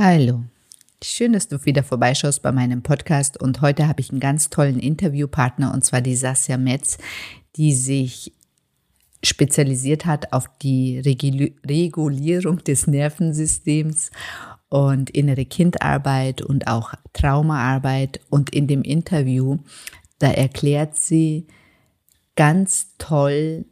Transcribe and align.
Hallo. 0.00 0.44
Schön, 1.02 1.32
dass 1.32 1.48
du 1.48 1.64
wieder 1.64 1.82
vorbeischaust 1.82 2.40
bei 2.40 2.52
meinem 2.52 2.84
Podcast 2.84 3.42
und 3.42 3.62
heute 3.62 3.88
habe 3.88 4.00
ich 4.00 4.10
einen 4.10 4.20
ganz 4.20 4.48
tollen 4.48 4.78
Interviewpartner 4.78 5.74
und 5.74 5.84
zwar 5.84 6.02
die 6.02 6.14
Sasja 6.14 6.56
Metz, 6.56 6.98
die 7.56 7.74
sich 7.74 8.32
spezialisiert 9.24 10.06
hat 10.06 10.32
auf 10.32 10.48
die 10.62 11.00
Regulierung 11.00 12.58
des 12.58 12.86
Nervensystems 12.86 14.12
und 14.68 15.10
innere 15.10 15.46
Kindarbeit 15.46 16.42
und 16.42 16.68
auch 16.68 16.94
Traumaarbeit 17.12 18.20
und 18.30 18.50
in 18.50 18.68
dem 18.68 18.82
Interview, 18.82 19.58
da 20.20 20.30
erklärt 20.30 20.96
sie 20.96 21.48
ganz 22.36 22.94
toll, 22.98 23.64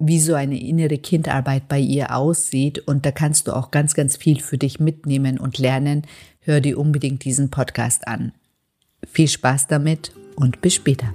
wie 0.00 0.18
so 0.18 0.34
eine 0.34 0.58
innere 0.58 0.98
Kindarbeit 0.98 1.68
bei 1.68 1.78
ihr 1.78 2.16
aussieht. 2.16 2.80
Und 2.80 3.06
da 3.06 3.12
kannst 3.12 3.46
du 3.46 3.52
auch 3.52 3.70
ganz, 3.70 3.94
ganz 3.94 4.16
viel 4.16 4.40
für 4.40 4.58
dich 4.58 4.80
mitnehmen 4.80 5.38
und 5.38 5.58
lernen. 5.58 6.02
Hör 6.40 6.60
dir 6.60 6.78
unbedingt 6.78 7.24
diesen 7.24 7.50
Podcast 7.50 8.08
an. 8.08 8.32
Viel 9.06 9.28
Spaß 9.28 9.66
damit 9.66 10.12
und 10.36 10.60
bis 10.60 10.74
später. 10.74 11.14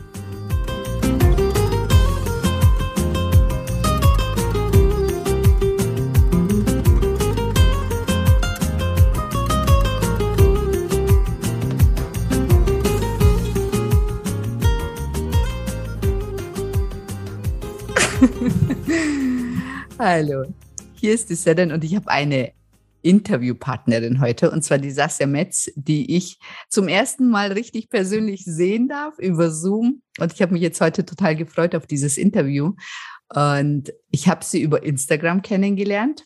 Hallo, 20.13 20.43
hier 20.95 21.13
ist 21.13 21.29
die 21.29 21.35
Seren 21.35 21.71
und 21.71 21.85
ich 21.85 21.95
habe 21.95 22.09
eine 22.09 22.51
Interviewpartnerin 23.01 24.19
heute 24.19 24.51
und 24.51 24.61
zwar 24.61 24.77
die 24.77 24.91
Sasja 24.91 25.25
Metz, 25.25 25.71
die 25.75 26.17
ich 26.17 26.37
zum 26.67 26.89
ersten 26.89 27.29
Mal 27.29 27.53
richtig 27.53 27.89
persönlich 27.89 28.43
sehen 28.43 28.89
darf 28.89 29.17
über 29.19 29.49
Zoom. 29.51 30.01
Und 30.19 30.33
ich 30.33 30.41
habe 30.41 30.51
mich 30.51 30.61
jetzt 30.61 30.81
heute 30.81 31.05
total 31.05 31.37
gefreut 31.37 31.75
auf 31.75 31.87
dieses 31.87 32.17
Interview. 32.17 32.73
Und 33.33 33.93
ich 34.09 34.27
habe 34.27 34.43
sie 34.43 34.61
über 34.61 34.83
Instagram 34.83 35.43
kennengelernt. 35.43 36.25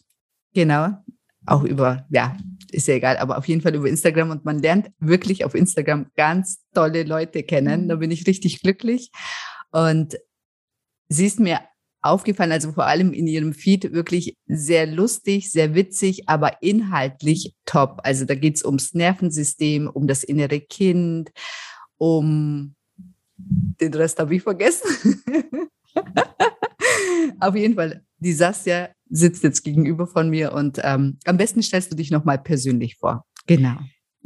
Genau, 0.55 0.97
auch 1.45 1.61
über, 1.63 2.07
ja, 2.09 2.35
ist 2.71 2.87
ja 2.87 2.95
egal, 2.95 3.17
aber 3.17 3.37
auf 3.37 3.47
jeden 3.47 3.61
Fall 3.61 3.75
über 3.75 3.87
Instagram 3.87 4.31
und 4.31 4.45
man 4.45 4.57
lernt 4.57 4.89
wirklich 4.97 5.45
auf 5.45 5.53
Instagram 5.53 6.07
ganz 6.15 6.63
tolle 6.73 7.03
Leute 7.03 7.43
kennen. 7.43 7.87
Da 7.87 7.97
bin 7.97 8.09
ich 8.09 8.25
richtig 8.25 8.63
glücklich. 8.63 9.11
Und 9.71 10.17
sie 11.07 11.27
ist 11.27 11.39
mir 11.39 11.59
aufgefallen, 12.05 12.51
also 12.51 12.71
vor 12.71 12.85
allem 12.85 13.13
in 13.13 13.27
ihrem 13.27 13.53
Feed 13.53 13.93
wirklich 13.93 14.37
sehr 14.47 14.85
lustig, 14.85 15.51
sehr 15.51 15.75
witzig, 15.75 16.27
aber 16.27 16.61
inhaltlich 16.61 17.55
top. 17.65 17.99
Also 18.03 18.25
da 18.25 18.35
geht 18.35 18.57
es 18.57 18.65
ums 18.65 18.93
Nervensystem, 18.93 19.87
um 19.87 20.07
das 20.07 20.23
innere 20.23 20.59
Kind, 20.59 21.31
um 21.97 22.75
den 23.37 23.93
Rest 23.93 24.19
habe 24.19 24.35
ich 24.35 24.43
vergessen. 24.43 25.21
Auf 27.39 27.55
jeden 27.55 27.75
Fall, 27.75 28.03
die 28.19 28.33
Sasja 28.33 28.89
sitzt 29.09 29.43
jetzt 29.43 29.63
gegenüber 29.63 30.07
von 30.07 30.29
mir 30.29 30.53
und 30.53 30.79
ähm, 30.83 31.17
am 31.25 31.37
besten 31.37 31.61
stellst 31.61 31.91
du 31.91 31.95
dich 31.95 32.11
nochmal 32.11 32.39
persönlich 32.39 32.95
vor. 32.95 33.25
Genau. 33.47 33.77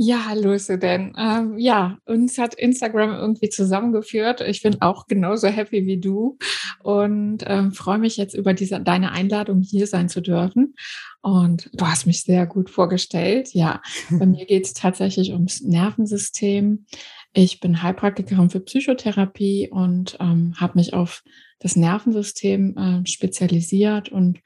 Ja, 0.01 0.27
hallo 0.29 0.57
Sudan. 0.57 1.13
Ähm, 1.17 1.57
ja, 1.57 1.97
uns 2.05 2.37
hat 2.37 2.53
Instagram 2.53 3.11
irgendwie 3.15 3.49
zusammengeführt. 3.49 4.39
Ich 4.39 4.61
bin 4.61 4.81
auch 4.81 5.07
genauso 5.07 5.49
happy 5.49 5.85
wie 5.87 5.99
du 5.99 6.37
und 6.81 7.39
ähm, 7.45 7.73
freue 7.73 7.97
mich 7.97 8.15
jetzt 8.15 8.33
über 8.33 8.53
diese, 8.53 8.79
deine 8.79 9.11
Einladung 9.11 9.59
hier 9.59 9.87
sein 9.87 10.07
zu 10.07 10.21
dürfen. 10.21 10.73
Und 11.21 11.69
du 11.73 11.85
hast 11.85 12.07
mich 12.07 12.23
sehr 12.23 12.45
gut 12.45 12.69
vorgestellt. 12.69 13.53
Ja, 13.53 13.81
bei 14.09 14.25
mir 14.25 14.45
geht 14.45 14.67
es 14.67 14.73
tatsächlich 14.73 15.33
ums 15.33 15.59
Nervensystem. 15.59 16.85
Ich 17.33 17.59
bin 17.59 17.83
Heilpraktikerin 17.83 18.49
für 18.49 18.61
Psychotherapie 18.61 19.67
und 19.69 20.15
ähm, 20.21 20.53
habe 20.55 20.77
mich 20.77 20.93
auf 20.93 21.23
das 21.59 21.75
Nervensystem 21.75 22.77
äh, 22.77 23.05
spezialisiert. 23.05 24.07
Und 24.07 24.39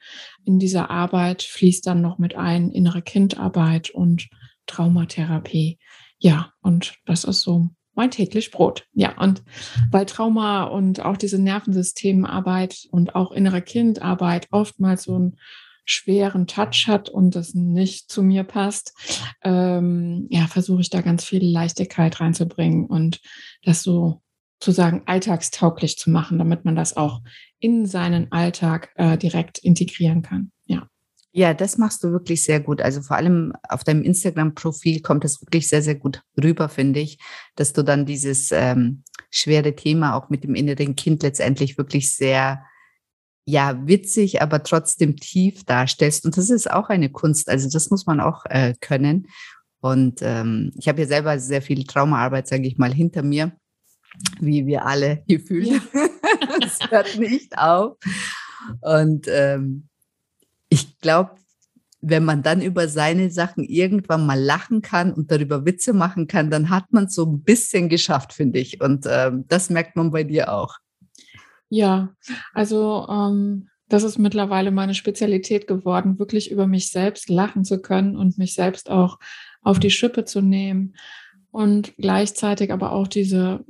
in 0.46 0.58
dieser 0.58 0.90
Arbeit 0.90 1.44
fließt 1.44 1.86
dann 1.86 2.02
noch 2.02 2.18
mit 2.18 2.34
ein 2.34 2.72
innere 2.72 3.04
Kindarbeit 3.04 3.92
und 3.92 4.30
Traumatherapie. 4.68 5.80
Ja, 6.20 6.52
und 6.62 6.96
das 7.06 7.24
ist 7.24 7.42
so 7.42 7.70
mein 7.96 8.12
täglich 8.12 8.52
Brot. 8.52 8.86
Ja, 8.94 9.18
und 9.20 9.44
weil 9.92 10.06
Trauma 10.06 10.64
und 10.64 11.02
auch 11.02 11.18
diese 11.18 11.42
Nervensystemarbeit 11.42 12.88
und 12.92 13.16
auch 13.16 13.32
innere 13.32 13.62
Kindarbeit 13.62 14.48
oftmals 14.52 15.04
so 15.04 15.16
einen 15.16 15.38
schweren 15.86 16.48
Touch 16.48 16.88
hat 16.88 17.10
und 17.10 17.36
das 17.36 17.54
nicht 17.54 18.10
zu 18.10 18.24
mir 18.24 18.44
passt, 18.44 18.94
ähm, 19.44 20.28
ja, 20.30 20.48
versuche 20.48 20.82
ich 20.82 20.90
da 20.90 21.02
ganz 21.02 21.26
viel 21.26 21.46
Leichtigkeit 21.46 22.20
reinzubringen 22.22 22.86
und 22.86 23.20
das 23.64 23.84
so 23.84 24.22
zu 24.62 24.72
sagen 24.72 25.04
alltagstauglich 25.08 25.98
zu 25.98 26.10
machen, 26.10 26.38
damit 26.38 26.64
man 26.64 26.78
das 26.78 26.96
auch 26.96 27.22
in 27.60 27.86
seinen 27.86 28.32
Alltag 28.32 28.92
äh, 28.96 29.18
direkt 29.18 29.58
integrieren 29.58 30.22
kann. 30.22 30.53
Ja. 31.34 31.54
Das 31.54 31.78
machst 31.78 32.04
du 32.04 32.12
wirklich 32.12 32.44
sehr 32.44 32.60
gut. 32.60 32.82
Also 32.82 33.02
vor 33.02 33.18
allem 33.18 33.54
auf 33.68 33.84
deinem 33.84 34.04
Instagram-Profil 34.04 35.02
kommt 35.02 35.24
das 35.24 35.42
wirklich 35.42 35.68
sehr, 35.68 35.82
sehr 35.82 35.96
gut 35.96 36.22
rüber, 36.42 36.70
finde 36.70 37.00
ich, 37.00 37.18
dass 37.56 37.74
du 37.74 37.84
dann 37.84 38.06
dieses 38.06 38.52
ähm, 38.52 39.04
schwere 39.32 39.76
Thema 39.76 40.16
auch 40.16 40.30
mit 40.30 40.44
dem 40.44 40.56
inneren 40.56 40.96
Kind 40.96 41.24
letztendlich 41.24 41.78
wirklich 41.78 42.16
sehr, 42.16 42.64
ja, 43.46 43.86
witzig, 43.86 44.42
aber 44.42 44.64
trotzdem 44.64 45.18
tief 45.18 45.66
darstellst. 45.66 46.26
Und 46.26 46.38
das 46.38 46.50
ist 46.50 46.70
auch 46.70 46.90
eine 46.90 47.10
Kunst. 47.10 47.50
Also 47.50 47.68
das 47.70 47.90
muss 47.90 48.06
man 48.06 48.22
auch 48.22 48.46
äh, 48.46 48.76
können. 48.80 49.28
Und 49.82 50.22
ähm, 50.22 50.72
ich 50.78 50.88
habe 50.88 51.02
ja 51.02 51.08
selber 51.08 51.38
sehr 51.40 51.62
viel 51.62 51.84
Traumaarbeit, 51.84 52.48
sage 52.48 52.68
ich 52.68 52.78
mal, 52.78 52.94
hinter 52.94 53.22
mir, 53.22 53.52
wie 54.40 54.66
wir 54.66 54.86
alle 54.86 55.24
gefühlt. 55.28 55.68
Ja. 55.68 55.80
das 56.62 56.80
hört 56.90 57.20
nicht 57.20 57.58
auf. 57.58 57.98
Und 58.82 59.26
ähm, 59.28 59.90
ich 60.74 60.98
glaube, 61.00 61.36
wenn 62.02 62.26
man 62.26 62.42
dann 62.42 62.62
über 62.62 62.88
seine 62.88 63.30
Sachen 63.30 63.64
irgendwann 63.64 64.26
mal 64.26 64.40
lachen 64.40 64.82
kann 64.82 65.14
und 65.14 65.32
darüber 65.32 65.66
Witze 65.66 65.94
machen 65.94 66.28
kann, 66.28 66.50
dann 66.50 66.70
hat 66.70 66.92
man 66.92 67.08
so 67.08 67.26
ein 67.26 67.44
bisschen 67.44 67.90
geschafft, 67.90 68.34
finde 68.34 68.60
ich. 68.60 68.82
Und 68.82 69.06
ähm, 69.08 69.46
das 69.48 69.70
merkt 69.70 69.96
man 69.96 70.12
bei 70.12 70.24
dir 70.24 70.52
auch. 70.52 70.78
Ja, 71.70 72.14
also 72.54 73.08
ähm, 73.08 73.70
das 73.88 74.04
ist 74.04 74.18
mittlerweile 74.18 74.72
meine 74.72 74.96
Spezialität 74.96 75.68
geworden, 75.68 76.18
wirklich 76.18 76.52
über 76.52 76.66
mich 76.66 76.90
selbst 76.90 77.30
lachen 77.30 77.64
zu 77.64 77.80
können 77.80 78.18
und 78.18 78.38
mich 78.40 78.56
selbst 78.56 78.90
auch 78.90 79.20
auf 79.62 79.80
die 79.80 79.92
Schippe 79.92 80.26
zu 80.26 80.42
nehmen 80.42 80.96
und 81.52 81.96
gleichzeitig 81.98 82.74
aber 82.74 82.92
auch 82.92 83.08
diese, 83.08 83.64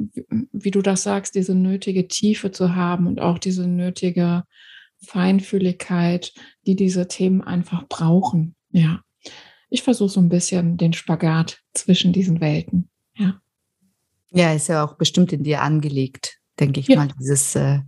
wie 0.53 0.71
du 0.71 0.81
das 0.81 1.03
sagst, 1.03 1.35
diese 1.35 1.53
nötige 1.53 2.07
Tiefe 2.07 2.51
zu 2.51 2.75
haben 2.75 3.07
und 3.07 3.19
auch 3.19 3.37
diese 3.37 3.67
nötige 3.67 4.43
Feinfühligkeit, 5.05 6.33
die 6.65 6.75
diese 6.75 7.07
Themen 7.07 7.41
einfach 7.41 7.87
brauchen. 7.87 8.55
Ja. 8.71 9.01
Ich 9.69 9.83
versuche 9.83 10.09
so 10.09 10.19
ein 10.19 10.29
bisschen 10.29 10.77
den 10.77 10.93
Spagat 10.93 11.59
zwischen 11.73 12.13
diesen 12.13 12.41
Welten. 12.41 12.89
Ja. 13.15 13.39
Ja, 14.31 14.53
ist 14.53 14.67
ja 14.67 14.83
auch 14.83 14.95
bestimmt 14.95 15.31
in 15.33 15.43
dir 15.43 15.61
angelegt, 15.61 16.39
denke 16.59 16.79
ich 16.79 16.87
ja. 16.87 16.97
mal, 16.97 17.09
dieses 17.19 17.55
äh, 17.55 17.79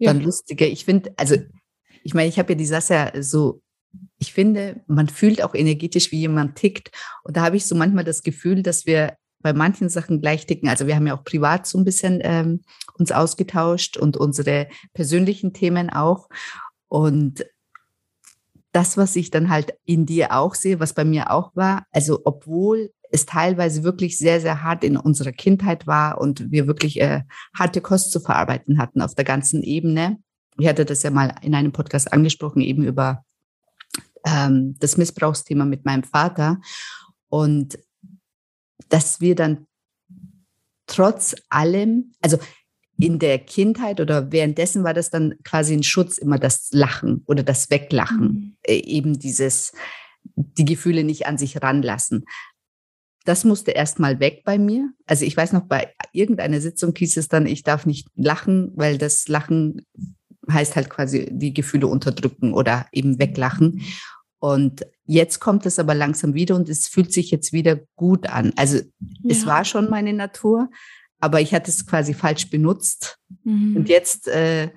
dann 0.00 0.20
ja. 0.20 0.24
lustige. 0.24 0.66
Ich 0.66 0.84
finde, 0.84 1.12
also 1.16 1.36
ich 2.02 2.14
meine, 2.14 2.28
ich 2.28 2.38
habe 2.38 2.52
ja 2.52 2.58
die 2.58 2.66
Sascha 2.66 3.12
so, 3.22 3.62
ich 4.18 4.32
finde, 4.32 4.82
man 4.86 5.08
fühlt 5.08 5.42
auch 5.42 5.54
energetisch, 5.54 6.10
wie 6.10 6.20
jemand 6.20 6.56
tickt. 6.56 6.90
Und 7.22 7.36
da 7.36 7.42
habe 7.42 7.56
ich 7.56 7.66
so 7.66 7.74
manchmal 7.74 8.04
das 8.04 8.22
Gefühl, 8.22 8.62
dass 8.62 8.86
wir 8.86 9.16
bei 9.44 9.52
manchen 9.52 9.90
Sachen 9.90 10.22
gleich 10.22 10.46
ticken. 10.46 10.70
Also 10.70 10.86
wir 10.86 10.96
haben 10.96 11.06
ja 11.06 11.14
auch 11.14 11.22
privat 11.22 11.66
so 11.66 11.76
ein 11.76 11.84
bisschen 11.84 12.20
ähm, 12.22 12.62
uns 12.98 13.12
ausgetauscht 13.12 13.98
und 13.98 14.16
unsere 14.16 14.68
persönlichen 14.94 15.52
Themen 15.52 15.90
auch. 15.90 16.30
Und 16.88 17.44
das, 18.72 18.96
was 18.96 19.14
ich 19.16 19.30
dann 19.30 19.50
halt 19.50 19.74
in 19.84 20.06
dir 20.06 20.32
auch 20.32 20.54
sehe, 20.54 20.80
was 20.80 20.94
bei 20.94 21.04
mir 21.04 21.30
auch 21.30 21.54
war, 21.54 21.86
also 21.92 22.22
obwohl 22.24 22.90
es 23.12 23.26
teilweise 23.26 23.84
wirklich 23.84 24.16
sehr, 24.16 24.40
sehr 24.40 24.62
hart 24.62 24.82
in 24.82 24.96
unserer 24.96 25.32
Kindheit 25.32 25.86
war 25.86 26.18
und 26.18 26.50
wir 26.50 26.66
wirklich 26.66 26.98
äh, 27.02 27.22
harte 27.56 27.82
Kost 27.82 28.12
zu 28.12 28.20
verarbeiten 28.20 28.78
hatten 28.78 29.02
auf 29.02 29.14
der 29.14 29.26
ganzen 29.26 29.62
Ebene. 29.62 30.16
Ich 30.58 30.66
hatte 30.66 30.86
das 30.86 31.02
ja 31.02 31.10
mal 31.10 31.34
in 31.42 31.54
einem 31.54 31.72
Podcast 31.72 32.10
angesprochen, 32.14 32.62
eben 32.62 32.82
über 32.82 33.24
ähm, 34.24 34.74
das 34.80 34.96
Missbrauchsthema 34.96 35.66
mit 35.66 35.84
meinem 35.84 36.02
Vater. 36.02 36.60
Und 37.28 37.78
dass 38.94 39.20
wir 39.20 39.34
dann 39.34 39.66
trotz 40.86 41.34
allem, 41.48 42.12
also 42.20 42.38
in 42.96 43.18
der 43.18 43.40
Kindheit 43.40 44.00
oder 44.00 44.30
währenddessen 44.30 44.84
war 44.84 44.94
das 44.94 45.10
dann 45.10 45.34
quasi 45.42 45.74
ein 45.74 45.82
Schutz, 45.82 46.16
immer 46.16 46.38
das 46.38 46.68
Lachen 46.70 47.24
oder 47.26 47.42
das 47.42 47.70
Weglachen, 47.70 48.22
mhm. 48.22 48.56
Äh, 48.62 48.76
eben 48.76 49.18
dieses, 49.18 49.72
die 50.36 50.64
Gefühle 50.64 51.02
nicht 51.02 51.26
an 51.26 51.38
sich 51.38 51.60
ranlassen. 51.60 52.24
Das 53.24 53.42
musste 53.42 53.72
erstmal 53.72 54.20
weg 54.20 54.42
bei 54.44 54.58
mir. 54.58 54.92
Also 55.06 55.24
ich 55.24 55.36
weiß 55.36 55.54
noch, 55.54 55.62
bei 55.62 55.92
irgendeiner 56.12 56.60
Sitzung 56.60 56.94
hieß 56.96 57.16
es 57.16 57.26
dann, 57.26 57.46
ich 57.46 57.64
darf 57.64 57.86
nicht 57.86 58.06
lachen, 58.14 58.70
weil 58.76 58.96
das 58.96 59.26
Lachen 59.26 59.84
heißt 60.48 60.76
halt 60.76 60.88
quasi 60.88 61.28
die 61.32 61.52
Gefühle 61.52 61.88
unterdrücken 61.88 62.54
oder 62.54 62.86
eben 62.92 63.18
weglachen. 63.18 63.82
Und 64.38 64.86
jetzt 65.06 65.40
kommt 65.40 65.66
es 65.66 65.78
aber 65.78 65.94
langsam 65.94 66.34
wieder 66.34 66.56
und 66.56 66.68
es 66.68 66.88
fühlt 66.88 67.12
sich 67.12 67.30
jetzt 67.30 67.52
wieder 67.52 67.80
gut 67.96 68.26
an. 68.26 68.52
Also 68.56 68.78
ja. 68.78 68.84
es 69.28 69.46
war 69.46 69.64
schon 69.64 69.90
meine 69.90 70.12
Natur, 70.12 70.70
aber 71.20 71.40
ich 71.40 71.54
hatte 71.54 71.70
es 71.70 71.86
quasi 71.86 72.14
falsch 72.14 72.50
benutzt. 72.50 73.18
Mhm. 73.44 73.76
Und 73.76 73.88
jetzt 73.88 74.28
äh, 74.28 74.70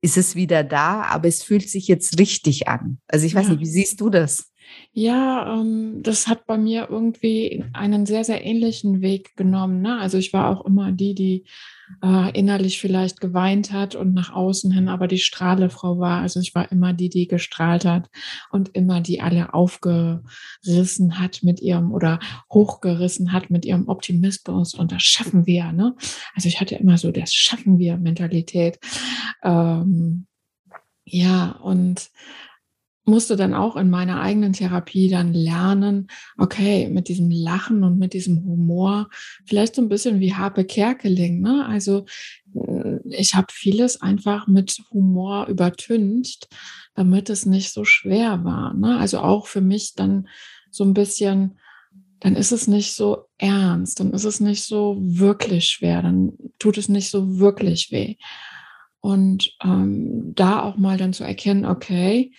ist 0.00 0.16
es 0.16 0.34
wieder 0.34 0.64
da, 0.64 1.02
aber 1.02 1.28
es 1.28 1.42
fühlt 1.42 1.68
sich 1.68 1.88
jetzt 1.88 2.18
richtig 2.18 2.68
an. 2.68 3.00
Also 3.08 3.26
ich 3.26 3.34
weiß 3.34 3.46
ja. 3.46 3.52
nicht, 3.52 3.60
wie 3.60 3.66
siehst 3.66 4.00
du 4.00 4.10
das? 4.10 4.50
Ja, 4.92 5.54
ähm, 5.54 6.02
das 6.02 6.26
hat 6.26 6.46
bei 6.46 6.58
mir 6.58 6.88
irgendwie 6.90 7.64
einen 7.72 8.06
sehr, 8.06 8.24
sehr 8.24 8.44
ähnlichen 8.44 9.00
Weg 9.00 9.36
genommen. 9.36 9.80
Ne? 9.80 9.98
Also 9.98 10.18
ich 10.18 10.32
war 10.32 10.48
auch 10.48 10.64
immer 10.64 10.92
die, 10.92 11.14
die 11.14 11.44
äh, 12.02 12.36
innerlich 12.38 12.80
vielleicht 12.80 13.20
geweint 13.20 13.72
hat 13.72 13.94
und 13.94 14.14
nach 14.14 14.32
außen 14.32 14.72
hin 14.72 14.88
aber 14.88 15.06
die 15.06 15.18
Strahlefrau 15.18 15.98
war. 15.98 16.20
Also 16.20 16.40
ich 16.40 16.54
war 16.54 16.70
immer 16.72 16.92
die, 16.92 17.08
die 17.08 17.28
gestrahlt 17.28 17.84
hat 17.84 18.10
und 18.50 18.70
immer 18.70 19.00
die 19.00 19.20
alle 19.20 19.54
aufgerissen 19.54 21.18
hat 21.18 21.40
mit 21.42 21.60
ihrem 21.60 21.92
oder 21.92 22.18
hochgerissen 22.52 23.32
hat 23.32 23.50
mit 23.50 23.64
ihrem 23.64 23.88
Optimismus 23.88 24.74
und 24.74 24.92
das 24.92 25.02
schaffen 25.02 25.46
wir. 25.46 25.72
Ne? 25.72 25.94
Also 26.34 26.48
ich 26.48 26.60
hatte 26.60 26.74
immer 26.74 26.98
so 26.98 27.12
das 27.12 27.32
Schaffen 27.32 27.78
wir 27.78 27.96
Mentalität. 27.96 28.78
Ähm, 29.42 30.26
ja, 31.04 31.52
und 31.62 32.10
musste 33.08 33.36
dann 33.36 33.54
auch 33.54 33.76
in 33.76 33.90
meiner 33.90 34.20
eigenen 34.20 34.52
Therapie 34.52 35.08
dann 35.08 35.32
lernen, 35.32 36.08
okay, 36.36 36.88
mit 36.88 37.08
diesem 37.08 37.30
Lachen 37.30 37.82
und 37.82 37.98
mit 37.98 38.12
diesem 38.12 38.44
Humor, 38.44 39.08
vielleicht 39.46 39.74
so 39.74 39.82
ein 39.82 39.88
bisschen 39.88 40.20
wie 40.20 40.34
Harpe 40.34 40.64
Kerkeling. 40.64 41.40
Ne? 41.40 41.66
Also 41.66 42.04
äh, 42.54 42.98
ich 43.08 43.34
habe 43.34 43.48
vieles 43.50 44.00
einfach 44.00 44.46
mit 44.46 44.80
Humor 44.92 45.46
übertüncht, 45.46 46.48
damit 46.94 47.30
es 47.30 47.46
nicht 47.46 47.72
so 47.72 47.84
schwer 47.84 48.44
war. 48.44 48.74
Ne? 48.74 48.98
Also 48.98 49.18
auch 49.20 49.46
für 49.46 49.62
mich 49.62 49.94
dann 49.94 50.28
so 50.70 50.84
ein 50.84 50.94
bisschen, 50.94 51.58
dann 52.20 52.36
ist 52.36 52.52
es 52.52 52.68
nicht 52.68 52.92
so 52.92 53.24
ernst, 53.38 54.00
dann 54.00 54.12
ist 54.12 54.24
es 54.24 54.40
nicht 54.40 54.64
so 54.64 54.98
wirklich 55.00 55.66
schwer, 55.66 56.02
dann 56.02 56.32
tut 56.58 56.76
es 56.76 56.88
nicht 56.88 57.10
so 57.10 57.38
wirklich 57.38 57.90
weh. 57.90 58.16
Und 59.00 59.56
ähm, 59.62 60.32
da 60.34 60.62
auch 60.62 60.76
mal 60.76 60.98
dann 60.98 61.12
zu 61.12 61.22
erkennen, 61.22 61.64
okay, 61.64 62.32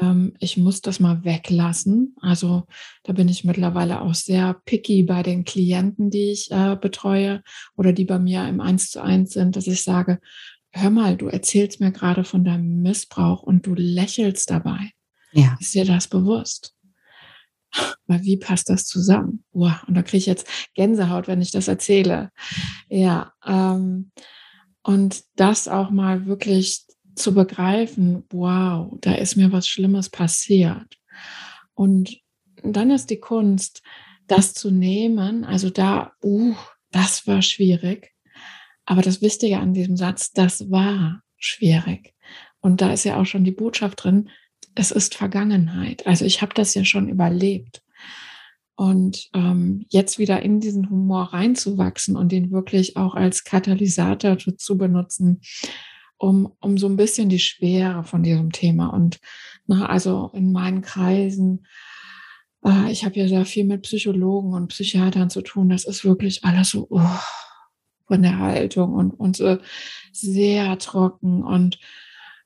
ähm, 0.00 0.34
ich 0.40 0.56
muss 0.56 0.80
das 0.80 0.98
mal 0.98 1.24
weglassen. 1.24 2.16
Also 2.20 2.64
da 3.04 3.12
bin 3.12 3.28
ich 3.28 3.44
mittlerweile 3.44 4.00
auch 4.00 4.14
sehr 4.14 4.60
picky 4.64 5.04
bei 5.04 5.22
den 5.22 5.44
Klienten, 5.44 6.10
die 6.10 6.32
ich 6.32 6.50
äh, 6.50 6.76
betreue 6.76 7.42
oder 7.76 7.92
die 7.92 8.04
bei 8.04 8.18
mir 8.18 8.46
im 8.48 8.60
Eins 8.60 8.90
zu 8.90 9.00
eins 9.02 9.32
sind, 9.32 9.54
dass 9.54 9.68
ich 9.68 9.84
sage, 9.84 10.18
hör 10.72 10.90
mal, 10.90 11.16
du 11.16 11.28
erzählst 11.28 11.80
mir 11.80 11.92
gerade 11.92 12.24
von 12.24 12.44
deinem 12.44 12.82
Missbrauch 12.82 13.42
und 13.42 13.66
du 13.66 13.74
lächelst 13.74 14.50
dabei. 14.50 14.90
Ja. 15.32 15.56
Ist 15.60 15.74
dir 15.74 15.84
das 15.84 16.08
bewusst? 16.08 16.74
Weil 18.06 18.22
wie 18.24 18.36
passt 18.36 18.68
das 18.68 18.84
zusammen? 18.84 19.44
Uah, 19.52 19.80
und 19.86 19.94
da 19.94 20.02
kriege 20.02 20.18
ich 20.18 20.26
jetzt 20.26 20.48
Gänsehaut, 20.74 21.28
wenn 21.28 21.40
ich 21.40 21.52
das 21.52 21.68
erzähle. 21.68 22.30
Ja, 22.88 23.32
ähm, 23.46 24.10
und 24.82 25.22
das 25.36 25.68
auch 25.68 25.90
mal 25.90 26.26
wirklich 26.26 26.84
zu 27.14 27.34
begreifen, 27.34 28.24
wow, 28.30 28.92
da 29.00 29.14
ist 29.14 29.36
mir 29.36 29.52
was 29.52 29.68
Schlimmes 29.68 30.08
passiert. 30.08 30.96
Und 31.74 32.18
dann 32.62 32.90
ist 32.90 33.10
die 33.10 33.20
Kunst, 33.20 33.82
das 34.26 34.54
zu 34.54 34.70
nehmen, 34.70 35.44
also 35.44 35.70
da, 35.70 36.12
uh, 36.22 36.54
das 36.90 37.26
war 37.26 37.42
schwierig. 37.42 38.12
Aber 38.84 39.02
das 39.02 39.22
Wichtige 39.22 39.58
an 39.58 39.74
diesem 39.74 39.96
Satz, 39.96 40.32
das 40.32 40.70
war 40.70 41.22
schwierig. 41.36 42.14
Und 42.60 42.80
da 42.80 42.92
ist 42.92 43.04
ja 43.04 43.20
auch 43.20 43.26
schon 43.26 43.44
die 43.44 43.50
Botschaft 43.50 44.04
drin, 44.04 44.30
es 44.74 44.90
ist 44.90 45.14
Vergangenheit. 45.14 46.06
Also 46.06 46.24
ich 46.24 46.42
habe 46.42 46.54
das 46.54 46.74
ja 46.74 46.84
schon 46.84 47.08
überlebt. 47.08 47.82
Und 48.80 49.28
ähm, 49.34 49.84
jetzt 49.90 50.18
wieder 50.18 50.40
in 50.40 50.58
diesen 50.58 50.88
Humor 50.88 51.34
reinzuwachsen 51.34 52.16
und 52.16 52.32
den 52.32 52.50
wirklich 52.50 52.96
auch 52.96 53.14
als 53.14 53.44
Katalysator 53.44 54.38
zu 54.38 54.78
benutzen, 54.78 55.42
um, 56.16 56.54
um 56.60 56.78
so 56.78 56.86
ein 56.86 56.96
bisschen 56.96 57.28
die 57.28 57.40
Schwere 57.40 58.04
von 58.04 58.22
diesem 58.22 58.52
Thema. 58.52 58.86
Und 58.86 59.20
na, 59.66 59.84
also 59.84 60.30
in 60.32 60.50
meinen 60.50 60.80
Kreisen, 60.80 61.66
äh, 62.64 62.90
ich 62.90 63.04
habe 63.04 63.16
ja 63.16 63.28
sehr 63.28 63.44
viel 63.44 63.66
mit 63.66 63.82
Psychologen 63.82 64.54
und 64.54 64.68
Psychiatern 64.68 65.28
zu 65.28 65.42
tun. 65.42 65.68
Das 65.68 65.84
ist 65.84 66.06
wirklich 66.06 66.42
alles 66.46 66.70
so 66.70 66.86
oh, 66.88 67.02
von 68.06 68.22
der 68.22 68.38
Haltung 68.38 68.94
und, 68.94 69.10
und 69.10 69.36
so 69.36 69.58
sehr 70.10 70.78
trocken. 70.78 71.42
Und 71.42 71.78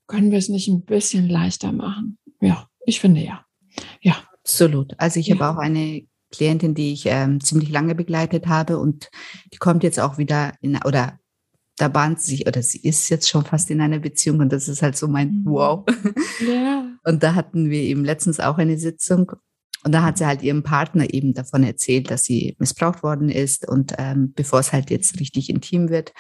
können 0.09 0.33
wir 0.33 0.39
es 0.39 0.49
nicht 0.49 0.67
ein 0.67 0.85
bisschen 0.85 1.29
leichter 1.29 1.71
machen? 1.71 2.19
Ja, 2.41 2.69
ich 2.87 2.99
finde 2.99 3.21
ja. 3.21 3.47
Ja. 4.01 4.17
Absolut. 4.41 4.95
Also 4.99 5.21
ich 5.21 5.29
ja. 5.29 5.39
habe 5.39 5.57
auch 5.57 5.63
eine 5.63 6.05
Klientin, 6.35 6.75
die 6.75 6.93
ich 6.93 7.07
ähm, 7.07 7.41
ziemlich 7.41 7.71
lange 7.71 7.95
begleitet 7.95 8.47
habe 8.47 8.79
und 8.79 9.11
die 9.53 9.59
kommt 9.59 9.83
jetzt 9.83 10.01
auch 10.01 10.19
wieder 10.19 10.53
in, 10.61 10.79
oder 10.85 11.19
da 11.77 11.89
bahnt 11.89 12.21
sie 12.21 12.37
sich, 12.37 12.47
oder 12.47 12.63
sie 12.63 12.79
ist 12.79 13.09
jetzt 13.09 13.29
schon 13.29 13.45
fast 13.45 13.71
in 13.71 13.81
einer 13.81 13.99
Beziehung 13.99 14.41
und 14.41 14.53
das 14.53 14.69
ist 14.69 14.83
halt 14.83 14.97
so 14.97 15.09
mein 15.09 15.29
mhm. 15.29 15.45
Wow. 15.47 15.85
Ja. 16.47 16.87
Und 17.07 17.23
da 17.23 17.35
hatten 17.35 17.69
wir 17.69 17.83
eben 17.83 18.03
letztens 18.03 18.41
auch 18.41 18.57
eine 18.57 18.79
Sitzung 18.79 19.33
und 19.85 19.93
da 19.93 20.03
hat 20.03 20.17
sie 20.17 20.25
halt 20.25 20.43
ihrem 20.43 20.63
Partner 20.63 21.13
eben 21.13 21.35
davon 21.35 21.63
erzählt, 21.63 22.11
dass 22.11 22.25
sie 22.25 22.57
missbraucht 22.59 23.03
worden 23.03 23.29
ist 23.29 23.69
und 23.69 23.93
ähm, 23.99 24.33
bevor 24.35 24.61
es 24.61 24.73
halt 24.73 24.91
jetzt 24.91 25.21
richtig 25.21 25.51
intim 25.51 25.91
wird. 25.91 26.15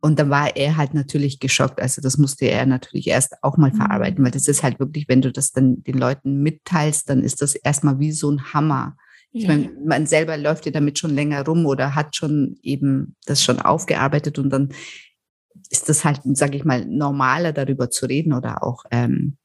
Und 0.00 0.18
dann 0.18 0.28
war 0.28 0.56
er 0.56 0.76
halt 0.76 0.92
natürlich 0.92 1.38
geschockt. 1.38 1.80
Also 1.80 2.02
das 2.02 2.18
musste 2.18 2.46
er 2.46 2.66
natürlich 2.66 3.06
erst 3.06 3.42
auch 3.42 3.56
mal 3.56 3.70
mhm. 3.70 3.76
verarbeiten, 3.76 4.24
weil 4.24 4.32
das 4.32 4.48
ist 4.48 4.64
halt 4.64 4.80
wirklich, 4.80 5.08
wenn 5.08 5.22
du 5.22 5.30
das 5.30 5.52
dann 5.52 5.84
den 5.84 5.96
Leuten 5.96 6.42
mitteilst, 6.42 7.08
dann 7.08 7.22
ist 7.22 7.40
das 7.40 7.54
erstmal 7.54 8.00
wie 8.00 8.12
so 8.12 8.30
ein 8.30 8.52
Hammer. 8.52 8.96
Ich 9.36 9.48
meine, 9.48 9.68
man 9.84 10.06
selber 10.06 10.36
läuft 10.36 10.64
ja 10.64 10.70
damit 10.70 10.96
schon 10.96 11.12
länger 11.12 11.44
rum 11.44 11.66
oder 11.66 11.96
hat 11.96 12.14
schon 12.14 12.56
eben 12.62 13.16
das 13.26 13.42
schon 13.42 13.58
aufgearbeitet 13.58 14.38
und 14.38 14.48
dann 14.50 14.68
ist 15.70 15.88
das 15.88 16.04
halt, 16.04 16.20
sage 16.24 16.56
ich 16.56 16.64
mal, 16.64 16.84
normaler 16.86 17.52
darüber 17.52 17.90
zu 17.90 18.06
reden 18.06 18.32
oder 18.32 18.62
auch. 18.62 18.84
Ähm, 18.92 19.36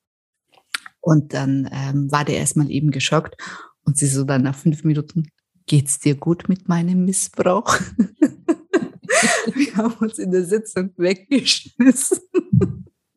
und 1.02 1.34
dann 1.34 1.68
ähm, 1.72 2.12
war 2.12 2.24
der 2.24 2.38
erstmal 2.38 2.70
eben 2.70 2.92
geschockt 2.92 3.36
und 3.84 3.98
sie 3.98 4.06
so 4.06 4.26
dann 4.26 4.44
nach 4.44 4.56
fünf 4.56 4.84
Minuten, 4.84 5.32
geht's 5.66 5.98
dir 5.98 6.14
gut 6.16 6.50
mit 6.50 6.68
meinem 6.68 7.06
Missbrauch? 7.06 7.76
Wir 9.56 9.76
haben 9.76 9.96
uns 9.96 10.20
in 10.20 10.32
der 10.32 10.46
Sitzung 10.46 10.94
weggeschmissen. 10.98 12.20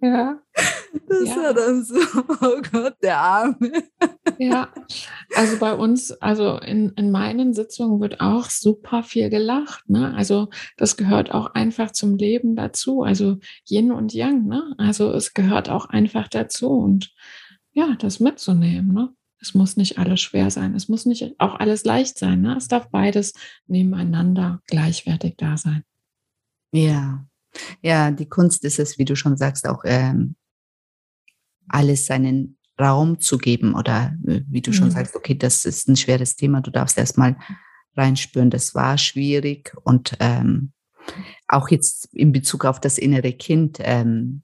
Ja. 0.02 0.42
Das 1.08 1.28
ja. 1.28 1.36
war 1.36 1.54
dann 1.54 1.84
so, 1.84 1.94
oh 2.40 2.60
Gott, 2.70 2.96
der 3.02 3.18
Arme. 3.18 3.84
Ja, 4.38 4.72
also 5.36 5.58
bei 5.58 5.74
uns, 5.74 6.10
also 6.10 6.58
in, 6.58 6.90
in 6.96 7.10
meinen 7.10 7.54
Sitzungen 7.54 8.00
wird 8.00 8.20
auch 8.20 8.50
super 8.50 9.04
viel 9.04 9.30
gelacht. 9.30 9.88
Ne? 9.88 10.12
Also 10.14 10.48
das 10.76 10.96
gehört 10.96 11.30
auch 11.30 11.54
einfach 11.54 11.92
zum 11.92 12.16
Leben 12.16 12.56
dazu. 12.56 13.02
Also 13.02 13.38
Yin 13.64 13.92
und 13.92 14.12
Yang. 14.12 14.46
Ne? 14.48 14.74
Also 14.76 15.12
es 15.12 15.34
gehört 15.34 15.70
auch 15.70 15.86
einfach 15.86 16.28
dazu 16.28 16.70
und 16.70 17.14
ja, 17.72 17.96
das 17.98 18.18
mitzunehmen. 18.18 18.92
Ne? 18.92 19.10
Es 19.40 19.54
muss 19.54 19.76
nicht 19.76 19.98
alles 19.98 20.20
schwer 20.20 20.50
sein. 20.50 20.74
Es 20.74 20.88
muss 20.88 21.06
nicht 21.06 21.34
auch 21.38 21.54
alles 21.54 21.84
leicht 21.84 22.18
sein. 22.18 22.42
Ne? 22.42 22.56
Es 22.56 22.66
darf 22.68 22.90
beides 22.90 23.34
nebeneinander 23.66 24.60
gleichwertig 24.66 25.36
da 25.36 25.56
sein. 25.56 25.84
Ja, 26.72 27.24
ja, 27.82 28.10
die 28.10 28.28
Kunst 28.28 28.64
ist 28.64 28.78
es, 28.78 28.98
wie 28.98 29.04
du 29.04 29.16
schon 29.16 29.36
sagst, 29.36 29.66
auch 29.68 29.82
ähm, 29.84 30.36
alles 31.68 32.06
seinen 32.06 32.58
Raum 32.80 33.20
zu 33.20 33.38
geben 33.38 33.74
oder 33.74 34.16
äh, 34.26 34.40
wie 34.48 34.62
du 34.62 34.72
schon 34.72 34.88
mhm. 34.88 34.92
sagst, 34.92 35.16
okay, 35.16 35.34
das 35.34 35.64
ist 35.64 35.88
ein 35.88 35.96
schweres 35.96 36.36
Thema, 36.36 36.60
du 36.60 36.70
darfst 36.70 36.98
erstmal 36.98 37.36
reinspüren, 37.96 38.50
das 38.50 38.74
war 38.74 38.98
schwierig 38.98 39.74
und 39.84 40.16
ähm, 40.20 40.72
auch 41.48 41.68
jetzt 41.68 42.08
in 42.14 42.32
Bezug 42.32 42.64
auf 42.64 42.80
das 42.80 42.98
innere 42.98 43.32
Kind, 43.32 43.78
ähm, 43.80 44.42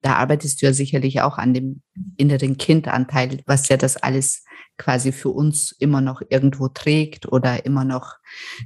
da 0.00 0.14
arbeitest 0.14 0.62
du 0.62 0.66
ja 0.66 0.72
sicherlich 0.72 1.20
auch 1.20 1.38
an 1.38 1.54
dem 1.54 1.82
inneren 2.16 2.56
Kindanteil, 2.56 3.42
was 3.46 3.68
ja 3.68 3.76
das 3.76 3.96
alles 3.96 4.44
quasi 4.76 5.12
für 5.12 5.30
uns 5.30 5.72
immer 5.72 6.00
noch 6.00 6.22
irgendwo 6.28 6.68
trägt 6.68 7.26
oder 7.30 7.66
immer 7.66 7.84
noch 7.84 8.14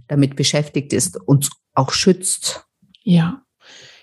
damit 0.08 0.36
beschäftigt 0.36 0.92
ist, 0.92 1.16
uns 1.16 1.50
auch 1.74 1.92
schützt. 1.92 2.66
Ja, 3.04 3.44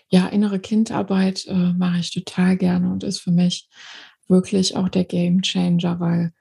ja, 0.10 0.28
innere 0.28 0.60
Kindarbeit 0.60 1.46
äh, 1.48 1.74
mache 1.74 2.00
ich 2.00 2.12
total 2.12 2.58
gerne 2.58 2.92
und 2.92 3.04
ist 3.04 3.20
für 3.20 3.32
mich 3.32 3.70
wirklich 4.28 4.76
auch 4.76 4.90
der 4.90 5.06
Game 5.06 5.42
Changer, 5.42 6.00
weil 6.00 6.34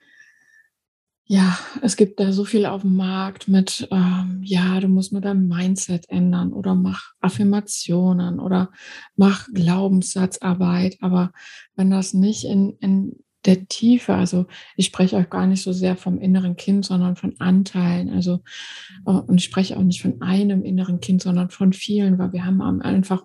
ja, 1.31 1.59
es 1.83 1.97
gibt 1.97 2.21
da 2.21 2.33
so 2.33 2.47
viel 2.47 2.65
auf 2.65 2.81
dem 2.81 2.97
Markt 2.97 3.49
mit, 3.49 3.87
ähm, 3.91 4.41
ja, 4.43 4.81
du 4.81 4.88
musst 4.88 5.12
nur 5.12 5.21
dein 5.21 5.47
Mindset 5.47 6.09
ändern 6.09 6.55
oder 6.55 6.75
mach 6.75 7.12
Affirmationen 7.21 8.41
oder 8.41 8.71
mach 9.15 9.47
Glaubenssatzarbeit. 9.53 10.97
Aber 11.03 11.33
wenn 11.77 11.91
das 11.91 12.15
nicht 12.15 12.45
in, 12.45 12.79
in 12.81 13.17
der 13.49 13.67
Tiefe, 13.67 14.14
also 14.14 14.47
ich 14.76 14.87
spreche 14.87 15.17
auch 15.17 15.31
gar 15.31 15.47
nicht 15.47 15.62
so 15.62 15.73
sehr 15.73 15.97
vom 15.97 16.19
inneren 16.19 16.57
Kind, 16.57 16.85
sondern 16.85 17.17
von 17.17 17.35
Anteilen. 17.40 18.11
Also, 18.11 18.43
äh, 19.07 19.11
und 19.11 19.38
ich 19.38 19.45
spreche 19.45 19.78
auch 19.78 19.83
nicht 19.83 20.02
von 20.02 20.21
einem 20.21 20.64
inneren 20.64 21.00
Kind, 21.00 21.23
sondern 21.23 21.49
von 21.49 21.73
vielen, 21.73 22.19
weil 22.19 22.35
wir 22.35 22.45
haben 22.45 22.61
einfach 22.83 23.25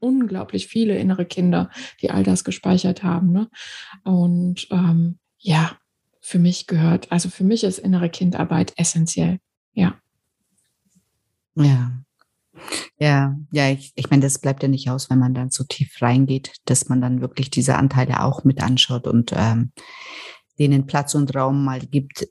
unglaublich 0.00 0.66
viele 0.66 0.98
innere 0.98 1.24
Kinder, 1.24 1.70
die 2.02 2.10
all 2.10 2.24
das 2.24 2.42
gespeichert 2.42 3.04
haben. 3.04 3.30
Ne? 3.30 3.48
Und 4.02 4.66
ähm, 4.72 5.18
ja, 5.38 5.78
für 6.20 6.40
mich 6.40 6.66
gehört, 6.66 7.12
also 7.12 7.28
für 7.28 7.44
mich 7.44 7.62
ist 7.62 7.78
innere 7.78 8.10
Kindarbeit 8.10 8.72
essentiell. 8.76 9.38
Ja. 9.72 9.94
Ja. 11.54 12.03
Ja, 12.98 13.36
ja, 13.50 13.70
ich, 13.70 13.92
ich 13.96 14.10
meine, 14.10 14.22
das 14.22 14.38
bleibt 14.38 14.62
ja 14.62 14.68
nicht 14.68 14.90
aus, 14.90 15.10
wenn 15.10 15.18
man 15.18 15.34
dann 15.34 15.50
so 15.50 15.64
tief 15.64 16.00
reingeht, 16.00 16.52
dass 16.64 16.88
man 16.88 17.00
dann 17.00 17.20
wirklich 17.20 17.50
diese 17.50 17.76
Anteile 17.76 18.22
auch 18.22 18.44
mit 18.44 18.62
anschaut 18.62 19.06
und 19.06 19.32
ähm, 19.34 19.72
denen 20.58 20.86
Platz 20.86 21.14
und 21.14 21.34
Raum 21.34 21.64
mal 21.64 21.80
gibt, 21.80 22.28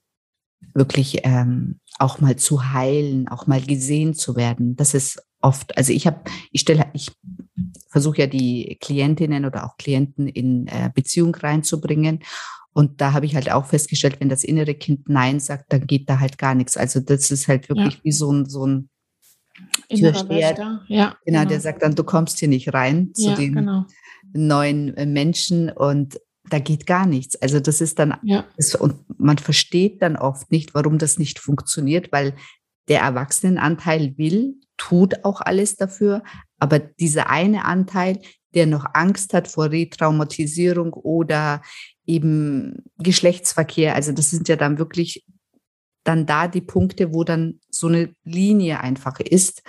wirklich 0.73 1.19
ähm, 1.23 1.79
auch 1.99 2.21
mal 2.21 2.35
zu 2.37 2.73
heilen, 2.73 3.27
auch 3.27 3.47
mal 3.47 3.61
gesehen 3.61 4.13
zu 4.13 4.35
werden. 4.35 4.75
Das 4.75 4.93
ist 4.93 5.21
oft, 5.41 5.77
also 5.77 5.91
ich 5.91 6.07
habe, 6.07 6.21
ich 6.51 6.61
stelle, 6.61 6.85
ich 6.93 7.11
versuche 7.89 8.19
ja 8.19 8.27
die 8.27 8.77
Klientinnen 8.81 9.45
oder 9.45 9.65
auch 9.65 9.77
Klienten 9.77 10.27
in 10.27 10.67
äh, 10.67 10.89
Beziehung 10.93 11.35
reinzubringen. 11.35 12.23
Und 12.71 13.01
da 13.01 13.13
habe 13.13 13.27
ich 13.27 13.35
halt 13.35 13.51
auch 13.51 13.67
festgestellt, 13.67 14.17
wenn 14.19 14.29
das 14.29 14.43
innere 14.43 14.73
Kind 14.73 15.07
Nein 15.07 15.39
sagt, 15.39 15.71
dann 15.71 15.85
geht 15.85 16.09
da 16.09 16.19
halt 16.19 16.39
gar 16.39 16.55
nichts. 16.55 16.75
Also 16.75 16.99
das 17.01 17.29
ist 17.29 17.47
halt 17.47 17.69
wirklich 17.69 17.95
ja. 17.95 17.99
wie 18.03 18.11
so 18.11 18.31
ein, 18.31 18.45
so 18.49 18.65
ein 18.65 18.89
Türsteher. 19.89 20.81
Ja, 20.87 21.15
genau, 21.25 21.39
genau, 21.39 21.45
der 21.45 21.59
sagt 21.59 21.81
dann, 21.83 21.95
du 21.95 22.03
kommst 22.03 22.39
hier 22.39 22.47
nicht 22.47 22.73
rein 22.73 23.11
zu 23.13 23.29
ja, 23.29 23.35
den 23.35 23.55
genau. 23.55 23.85
neuen 24.33 24.95
äh, 24.97 25.05
Menschen 25.05 25.69
und 25.69 26.19
da 26.49 26.59
geht 26.59 26.85
gar 26.85 27.05
nichts. 27.05 27.35
Also 27.41 27.59
das 27.59 27.81
ist 27.81 27.99
dann, 27.99 28.17
ja. 28.23 28.45
das, 28.57 28.75
und 28.75 28.95
man 29.17 29.37
versteht 29.37 30.01
dann 30.01 30.15
oft 30.15 30.51
nicht, 30.51 30.73
warum 30.73 30.97
das 30.97 31.17
nicht 31.17 31.39
funktioniert, 31.39 32.11
weil 32.11 32.35
der 32.89 33.01
Erwachsenenanteil 33.01 34.17
will, 34.17 34.55
tut 34.77 35.23
auch 35.23 35.39
alles 35.39 35.77
dafür, 35.77 36.23
aber 36.59 36.79
dieser 36.79 37.29
eine 37.29 37.65
Anteil, 37.65 38.19
der 38.53 38.67
noch 38.67 38.85
Angst 38.93 39.33
hat 39.33 39.47
vor 39.47 39.71
Retraumatisierung 39.71 40.93
oder 40.93 41.61
eben 42.05 42.83
Geschlechtsverkehr, 42.97 43.95
also 43.95 44.11
das 44.11 44.29
sind 44.29 44.49
ja 44.49 44.55
dann 44.55 44.77
wirklich 44.77 45.25
dann 46.03 46.25
da 46.25 46.47
die 46.47 46.61
Punkte, 46.61 47.13
wo 47.13 47.23
dann 47.23 47.59
so 47.69 47.87
eine 47.87 48.13
Linie 48.23 48.81
einfach 48.81 49.19
ist 49.19 49.63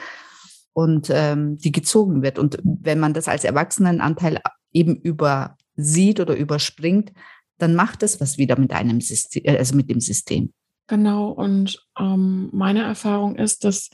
und 0.72 1.08
ähm, 1.10 1.56
die 1.58 1.72
gezogen 1.72 2.22
wird. 2.22 2.38
Und 2.38 2.58
wenn 2.62 2.98
man 2.98 3.14
das 3.14 3.28
als 3.28 3.44
Erwachsenenanteil 3.44 4.40
eben 4.72 4.96
übersieht 4.96 6.20
oder 6.20 6.36
überspringt, 6.36 7.12
dann 7.58 7.74
macht 7.74 8.02
das 8.02 8.20
was 8.20 8.36
wieder 8.38 8.58
mit 8.58 8.72
einem 8.72 9.00
System, 9.00 9.42
also 9.46 9.76
mit 9.76 9.88
dem 9.88 10.00
System. 10.00 10.52
Genau, 10.86 11.30
und 11.30 11.82
ähm, 11.98 12.50
meine 12.52 12.82
Erfahrung 12.82 13.36
ist, 13.36 13.64
dass 13.64 13.88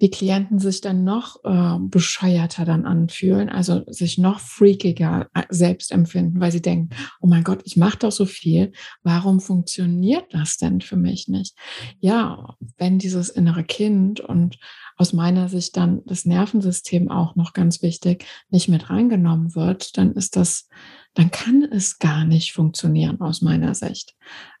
die 0.00 0.08
Klienten 0.08 0.58
sich 0.58 0.80
dann 0.80 1.04
noch 1.04 1.44
äh, 1.44 1.76
bescheuerter 1.78 2.64
dann 2.64 2.86
anfühlen, 2.86 3.50
also 3.50 3.82
sich 3.88 4.16
noch 4.16 4.40
freakiger 4.40 5.28
äh, 5.34 5.42
selbst 5.50 5.92
empfinden, 5.92 6.40
weil 6.40 6.50
sie 6.50 6.62
denken, 6.62 6.96
oh 7.20 7.26
mein 7.26 7.44
Gott, 7.44 7.60
ich 7.64 7.76
mache 7.76 7.98
doch 7.98 8.12
so 8.12 8.24
viel, 8.24 8.72
warum 9.02 9.40
funktioniert 9.40 10.32
das 10.32 10.56
denn 10.56 10.80
für 10.80 10.96
mich 10.96 11.28
nicht? 11.28 11.54
Ja, 11.98 12.56
wenn 12.78 12.98
dieses 12.98 13.28
innere 13.28 13.64
Kind 13.64 14.20
und 14.20 14.58
aus 14.96 15.12
meiner 15.12 15.50
Sicht 15.50 15.76
dann 15.76 16.00
das 16.06 16.24
Nervensystem 16.24 17.10
auch 17.10 17.36
noch 17.36 17.52
ganz 17.52 17.82
wichtig 17.82 18.24
nicht 18.48 18.68
mit 18.68 18.88
reingenommen 18.88 19.54
wird, 19.54 19.98
dann 19.98 20.12
ist 20.12 20.36
das, 20.36 20.68
dann 21.12 21.30
kann 21.30 21.62
es 21.62 21.98
gar 21.98 22.24
nicht 22.24 22.52
funktionieren 22.52 23.20
aus 23.20 23.42
meiner 23.42 23.74
Sicht. 23.74 24.14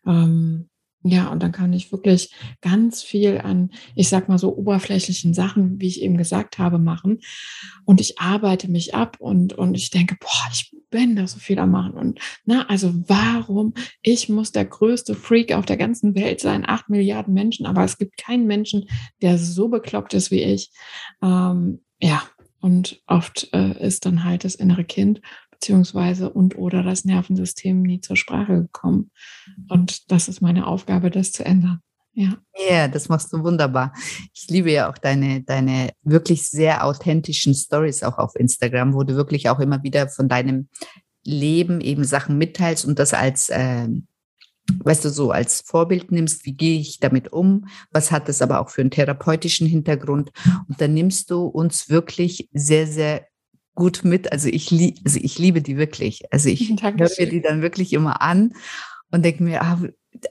Ähm, 0.06 0.68
ja, 1.02 1.28
und 1.28 1.42
dann 1.42 1.52
kann 1.52 1.72
ich 1.72 1.92
wirklich 1.92 2.30
ganz 2.60 3.02
viel 3.02 3.38
an, 3.38 3.70
ich 3.94 4.10
sag 4.10 4.28
mal 4.28 4.38
so 4.38 4.54
oberflächlichen 4.54 5.32
Sachen, 5.32 5.80
wie 5.80 5.86
ich 5.86 6.02
eben 6.02 6.18
gesagt 6.18 6.58
habe, 6.58 6.78
machen. 6.78 7.20
Und 7.86 8.00
ich 8.02 8.18
arbeite 8.18 8.70
mich 8.70 8.94
ab 8.94 9.16
und, 9.18 9.54
und 9.54 9.74
ich 9.76 9.88
denke, 9.88 10.16
boah, 10.20 10.48
ich 10.52 10.74
bin 10.90 11.16
da 11.16 11.26
so 11.26 11.38
viel 11.38 11.58
am 11.58 11.70
machen. 11.70 11.94
Und 11.94 12.20
na, 12.44 12.66
also 12.68 12.92
warum? 13.06 13.72
Ich 14.02 14.28
muss 14.28 14.52
der 14.52 14.66
größte 14.66 15.14
Freak 15.14 15.52
auf 15.52 15.64
der 15.64 15.78
ganzen 15.78 16.14
Welt 16.14 16.40
sein, 16.40 16.64
acht 16.68 16.90
Milliarden 16.90 17.32
Menschen, 17.32 17.64
aber 17.64 17.82
es 17.84 17.96
gibt 17.96 18.18
keinen 18.18 18.46
Menschen, 18.46 18.86
der 19.22 19.38
so 19.38 19.68
bekloppt 19.68 20.12
ist 20.12 20.30
wie 20.30 20.42
ich. 20.42 20.70
Ähm, 21.22 21.80
ja, 21.98 22.22
und 22.60 23.00
oft 23.06 23.48
äh, 23.54 23.86
ist 23.86 24.04
dann 24.04 24.24
halt 24.24 24.44
das 24.44 24.54
innere 24.54 24.84
Kind 24.84 25.22
beziehungsweise 25.60 26.30
und 26.30 26.56
oder 26.56 26.82
das 26.82 27.04
Nervensystem 27.04 27.82
nie 27.82 28.00
zur 28.00 28.16
Sprache 28.16 28.62
gekommen. 28.62 29.10
Und 29.68 30.10
das 30.10 30.28
ist 30.28 30.40
meine 30.40 30.66
Aufgabe, 30.66 31.10
das 31.10 31.32
zu 31.32 31.44
ändern. 31.44 31.80
Ja. 32.12 32.38
Ja, 32.68 32.88
das 32.88 33.08
machst 33.08 33.32
du 33.32 33.44
wunderbar. 33.44 33.92
Ich 34.34 34.48
liebe 34.48 34.72
ja 34.72 34.90
auch 34.90 34.98
deine, 34.98 35.42
deine 35.42 35.90
wirklich 36.02 36.48
sehr 36.48 36.84
authentischen 36.84 37.54
Stories 37.54 38.02
auch 38.02 38.18
auf 38.18 38.34
Instagram, 38.36 38.94
wo 38.94 39.04
du 39.04 39.14
wirklich 39.14 39.48
auch 39.48 39.60
immer 39.60 39.82
wieder 39.82 40.08
von 40.08 40.28
deinem 40.28 40.68
Leben 41.24 41.80
eben 41.80 42.04
Sachen 42.04 42.38
mitteilst 42.38 42.86
und 42.86 42.98
das 42.98 43.12
als, 43.12 43.50
äh, 43.50 43.86
weißt 44.82 45.04
du, 45.04 45.10
so 45.10 45.30
als 45.30 45.60
Vorbild 45.60 46.10
nimmst, 46.10 46.46
wie 46.46 46.54
gehe 46.54 46.80
ich 46.80 47.00
damit 47.00 47.32
um, 47.32 47.66
was 47.92 48.10
hat 48.10 48.28
das 48.28 48.42
aber 48.42 48.60
auch 48.60 48.70
für 48.70 48.80
einen 48.80 48.90
therapeutischen 48.90 49.66
Hintergrund. 49.66 50.30
Und 50.68 50.80
dann 50.80 50.94
nimmst 50.94 51.30
du 51.30 51.44
uns 51.44 51.90
wirklich 51.90 52.48
sehr, 52.52 52.86
sehr 52.86 53.29
gut 53.80 54.04
mit. 54.04 54.30
Also 54.30 54.48
ich, 54.48 54.70
lieb, 54.70 54.98
also 55.04 55.18
ich 55.20 55.38
liebe 55.38 55.62
die 55.62 55.76
wirklich. 55.76 56.22
Also 56.30 56.48
ich 56.50 56.68
höre 56.82 56.92
mir 56.92 57.28
die 57.28 57.40
dann 57.40 57.62
wirklich 57.62 57.92
immer 57.94 58.20
an 58.22 58.52
und 59.10 59.24
denke 59.24 59.42
mir, 59.42 59.62
ah, 59.62 59.80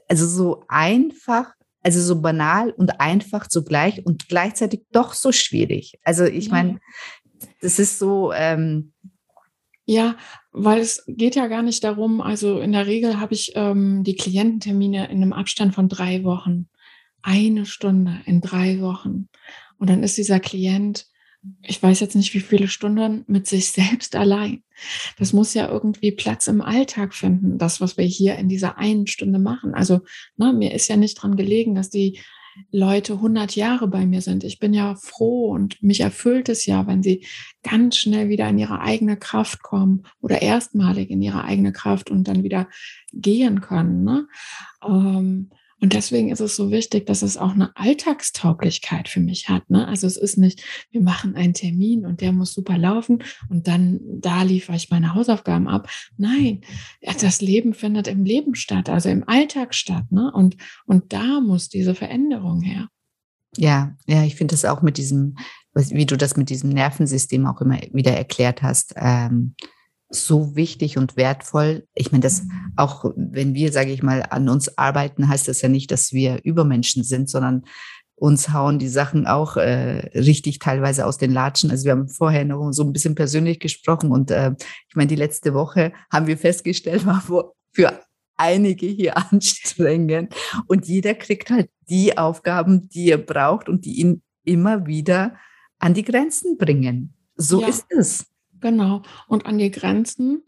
also 0.08 0.26
so 0.26 0.64
einfach, 0.68 1.52
also 1.82 2.00
so 2.00 2.22
banal 2.22 2.70
und 2.70 3.00
einfach 3.00 3.48
zugleich 3.48 4.06
und 4.06 4.28
gleichzeitig 4.28 4.82
doch 4.92 5.14
so 5.14 5.32
schwierig. 5.32 5.98
Also 6.04 6.24
ich 6.24 6.46
ja. 6.46 6.52
meine, 6.52 6.80
das 7.60 7.78
ist 7.78 7.98
so. 7.98 8.32
Ähm, 8.32 8.92
ja, 9.84 10.16
weil 10.52 10.78
es 10.78 11.02
geht 11.08 11.34
ja 11.34 11.48
gar 11.48 11.62
nicht 11.62 11.82
darum, 11.82 12.20
also 12.20 12.60
in 12.60 12.70
der 12.70 12.86
Regel 12.86 13.18
habe 13.18 13.34
ich 13.34 13.52
ähm, 13.56 14.04
die 14.04 14.14
Kliententermine 14.14 15.10
in 15.10 15.16
einem 15.16 15.32
Abstand 15.32 15.74
von 15.74 15.88
drei 15.88 16.22
Wochen. 16.22 16.68
Eine 17.22 17.66
Stunde 17.66 18.20
in 18.24 18.40
drei 18.40 18.80
Wochen. 18.80 19.28
Und 19.78 19.90
dann 19.90 20.04
ist 20.04 20.16
dieser 20.16 20.38
Klient 20.38 21.09
ich 21.62 21.82
weiß 21.82 22.00
jetzt 22.00 22.16
nicht, 22.16 22.34
wie 22.34 22.40
viele 22.40 22.68
Stunden 22.68 23.24
mit 23.26 23.46
sich 23.46 23.72
selbst 23.72 24.16
allein. 24.16 24.62
Das 25.18 25.32
muss 25.32 25.54
ja 25.54 25.68
irgendwie 25.68 26.12
Platz 26.12 26.46
im 26.46 26.60
Alltag 26.60 27.14
finden, 27.14 27.58
das, 27.58 27.80
was 27.80 27.96
wir 27.96 28.04
hier 28.04 28.36
in 28.36 28.48
dieser 28.48 28.78
einen 28.78 29.06
Stunde 29.06 29.38
machen. 29.38 29.74
Also 29.74 30.00
na, 30.36 30.52
mir 30.52 30.74
ist 30.74 30.88
ja 30.88 30.96
nicht 30.96 31.14
dran 31.14 31.36
gelegen, 31.36 31.74
dass 31.74 31.90
die 31.90 32.20
Leute 32.72 33.14
100 33.14 33.56
Jahre 33.56 33.88
bei 33.88 34.06
mir 34.06 34.20
sind. 34.20 34.44
Ich 34.44 34.58
bin 34.58 34.74
ja 34.74 34.96
froh 34.96 35.50
und 35.50 35.82
mich 35.82 36.00
erfüllt 36.00 36.48
es 36.48 36.66
ja, 36.66 36.86
wenn 36.86 37.02
sie 37.02 37.24
ganz 37.62 37.96
schnell 37.96 38.28
wieder 38.28 38.48
in 38.48 38.58
ihre 38.58 38.80
eigene 38.80 39.16
Kraft 39.16 39.62
kommen 39.62 40.02
oder 40.20 40.42
erstmalig 40.42 41.10
in 41.10 41.22
ihre 41.22 41.44
eigene 41.44 41.72
Kraft 41.72 42.10
und 42.10 42.28
dann 42.28 42.42
wieder 42.42 42.68
gehen 43.12 43.60
können. 43.60 44.04
Ne? 44.04 44.26
Ähm, 44.84 45.50
und 45.80 45.94
deswegen 45.94 46.30
ist 46.30 46.40
es 46.40 46.56
so 46.56 46.70
wichtig, 46.70 47.06
dass 47.06 47.22
es 47.22 47.38
auch 47.38 47.52
eine 47.52 47.74
Alltagstauglichkeit 47.74 49.08
für 49.08 49.20
mich 49.20 49.48
hat. 49.48 49.68
Ne? 49.70 49.88
Also 49.88 50.06
es 50.06 50.18
ist 50.18 50.36
nicht, 50.36 50.62
wir 50.90 51.00
machen 51.00 51.34
einen 51.34 51.54
Termin 51.54 52.04
und 52.04 52.20
der 52.20 52.32
muss 52.32 52.52
super 52.52 52.76
laufen 52.76 53.22
und 53.48 53.66
dann 53.66 54.00
da 54.02 54.42
liefere 54.42 54.76
ich 54.76 54.90
meine 54.90 55.14
Hausaufgaben 55.14 55.68
ab. 55.68 55.88
Nein, 56.18 56.60
das 57.20 57.40
Leben 57.40 57.72
findet 57.72 58.08
im 58.08 58.24
Leben 58.24 58.54
statt, 58.54 58.90
also 58.90 59.08
im 59.08 59.26
Alltag 59.26 59.74
statt. 59.74 60.04
Ne? 60.10 60.30
Und, 60.32 60.56
und 60.84 61.12
da 61.12 61.40
muss 61.40 61.70
diese 61.70 61.94
Veränderung 61.94 62.60
her. 62.60 62.88
Ja, 63.56 63.96
ja, 64.06 64.22
ich 64.24 64.36
finde 64.36 64.52
das 64.52 64.64
auch 64.64 64.82
mit 64.82 64.96
diesem, 64.98 65.36
wie 65.74 66.06
du 66.06 66.16
das 66.16 66.36
mit 66.36 66.50
diesem 66.50 66.70
Nervensystem 66.70 67.46
auch 67.46 67.60
immer 67.60 67.80
wieder 67.92 68.12
erklärt 68.12 68.62
hast. 68.62 68.92
Ähm, 68.96 69.54
so 70.10 70.56
wichtig 70.56 70.98
und 70.98 71.16
wertvoll. 71.16 71.86
Ich 71.94 72.10
meine, 72.10 72.22
das 72.22 72.42
auch, 72.76 73.04
wenn 73.16 73.54
wir, 73.54 73.72
sage 73.72 73.92
ich 73.92 74.02
mal, 74.02 74.24
an 74.28 74.48
uns 74.48 74.76
arbeiten, 74.76 75.28
heißt 75.28 75.48
das 75.48 75.62
ja 75.62 75.68
nicht, 75.68 75.90
dass 75.90 76.12
wir 76.12 76.40
Übermenschen 76.42 77.04
sind, 77.04 77.30
sondern 77.30 77.64
uns 78.16 78.52
hauen 78.52 78.78
die 78.78 78.88
Sachen 78.88 79.26
auch 79.26 79.56
äh, 79.56 80.10
richtig 80.14 80.58
teilweise 80.58 81.06
aus 81.06 81.16
den 81.16 81.32
Latschen. 81.32 81.70
Also 81.70 81.84
wir 81.84 81.92
haben 81.92 82.08
vorher 82.08 82.44
noch 82.44 82.70
so 82.72 82.82
ein 82.82 82.92
bisschen 82.92 83.14
persönlich 83.14 83.60
gesprochen 83.60 84.10
und 84.10 84.30
äh, 84.30 84.52
ich 84.88 84.94
meine, 84.94 85.08
die 85.08 85.16
letzte 85.16 85.54
Woche 85.54 85.92
haben 86.12 86.26
wir 86.26 86.36
festgestellt, 86.36 87.06
war 87.06 87.22
für 87.72 88.00
einige 88.36 88.86
hier 88.86 89.16
anstrengend 89.32 90.34
und 90.66 90.86
jeder 90.86 91.14
kriegt 91.14 91.50
halt 91.50 91.70
die 91.88 92.18
Aufgaben, 92.18 92.88
die 92.88 93.10
er 93.10 93.18
braucht 93.18 93.68
und 93.68 93.84
die 93.86 94.00
ihn 94.00 94.22
immer 94.44 94.86
wieder 94.86 95.36
an 95.78 95.94
die 95.94 96.04
Grenzen 96.04 96.58
bringen. 96.58 97.14
So 97.36 97.62
ja. 97.62 97.68
ist 97.68 97.86
es. 97.88 98.26
Genau. 98.60 99.02
Und 99.26 99.46
an 99.46 99.58
die 99.58 99.70
Grenzen. 99.70 100.42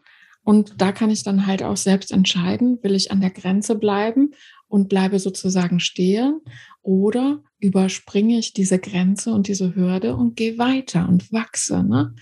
Und 0.45 0.81
da 0.81 0.92
kann 0.92 1.11
ich 1.11 1.23
dann 1.23 1.47
halt 1.47 1.62
auch 1.62 1.76
selbst 1.76 2.11
entscheiden, 2.11 2.78
will 2.83 2.95
ich 2.95 3.12
an 3.12 3.21
der 3.21 3.31
Grenze 3.31 3.76
bleiben 3.76 4.33
und 4.66 4.88
bleibe 4.88 5.19
sozusagen 5.19 5.81
stehen 5.81 6.40
oder 6.83 7.42
überspringe 7.61 8.38
ich 8.38 8.52
diese 8.52 8.78
Grenze 8.78 9.33
und 9.33 9.47
diese 9.47 9.76
Hürde 9.76 10.16
und 10.16 10.35
gehe 10.35 10.59
weiter 10.59 11.09
und 11.09 11.33
wachse. 11.33 11.85
Ne? 11.85 12.14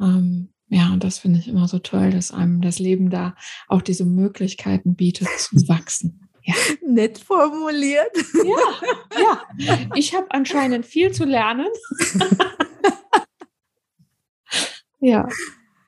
Ähm, 0.00 0.50
ja, 0.68 0.92
und 0.92 1.02
das 1.02 1.18
finde 1.18 1.40
ich 1.40 1.48
immer 1.48 1.66
so 1.66 1.78
toll, 1.78 2.10
dass 2.10 2.30
einem 2.30 2.60
das 2.60 2.78
Leben 2.78 3.10
da 3.10 3.34
auch 3.66 3.82
diese 3.82 4.04
Möglichkeiten 4.04 4.94
bietet 4.94 5.28
zu 5.38 5.56
wachsen. 5.66 6.28
Ja. 6.42 6.54
Nett 6.86 7.18
formuliert. 7.18 8.12
Ja, 8.44 9.42
ja. 9.58 9.78
Ich 9.94 10.14
habe 10.14 10.26
anscheinend 10.30 10.86
viel 10.86 11.10
zu 11.12 11.24
lernen. 11.24 11.68
Ja. 15.00 15.28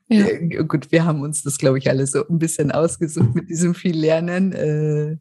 ja. 0.09 0.27
Äh, 0.27 0.65
gut, 0.65 0.93
wir 0.93 1.05
haben 1.05 1.23
uns 1.23 1.43
das, 1.43 1.59
glaube 1.59 1.79
ich, 1.79 1.89
alle 1.89 2.07
so 2.07 2.27
ein 2.29 2.39
bisschen 2.39 2.71
ausgesucht 2.71 3.35
mit 3.35 3.49
diesem 3.49 3.75
viel 3.75 3.97
Lernen. 3.97 4.53
Äh, 4.53 5.17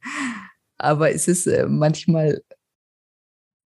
aber 0.78 1.12
es 1.14 1.28
ist 1.28 1.48
äh, 1.48 1.68
manchmal, 1.68 2.42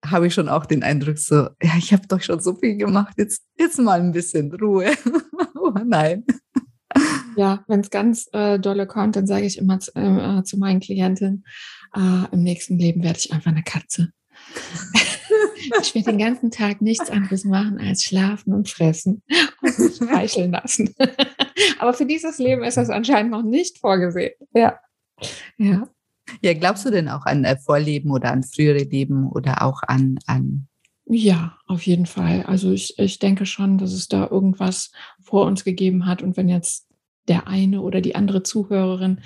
habe 0.05 0.27
ich 0.27 0.35
schon 0.35 0.49
auch 0.49 0.67
den 0.67 0.83
Eindruck, 0.83 1.19
so, 1.19 1.49
ja, 1.63 1.73
ich 1.79 1.93
habe 1.93 2.07
doch 2.07 2.21
schon 2.21 2.41
so 2.41 2.55
viel 2.55 2.77
gemacht, 2.77 3.15
jetzt, 3.19 3.43
jetzt 3.59 3.79
mal 3.79 4.01
ein 4.01 4.13
bisschen 4.13 4.53
Ruhe. 4.55 4.93
oh 5.55 5.73
nein. 5.85 6.25
Ja, 7.37 7.65
wenn 7.69 7.81
es 7.81 7.91
ganz 7.91 8.29
äh, 8.33 8.59
dolle 8.59 8.87
kommt, 8.87 9.17
dann 9.17 9.27
sage 9.27 9.47
ich 9.47 9.59
immer 9.59 9.79
zu, 9.79 9.95
äh, 9.95 10.43
zu 10.43 10.59
meinen 10.59 10.81
Klientinnen, 10.81 11.45
äh, 11.95 12.33
im 12.33 12.43
nächsten 12.43 12.79
Leben 12.79 13.03
werde 13.03 13.19
ich 13.19 13.33
einfach 13.33 13.51
eine 13.51 13.63
Katze. 13.63 14.13
Ich 15.81 15.95
werde 15.95 16.11
den 16.11 16.19
ganzen 16.19 16.51
Tag 16.51 16.81
nichts 16.81 17.11
anderes 17.11 17.45
machen 17.45 17.79
als 17.79 18.03
schlafen 18.03 18.53
und 18.53 18.69
fressen 18.69 19.23
und 19.63 19.79
mich 19.79 19.95
streicheln 19.97 20.53
lassen. 20.53 20.95
Aber 21.79 21.93
für 21.93 22.07
dieses 22.07 22.39
Leben 22.39 22.63
ist 22.65 22.77
das 22.77 22.91
anscheinend 22.91 23.33
noch 23.33 23.43
nicht 23.43 23.79
vorgesehen. 23.79 24.33
Ja. 24.53 24.79
Ja. 25.59 25.89
Ja, 26.43 26.55
glaubst 26.55 26.85
du 26.87 26.91
denn 26.91 27.09
auch 27.09 27.27
an 27.27 27.45
äh, 27.45 27.57
Vorleben 27.59 28.13
oder 28.13 28.31
an 28.31 28.45
frühere 28.45 28.85
Leben 28.85 29.29
oder 29.29 29.63
auch 29.63 29.83
an, 29.83 30.19
an 30.27 30.69
ja, 31.13 31.59
auf 31.67 31.83
jeden 31.87 32.07
Fall. 32.07 32.45
Also 32.45 32.71
ich, 32.71 32.97
ich 32.97 33.19
denke 33.19 33.45
schon, 33.45 33.79
dass 33.79 33.93
es 33.93 34.07
da 34.07 34.29
irgendwas 34.31 34.93
vor 35.21 35.45
uns 35.45 35.65
gegeben 35.65 36.07
hat. 36.07 36.23
Und 36.23 36.37
wenn 36.37 36.49
jetzt 36.49 36.87
der 37.27 37.49
eine 37.49 37.83
oder 37.83 38.01
die 38.01 38.15
andere 38.15 38.45
Zuhörerin 38.45 39.21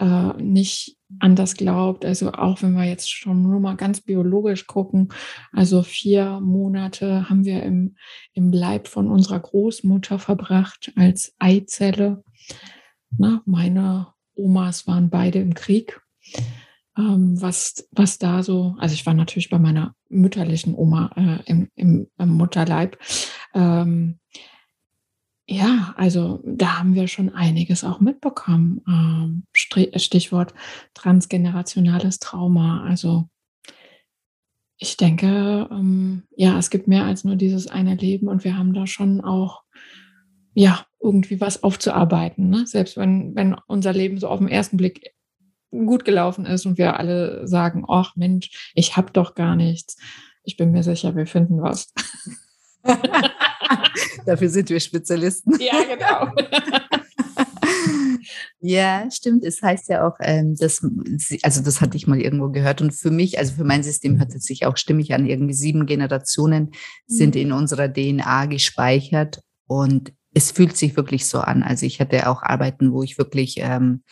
äh, 0.00 0.32
nicht 0.42 0.97
anders 1.18 1.54
glaubt. 1.54 2.04
Also 2.04 2.32
auch 2.32 2.62
wenn 2.62 2.74
wir 2.74 2.84
jetzt 2.84 3.10
schon 3.10 3.42
nur 3.42 3.60
mal 3.60 3.76
ganz 3.76 4.00
biologisch 4.00 4.66
gucken, 4.66 5.08
also 5.52 5.82
vier 5.82 6.40
Monate 6.40 7.28
haben 7.28 7.44
wir 7.44 7.62
im, 7.62 7.96
im 8.34 8.52
Leib 8.52 8.88
von 8.88 9.08
unserer 9.08 9.40
Großmutter 9.40 10.18
verbracht 10.18 10.92
als 10.96 11.34
Eizelle. 11.38 12.22
Na, 13.16 13.42
meine 13.46 14.08
Omas 14.34 14.86
waren 14.86 15.10
beide 15.10 15.40
im 15.40 15.54
Krieg. 15.54 16.00
Ähm, 16.96 17.40
was, 17.40 17.88
was 17.92 18.18
da 18.18 18.42
so, 18.42 18.74
also 18.78 18.92
ich 18.92 19.06
war 19.06 19.14
natürlich 19.14 19.50
bei 19.50 19.58
meiner 19.58 19.94
mütterlichen 20.08 20.74
Oma 20.74 21.10
äh, 21.16 21.50
im, 21.50 21.68
im, 21.76 22.08
im, 22.18 22.28
Mutterleib. 22.28 22.98
Ähm, 23.54 24.18
ja, 25.50 25.94
also 25.96 26.42
da 26.44 26.78
haben 26.78 26.94
wir 26.94 27.08
schon 27.08 27.34
einiges 27.34 27.82
auch 27.82 28.00
mitbekommen. 28.00 28.82
Ähm, 28.86 29.44
Stichwort 29.54 30.52
transgenerationales 30.92 32.18
Trauma. 32.18 32.84
Also 32.84 33.30
ich 34.76 34.98
denke, 34.98 35.66
ähm, 35.70 36.24
ja, 36.36 36.58
es 36.58 36.68
gibt 36.68 36.86
mehr 36.86 37.04
als 37.04 37.24
nur 37.24 37.36
dieses 37.36 37.66
eine 37.66 37.94
Leben 37.94 38.28
und 38.28 38.44
wir 38.44 38.58
haben 38.58 38.74
da 38.74 38.86
schon 38.86 39.22
auch, 39.22 39.62
ja, 40.52 40.84
irgendwie 41.00 41.40
was 41.40 41.62
aufzuarbeiten. 41.62 42.50
Ne? 42.50 42.66
Selbst 42.66 42.98
wenn, 42.98 43.34
wenn 43.34 43.56
unser 43.66 43.94
Leben 43.94 44.18
so 44.18 44.28
auf 44.28 44.40
den 44.40 44.48
ersten 44.48 44.76
Blick 44.76 45.14
gut 45.70 46.04
gelaufen 46.04 46.44
ist 46.44 46.66
und 46.66 46.76
wir 46.76 46.98
alle 46.98 47.48
sagen, 47.48 47.86
ach 47.88 48.16
Mensch, 48.16 48.72
ich 48.74 48.98
habe 48.98 49.12
doch 49.12 49.34
gar 49.34 49.56
nichts. 49.56 49.96
Ich 50.42 50.58
bin 50.58 50.72
mir 50.72 50.82
sicher, 50.82 51.16
wir 51.16 51.26
finden 51.26 51.62
was. 51.62 51.94
Dafür 54.26 54.48
sind 54.48 54.70
wir 54.70 54.80
Spezialisten. 54.80 55.58
Ja, 55.60 55.84
genau. 55.84 56.32
Ja, 58.60 59.08
stimmt. 59.10 59.44
Es 59.44 59.62
heißt 59.62 59.88
ja 59.88 60.06
auch, 60.06 60.16
ähm, 60.20 60.54
dass, 60.56 60.86
also 61.42 61.62
das 61.62 61.80
hatte 61.80 61.96
ich 61.96 62.08
mal 62.08 62.20
irgendwo 62.20 62.50
gehört. 62.50 62.80
Und 62.80 62.92
für 62.92 63.10
mich, 63.10 63.38
also 63.38 63.54
für 63.54 63.64
mein 63.64 63.84
System 63.84 64.18
hört 64.18 64.34
es 64.34 64.44
sich 64.44 64.66
auch 64.66 64.76
stimmig 64.76 65.14
an. 65.14 65.26
Irgendwie 65.26 65.54
sieben 65.54 65.86
Generationen 65.86 66.72
sind 67.06 67.36
mhm. 67.36 67.40
in 67.40 67.52
unserer 67.52 67.90
DNA 67.92 68.46
gespeichert 68.46 69.40
und 69.66 70.12
es 70.34 70.50
fühlt 70.50 70.76
sich 70.76 70.96
wirklich 70.96 71.26
so 71.26 71.38
an. 71.38 71.62
Also 71.62 71.86
ich 71.86 72.00
hatte 72.00 72.28
auch 72.28 72.42
Arbeiten, 72.42 72.92
wo 72.92 73.02
ich 73.02 73.16
wirklich, 73.16 73.58
ähm, 73.58 74.02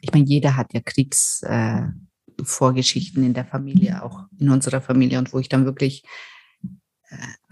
ich 0.00 0.12
meine, 0.12 0.24
jeder 0.24 0.56
hat 0.56 0.72
ja 0.72 0.80
Kriegsvorgeschichten 0.80 3.22
äh, 3.22 3.26
in 3.26 3.34
der 3.34 3.44
Familie, 3.44 4.02
auch 4.02 4.24
in 4.38 4.48
unserer 4.48 4.80
Familie 4.80 5.18
und 5.18 5.34
wo 5.34 5.38
ich 5.38 5.50
dann 5.50 5.66
wirklich 5.66 6.04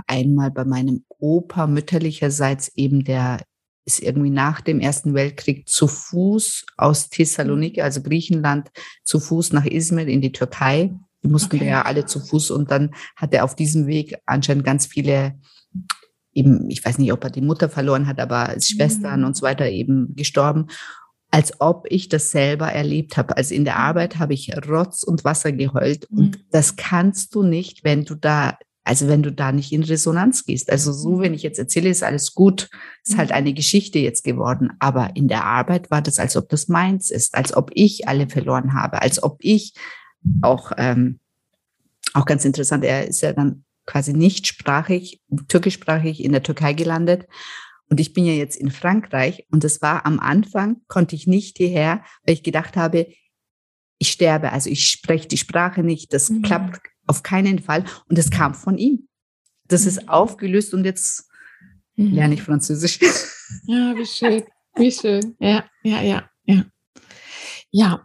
einmal 0.08 0.50
bei 0.50 0.64
meinem 0.64 1.04
Opa 1.18 1.66
mütterlicherseits 1.66 2.72
eben 2.74 3.04
der 3.04 3.40
ist 3.84 4.02
irgendwie 4.02 4.30
nach 4.30 4.60
dem 4.60 4.80
Ersten 4.80 5.14
Weltkrieg 5.14 5.66
zu 5.66 5.88
Fuß 5.88 6.66
aus 6.76 7.08
Thessaloniki, 7.08 7.80
also 7.80 8.02
Griechenland, 8.02 8.68
zu 9.02 9.18
Fuß 9.18 9.54
nach 9.54 9.64
Izmir 9.64 10.06
in 10.06 10.20
die 10.20 10.32
Türkei. 10.32 10.94
Die 11.24 11.28
mussten 11.28 11.56
okay. 11.56 11.68
ja 11.68 11.82
alle 11.82 12.04
zu 12.04 12.20
Fuß 12.20 12.50
und 12.50 12.70
dann 12.70 12.94
hat 13.16 13.32
er 13.32 13.44
auf 13.44 13.56
diesem 13.56 13.86
Weg 13.86 14.18
anscheinend 14.26 14.64
ganz 14.64 14.84
viele 14.86 15.38
eben, 16.34 16.68
ich 16.68 16.84
weiß 16.84 16.98
nicht, 16.98 17.12
ob 17.14 17.24
er 17.24 17.30
die 17.30 17.40
Mutter 17.40 17.70
verloren 17.70 18.06
hat, 18.06 18.20
aber 18.20 18.54
Schwestern 18.60 19.20
mhm. 19.20 19.26
und 19.28 19.36
so 19.36 19.42
weiter 19.42 19.66
eben 19.68 20.14
gestorben 20.14 20.68
als 21.30 21.60
ob 21.60 21.86
ich 21.90 22.08
das 22.08 22.30
selber 22.30 22.72
erlebt 22.72 23.16
habe. 23.16 23.36
Also 23.36 23.54
in 23.54 23.64
der 23.64 23.74
mhm. 23.74 23.80
Arbeit 23.80 24.18
habe 24.18 24.34
ich 24.34 24.50
Rotz 24.66 25.02
und 25.02 25.24
Wasser 25.24 25.52
geheult. 25.52 26.10
Mhm. 26.10 26.18
Und 26.18 26.44
das 26.50 26.76
kannst 26.76 27.34
du 27.34 27.42
nicht, 27.42 27.84
wenn 27.84 28.04
du 28.04 28.14
da 28.14 28.56
also 28.88 29.06
wenn 29.06 29.22
du 29.22 29.30
da 29.30 29.52
nicht 29.52 29.70
in 29.70 29.82
Resonanz 29.82 30.46
gehst. 30.46 30.72
Also 30.72 30.94
so, 30.94 31.20
wenn 31.20 31.34
ich 31.34 31.42
jetzt 31.42 31.58
erzähle, 31.58 31.90
ist 31.90 32.02
alles 32.02 32.32
gut, 32.32 32.70
ist 33.04 33.18
halt 33.18 33.32
eine 33.32 33.52
Geschichte 33.52 33.98
jetzt 33.98 34.24
geworden. 34.24 34.70
Aber 34.78 35.10
in 35.14 35.28
der 35.28 35.44
Arbeit 35.44 35.90
war 35.90 36.00
das, 36.00 36.18
als 36.18 36.38
ob 36.38 36.48
das 36.48 36.68
meins 36.68 37.10
ist, 37.10 37.34
als 37.34 37.54
ob 37.54 37.70
ich 37.74 38.08
alle 38.08 38.30
verloren 38.30 38.72
habe, 38.72 39.02
als 39.02 39.22
ob 39.22 39.36
ich 39.42 39.74
auch, 40.40 40.72
ähm, 40.78 41.20
auch 42.14 42.24
ganz 42.24 42.46
interessant, 42.46 42.82
er 42.82 43.06
ist 43.06 43.20
ja 43.20 43.34
dann 43.34 43.62
quasi 43.84 44.14
nichtsprachig, 44.14 45.20
türkischsprachig 45.48 46.24
in 46.24 46.32
der 46.32 46.42
Türkei 46.42 46.72
gelandet. 46.72 47.26
Und 47.90 48.00
ich 48.00 48.14
bin 48.14 48.24
ja 48.24 48.32
jetzt 48.32 48.56
in 48.56 48.70
Frankreich 48.70 49.46
und 49.50 49.64
das 49.64 49.82
war 49.82 50.06
am 50.06 50.18
Anfang, 50.18 50.80
konnte 50.86 51.14
ich 51.14 51.26
nicht 51.26 51.58
hierher, 51.58 52.02
weil 52.24 52.36
ich 52.36 52.42
gedacht 52.42 52.74
habe, 52.78 53.08
ich 53.98 54.12
sterbe, 54.12 54.50
also 54.50 54.70
ich 54.70 54.88
spreche 54.88 55.28
die 55.28 55.36
Sprache 55.36 55.82
nicht, 55.82 56.14
das 56.14 56.30
mhm. 56.30 56.40
klappt 56.40 56.80
auf 57.08 57.22
keinen 57.22 57.58
Fall. 57.58 57.84
Und 58.08 58.16
das 58.18 58.30
kam 58.30 58.54
von 58.54 58.78
ihm. 58.78 59.08
Das 59.66 59.86
ist 59.86 60.02
mhm. 60.02 60.08
aufgelöst 60.08 60.74
und 60.74 60.84
jetzt 60.84 61.28
mhm. 61.96 62.12
lerne 62.12 62.34
ich 62.34 62.42
Französisch. 62.42 63.00
Ja, 63.64 63.94
wie 63.96 64.06
schön. 64.06 64.44
Wie 64.76 64.92
schön. 64.92 65.34
Ja, 65.40 65.64
ja, 65.82 66.02
ja, 66.02 66.28
ja. 66.44 66.64
Ja, 67.70 68.04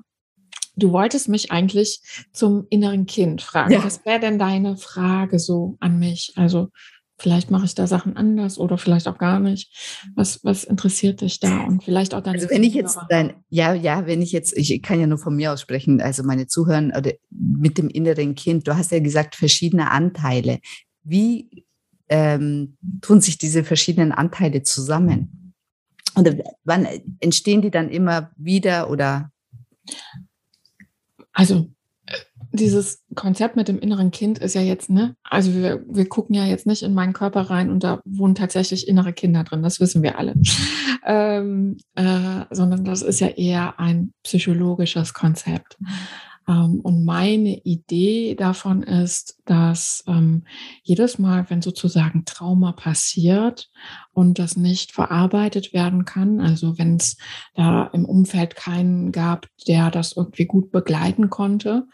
du 0.75 0.91
wolltest 0.91 1.29
mich 1.29 1.51
eigentlich 1.51 2.01
zum 2.31 2.65
inneren 2.69 3.05
Kind 3.05 3.41
fragen. 3.41 3.73
Ja. 3.73 3.83
Was 3.83 4.05
wäre 4.05 4.19
denn 4.19 4.39
deine 4.39 4.77
Frage 4.77 5.39
so 5.39 5.77
an 5.79 5.99
mich? 5.99 6.33
Also 6.35 6.69
vielleicht 7.17 7.51
mache 7.51 7.65
ich 7.65 7.75
da 7.75 7.87
Sachen 7.87 8.17
anders 8.17 8.57
oder 8.57 8.77
vielleicht 8.77 9.07
auch 9.07 9.17
gar 9.17 9.39
nicht. 9.39 9.71
Was, 10.15 10.43
was 10.43 10.63
interessiert 10.63 11.21
dich 11.21 11.39
da? 11.39 11.63
Und 11.63 11.83
vielleicht 11.83 12.13
auch 12.13 12.21
deine 12.21 12.37
Also 12.37 12.49
wenn 12.49 12.63
ich 12.63 12.73
jetzt 12.73 12.99
dein, 13.09 13.33
ja, 13.49 13.73
ja, 13.73 14.07
wenn 14.07 14.21
ich 14.21 14.31
jetzt, 14.31 14.55
ich 14.57 14.81
kann 14.81 14.99
ja 14.99 15.07
nur 15.07 15.17
von 15.17 15.35
mir 15.35 15.53
aus 15.53 15.61
sprechen, 15.61 16.01
also 16.01 16.23
meine 16.23 16.47
Zuhörer 16.47 16.97
oder 16.97 17.11
mit 17.29 17.77
dem 17.77 17.89
inneren 17.89 18.35
Kind, 18.35 18.67
du 18.67 18.75
hast 18.75 18.91
ja 18.91 18.99
gesagt, 18.99 19.35
verschiedene 19.35 19.91
Anteile. 19.91 20.59
Wie 21.03 21.65
ähm, 22.09 22.77
tun 23.01 23.21
sich 23.21 23.37
diese 23.37 23.63
verschiedenen 23.63 24.11
Anteile 24.11 24.63
zusammen? 24.63 25.53
Oder 26.15 26.35
wann 26.63 26.87
entstehen 27.19 27.61
die 27.61 27.71
dann 27.71 27.89
immer 27.89 28.31
wieder 28.37 28.89
oder? 28.89 29.31
Also 31.31 31.69
dieses 32.53 33.03
Konzept 33.15 33.55
mit 33.55 33.67
dem 33.67 33.79
inneren 33.79 34.11
Kind 34.11 34.37
ist 34.37 34.53
ja 34.53 34.61
jetzt, 34.61 34.89
ne? 34.89 35.15
Also 35.23 35.53
wir, 35.53 35.83
wir 35.89 36.07
gucken 36.07 36.35
ja 36.35 36.45
jetzt 36.45 36.67
nicht 36.67 36.83
in 36.83 36.93
meinen 36.93 37.13
Körper 37.13 37.41
rein 37.49 37.71
und 37.71 37.83
da 37.83 38.01
wohnen 38.05 38.35
tatsächlich 38.35 38.87
innere 38.87 39.11
Kinder 39.11 39.43
drin, 39.43 39.63
das 39.63 39.79
wissen 39.79 40.03
wir 40.03 40.19
alle. 40.19 40.35
ähm, 41.05 41.77
äh, 41.95 42.45
sondern 42.51 42.85
das 42.85 43.01
ist 43.01 43.19
ja 43.19 43.27
eher 43.27 43.79
ein 43.79 44.13
psychologisches 44.23 45.13
Konzept. 45.15 45.77
Ähm, 46.47 46.81
und 46.81 47.05
meine 47.05 47.57
Idee 47.63 48.35
davon 48.35 48.83
ist, 48.83 49.39
dass 49.45 50.03
ähm, 50.07 50.43
jedes 50.83 51.17
Mal, 51.17 51.49
wenn 51.49 51.61
sozusagen 51.61 52.25
Trauma 52.25 52.73
passiert 52.73 53.71
und 54.11 54.39
das 54.39 54.57
nicht 54.57 54.91
verarbeitet 54.91 55.73
werden 55.73 56.05
kann, 56.05 56.39
also 56.39 56.77
wenn 56.77 56.97
es 56.97 57.17
da 57.55 57.85
im 57.93 58.05
Umfeld 58.05 58.55
keinen 58.55 59.11
gab, 59.11 59.47
der 59.67 59.89
das 59.89 60.15
irgendwie 60.15 60.45
gut 60.45 60.71
begleiten 60.71 61.29
konnte, 61.29 61.87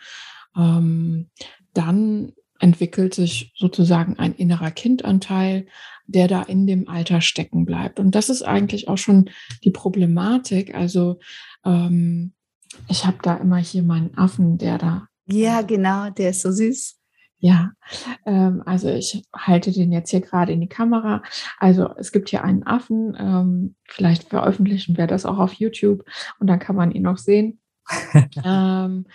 ähm, 0.56 1.30
dann 1.74 2.34
entwickelt 2.60 3.14
sich 3.14 3.54
sozusagen 3.56 4.20
ein 4.20 4.34
innerer 4.34 4.72
Kindanteil, 4.72 5.68
der 6.08 6.28
da 6.28 6.42
in 6.42 6.68
dem 6.68 6.90
Alter 6.90 7.22
stecken 7.22 7.66
bleibt. 7.66 8.00
Und 8.00 8.16
das 8.16 8.30
ist 8.30 8.42
eigentlich 8.42 8.88
auch 8.90 8.98
schon 8.98 9.30
die 9.64 9.72
Problematik. 9.72 10.76
Also 10.76 11.20
ähm, 11.66 12.34
ich 12.88 13.06
habe 13.06 13.18
da 13.22 13.36
immer 13.38 13.58
hier 13.58 13.84
meinen 13.84 14.18
Affen, 14.18 14.58
der 14.58 14.78
da. 14.78 15.08
Ja, 15.26 15.62
genau, 15.62 16.10
der 16.10 16.32
ist 16.32 16.42
so 16.42 16.52
süß. 16.52 17.00
Ja, 17.42 17.72
ähm, 18.26 18.62
also 18.66 18.90
ich 18.90 19.24
halte 19.34 19.72
den 19.72 19.94
jetzt 19.94 20.10
hier 20.12 20.20
gerade 20.20 20.52
in 20.52 20.60
die 20.60 20.68
Kamera. 20.68 21.24
Also 21.58 21.90
es 21.96 22.12
gibt 22.12 22.30
hier 22.30 22.44
einen 22.44 22.64
Affen, 22.64 23.16
ähm, 23.18 23.76
vielleicht 23.88 24.30
veröffentlichen 24.30 24.98
wir 24.98 25.08
das 25.08 25.26
auch 25.26 25.38
auf 25.38 25.54
YouTube 25.54 26.04
und 26.40 26.48
dann 26.48 26.60
kann 26.60 26.76
man 26.76 26.92
ihn 26.92 27.04
noch 27.04 27.18
sehen. 27.18 27.62
ähm, 28.44 29.06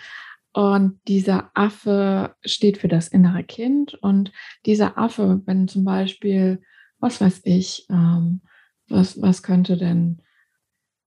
und 0.55 1.01
dieser 1.09 1.51
Affe 1.53 2.33
steht 2.45 2.77
für 2.77 2.87
das 2.87 3.09
innere 3.09 3.43
Kind. 3.43 3.93
Und 3.95 4.31
dieser 4.65 4.97
Affe, 4.97 5.41
wenn 5.45 5.67
zum 5.67 5.83
Beispiel, 5.83 6.61
was 6.97 7.19
weiß 7.19 7.41
ich, 7.43 7.85
ähm, 7.89 8.39
was, 8.87 9.21
was 9.21 9.43
könnte 9.43 9.75
denn 9.75 10.21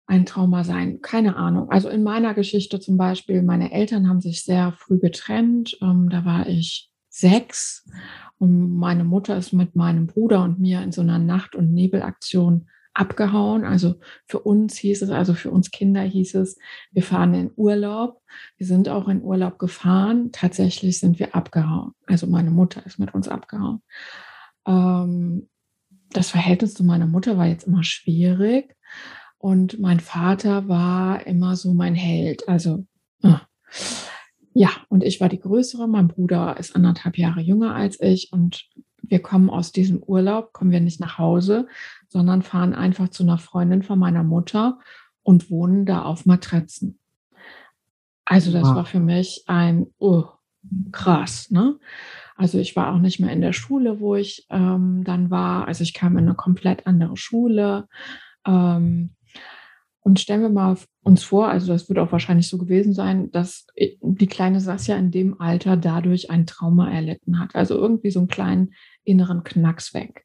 ein 0.07 0.27
Trauma 0.27 0.65
sein? 0.65 1.01
Keine 1.01 1.37
Ahnung. 1.37 1.71
Also 1.71 1.89
in 1.89 2.03
meiner 2.03 2.35
Geschichte 2.35 2.79
zum 2.79 2.99
Beispiel, 2.99 3.41
meine 3.43 3.73
Eltern 3.73 4.07
haben 4.07 4.21
sich 4.21 4.45
sehr 4.45 4.73
früh 4.73 4.99
getrennt. 4.99 5.79
Ähm, 5.81 6.11
da 6.11 6.27
war 6.27 6.47
ich 6.47 6.91
sechs 7.09 7.89
und 8.37 8.77
meine 8.77 9.05
Mutter 9.05 9.35
ist 9.39 9.55
mit 9.55 9.75
meinem 9.75 10.09
Bruder 10.09 10.43
und 10.43 10.61
mir 10.61 10.83
in 10.83 10.93
so 10.93 11.01
einer 11.01 11.19
Nacht- 11.19 11.57
und 11.57 11.73
Nebelaktion 11.73 12.69
abgehauen. 12.99 13.65
Also 13.65 13.95
für 14.27 14.41
uns 14.41 14.77
hieß 14.77 15.03
es, 15.03 15.11
also 15.11 15.35
für 15.35 15.51
uns 15.51 15.71
Kinder 15.71 16.03
hieß 16.03 16.35
es, 16.35 16.59
wir 16.91 17.03
fahren 17.03 17.35
in 17.35 17.51
Urlaub. 17.57 18.21
Wir 18.57 18.67
sind 18.67 18.89
auch 18.89 19.09
in 19.09 19.23
Urlaub 19.23 19.59
gefahren. 19.59 20.31
Tatsächlich 20.33 20.99
sind 20.99 21.19
wir 21.19 21.35
abgehauen. 21.35 21.93
Also 22.07 22.27
meine 22.27 22.51
Mutter 22.51 22.85
ist 22.85 22.99
mit 22.99 23.15
uns 23.15 23.29
abgehauen. 23.29 23.83
Ähm, 24.67 25.49
das 26.11 26.31
Verhältnis 26.31 26.75
zu 26.75 26.85
meiner 26.85 27.07
Mutter 27.07 27.39
war 27.39 27.47
jetzt 27.47 27.67
immer 27.67 27.85
schwierig. 27.85 28.75
Und 29.39 29.79
mein 29.79 30.01
Vater 30.01 30.69
war 30.69 31.25
immer 31.27 31.55
so 31.55 31.73
mein 31.75 31.95
Held. 31.95 32.49
Also, 32.49 32.85
äh, 33.23 33.35
ja, 34.55 34.71
und 34.89 35.05
ich 35.05 35.21
war 35.21 35.29
die 35.29 35.39
Größere. 35.39 35.87
Mein 35.87 36.09
Bruder 36.09 36.57
ist 36.59 36.75
anderthalb 36.75 37.17
Jahre 37.17 37.41
jünger 37.41 37.77
als 37.77 38.01
ich. 38.01 38.33
Und 38.33 38.69
wir 39.09 39.21
kommen 39.21 39.51
aus 39.51 39.73
diesem 39.73 40.03
Urlaub, 40.03 40.53
kommen 40.53 40.71
wir 40.71 40.81
nicht 40.81 41.01
nach 41.01 41.19
Hause, 41.19 41.67
sondern 42.09 42.43
fahren 42.43 42.75
einfach 42.75 43.09
zu 43.09 43.23
einer 43.23 43.39
Freundin 43.39 43.83
von 43.83 43.99
meiner 43.99 44.23
Mutter 44.23 44.79
und 45.23 45.51
wohnen 45.51 45.87
da 45.87 46.03
auf 46.03 46.27
Matratzen. 46.27 46.99
Also 48.25 48.53
das 48.53 48.69
wow. 48.69 48.77
war 48.77 48.85
für 48.85 49.01
mich 49.01 49.45
ein 49.47 49.87
oh, 49.99 50.25
krass, 50.93 51.51
ne? 51.51 51.79
Also 52.37 52.59
ich 52.59 52.77
war 52.77 52.95
auch 52.95 52.99
nicht 52.99 53.19
mehr 53.19 53.33
in 53.33 53.41
der 53.41 53.53
Schule, 53.53 53.99
wo 53.99 54.15
ich 54.15 54.47
ähm, 54.49 55.03
dann 55.03 55.31
war. 55.31 55.67
Also 55.67 55.83
ich 55.83 55.93
kam 55.93 56.17
in 56.17 56.25
eine 56.25 56.35
komplett 56.35 56.87
andere 56.87 57.17
Schule. 57.17 57.89
Ähm, 58.47 59.11
und 60.09 60.19
stellen 60.19 60.41
wir 60.41 60.49
mal 60.49 60.75
uns 61.03 61.23
vor, 61.23 61.49
also 61.49 61.71
das 61.71 61.91
wird 61.91 61.99
auch 61.99 62.13
wahrscheinlich 62.13 62.49
so 62.49 62.57
gewesen 62.57 62.95
sein, 62.95 63.31
dass 63.31 63.67
die 63.77 64.27
kleine 64.27 64.59
Sasja 64.59 64.97
in 64.97 65.11
dem 65.11 65.39
Alter 65.39 65.77
dadurch 65.77 66.31
ein 66.31 66.47
Trauma 66.47 66.91
erlitten 66.91 67.39
hat. 67.39 67.55
Also 67.55 67.75
irgendwie 67.75 68.11
so 68.11 68.21
einen 68.21 68.29
kleinen 68.29 68.73
inneren 69.05 69.45
Knacks 69.45 69.93
weg. 69.93 70.25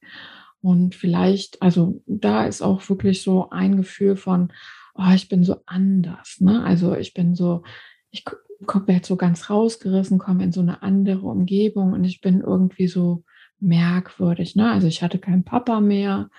Und 0.61 0.95
vielleicht, 0.95 1.61
also 1.61 2.01
da 2.05 2.45
ist 2.45 2.61
auch 2.61 2.87
wirklich 2.87 3.23
so 3.23 3.49
ein 3.49 3.75
Gefühl 3.75 4.15
von, 4.15 4.53
oh, 4.95 5.11
ich 5.13 5.27
bin 5.27 5.43
so 5.43 5.57
anders. 5.65 6.37
Ne? 6.39 6.63
Also 6.63 6.95
ich 6.95 7.13
bin 7.13 7.35
so, 7.35 7.63
ich 8.09 8.23
komme 8.65 8.93
jetzt 8.93 9.09
so 9.09 9.17
ganz 9.17 9.49
rausgerissen, 9.49 10.17
komme 10.17 10.45
in 10.45 10.53
so 10.53 10.61
eine 10.61 10.81
andere 10.81 11.27
Umgebung 11.27 11.91
und 11.91 12.05
ich 12.05 12.21
bin 12.21 12.39
irgendwie 12.39 12.87
so 12.87 13.25
merkwürdig. 13.63 14.55
Ne? 14.55 14.71
Also 14.71 14.87
ich 14.87 15.01
hatte 15.01 15.19
keinen 15.19 15.43
Papa 15.43 15.79
mehr. 15.79 16.29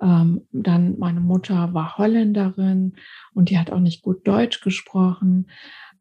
Ähm, 0.00 0.46
dann 0.52 0.98
meine 0.98 1.20
Mutter 1.20 1.72
war 1.72 1.96
Holländerin 1.96 2.96
und 3.32 3.50
die 3.50 3.58
hat 3.58 3.70
auch 3.70 3.80
nicht 3.80 4.02
gut 4.02 4.26
Deutsch 4.26 4.60
gesprochen. 4.60 5.50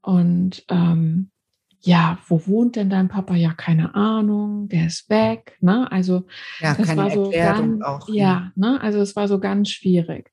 Und 0.02 0.66
ähm, 0.70 1.32
ja, 1.80 2.18
wo 2.28 2.48
wohnt 2.48 2.76
denn 2.76 2.90
dein 2.90 3.10
Papa? 3.10 3.36
Ja, 3.36 3.54
keine 3.54 3.94
Ahnung, 3.94 4.70
der 4.70 4.88
ist 4.88 5.10
weg. 5.10 5.58
Ne? 5.62 5.92
Also 5.92 6.26
ja, 6.60 6.76
das 6.76 6.96
war 6.96 7.12
so 7.12 7.32
Erklärung 7.32 7.80
ganz, 7.80 7.84
auch, 7.84 8.10
ja, 8.10 8.52
ne? 8.56 8.80
also 8.82 9.00
es 9.00 9.16
war 9.16 9.28
so 9.28 9.40
ganz 9.40 9.70
schwierig. 9.70 10.32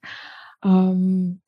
Ähm, 0.63 1.41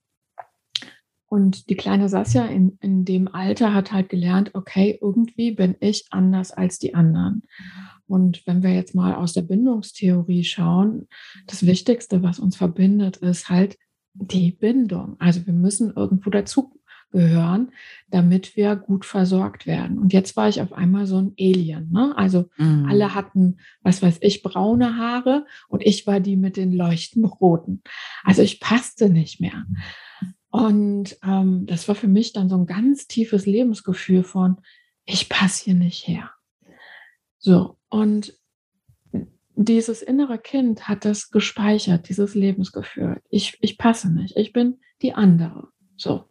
und 1.34 1.70
die 1.70 1.76
kleine 1.76 2.10
Sasja 2.10 2.46
in, 2.46 2.78
in 2.80 3.06
dem 3.06 3.28
Alter 3.28 3.74
hat 3.74 3.92
halt 3.92 4.10
gelernt, 4.10 4.52
okay, 4.54 5.00
irgendwie 5.02 5.52
bin 5.52 5.76
ich 5.80 6.06
anders 6.12 6.52
als 6.52 6.78
die 6.78 6.94
anderen. 6.94 7.42
Und 8.08 8.46
wenn 8.46 8.64
wir 8.64 8.74
jetzt 8.74 8.96
mal 8.96 9.16
aus 9.16 9.34
der 9.34 9.44
Bindungstheorie 9.44 10.44
schauen, 10.44 11.08
das 11.48 11.66
Wichtigste, 11.66 12.22
was 12.24 12.40
uns 12.40 12.56
verbindet, 12.56 13.18
ist 13.18 13.50
halt 13.50 13.78
die 14.14 14.52
Bindung. 14.52 15.16
Also 15.20 15.46
wir 15.46 15.54
müssen 15.54 15.94
irgendwo 15.96 16.30
dazugehören, 16.30 17.72
damit 18.10 18.56
wir 18.56 18.76
gut 18.76 19.06
versorgt 19.06 19.66
werden. 19.66 19.98
Und 19.98 20.14
jetzt 20.14 20.36
war 20.36 20.50
ich 20.50 20.62
auf 20.62 20.74
einmal 20.74 21.08
so 21.08 21.18
ein 21.18 21.34
Alien. 21.40 21.92
Ne? 21.92 22.14
Also 22.16 22.50
mhm. 22.58 22.86
alle 22.90 23.16
hatten, 23.16 23.58
was 23.82 24.02
weiß 24.02 24.18
ich, 24.22 24.44
braune 24.44 24.98
Haare 24.98 25.46
und 25.70 25.84
ich 25.84 26.06
war 26.06 26.20
die 26.20 26.36
mit 26.36 26.58
den 26.58 26.72
leuchtenden 26.72 27.30
roten. 27.30 27.82
Also 28.24 28.42
ich 28.42 28.60
passte 28.60 29.10
nicht 29.10 29.40
mehr. 29.40 29.66
Und 30.50 31.18
ähm, 31.24 31.66
das 31.66 31.88
war 31.88 31.96
für 31.96 32.08
mich 32.08 32.32
dann 32.32 32.48
so 32.48 32.56
ein 32.56 32.68
ganz 32.68 33.08
tiefes 33.08 33.48
Lebensgefühl 33.48 34.24
von, 34.24 34.58
ich 35.06 35.28
passe 35.28 35.66
hier 35.66 35.74
nicht 35.74 36.08
her. 36.08 36.30
So, 37.40 37.78
und 37.94 38.34
dieses 39.56 40.02
innere 40.02 40.40
Kind 40.40 40.88
hat 40.88 41.06
das 41.06 41.30
gespeichert, 41.30 42.10
dieses 42.10 42.34
Lebensgefühl. 42.34 43.22
Ich, 43.30 43.60
ich 43.62 43.78
passe 43.78 44.12
nicht, 44.12 44.36
ich 44.36 44.52
bin 44.52 44.80
die 45.04 45.14
andere. 45.14 45.68
So. 45.96 46.26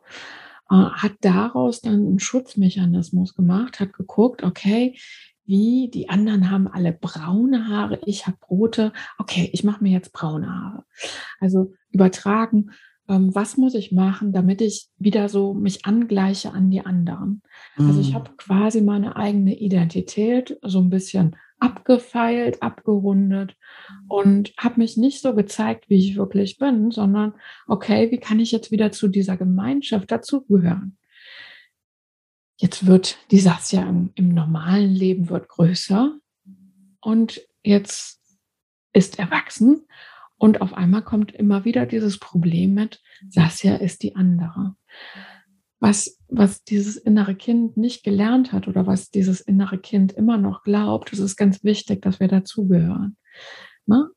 Äh, 0.68 0.74
hat 0.74 1.12
daraus 1.20 1.80
dann 1.80 1.94
einen 1.94 2.18
Schutzmechanismus 2.18 3.36
gemacht, 3.36 3.78
hat 3.78 3.92
geguckt, 3.92 4.42
okay, 4.42 4.98
wie 5.44 5.88
die 5.88 6.08
anderen 6.08 6.50
haben 6.50 6.66
alle 6.66 6.92
braune 6.92 7.68
Haare, 7.68 8.00
ich 8.06 8.26
habe 8.26 8.38
rote, 8.50 8.92
okay, 9.18 9.48
ich 9.52 9.62
mache 9.62 9.84
mir 9.84 9.92
jetzt 9.92 10.12
braune 10.12 10.48
Haare. 10.48 10.84
Also 11.38 11.74
übertragen, 11.90 12.72
was 13.06 13.56
muss 13.56 13.74
ich 13.74 13.92
machen, 13.92 14.32
damit 14.32 14.60
ich 14.60 14.88
wieder 14.96 15.28
so 15.28 15.54
mich 15.54 15.84
angleiche 15.84 16.52
an 16.52 16.70
die 16.70 16.84
anderen. 16.84 17.42
Also 17.76 18.00
ich 18.00 18.10
mhm. 18.10 18.14
habe 18.14 18.30
quasi 18.36 18.80
meine 18.80 19.16
eigene 19.16 19.58
Identität 19.58 20.58
so 20.62 20.80
ein 20.80 20.90
bisschen 20.90 21.36
abgefeilt, 21.58 22.62
abgerundet 22.62 23.56
und 24.08 24.52
habe 24.56 24.80
mich 24.80 24.96
nicht 24.96 25.20
so 25.20 25.34
gezeigt, 25.34 25.88
wie 25.88 25.98
ich 25.98 26.16
wirklich 26.16 26.58
bin, 26.58 26.90
sondern 26.90 27.34
okay, 27.68 28.10
wie 28.10 28.18
kann 28.18 28.40
ich 28.40 28.50
jetzt 28.50 28.70
wieder 28.70 28.90
zu 28.90 29.08
dieser 29.08 29.36
Gemeinschaft 29.36 30.10
dazugehören? 30.10 30.98
Jetzt 32.56 32.86
wird 32.86 33.18
die 33.30 33.40
Sasja 33.40 33.88
im, 33.88 34.10
im 34.14 34.28
normalen 34.28 34.90
Leben 34.90 35.28
wird 35.28 35.48
größer 35.48 36.16
und 37.00 37.40
jetzt 37.62 38.20
ist 38.92 39.18
erwachsen 39.18 39.86
und 40.42 40.60
auf 40.60 40.74
einmal 40.74 41.02
kommt 41.02 41.30
immer 41.30 41.64
wieder 41.64 41.86
dieses 41.86 42.18
Problem 42.18 42.74
mit, 42.74 43.00
Sasja 43.30 43.76
ist 43.76 44.02
die 44.02 44.16
andere. 44.16 44.74
Was 45.78 46.18
was 46.26 46.64
dieses 46.64 46.96
innere 46.96 47.36
Kind 47.36 47.76
nicht 47.76 48.02
gelernt 48.02 48.52
hat 48.52 48.66
oder 48.66 48.84
was 48.84 49.10
dieses 49.10 49.40
innere 49.40 49.78
Kind 49.78 50.10
immer 50.10 50.38
noch 50.38 50.64
glaubt, 50.64 51.12
es 51.12 51.20
ist 51.20 51.36
ganz 51.36 51.62
wichtig, 51.62 52.02
dass 52.02 52.18
wir 52.18 52.26
dazugehören. 52.26 53.16
Ne? 53.86 54.08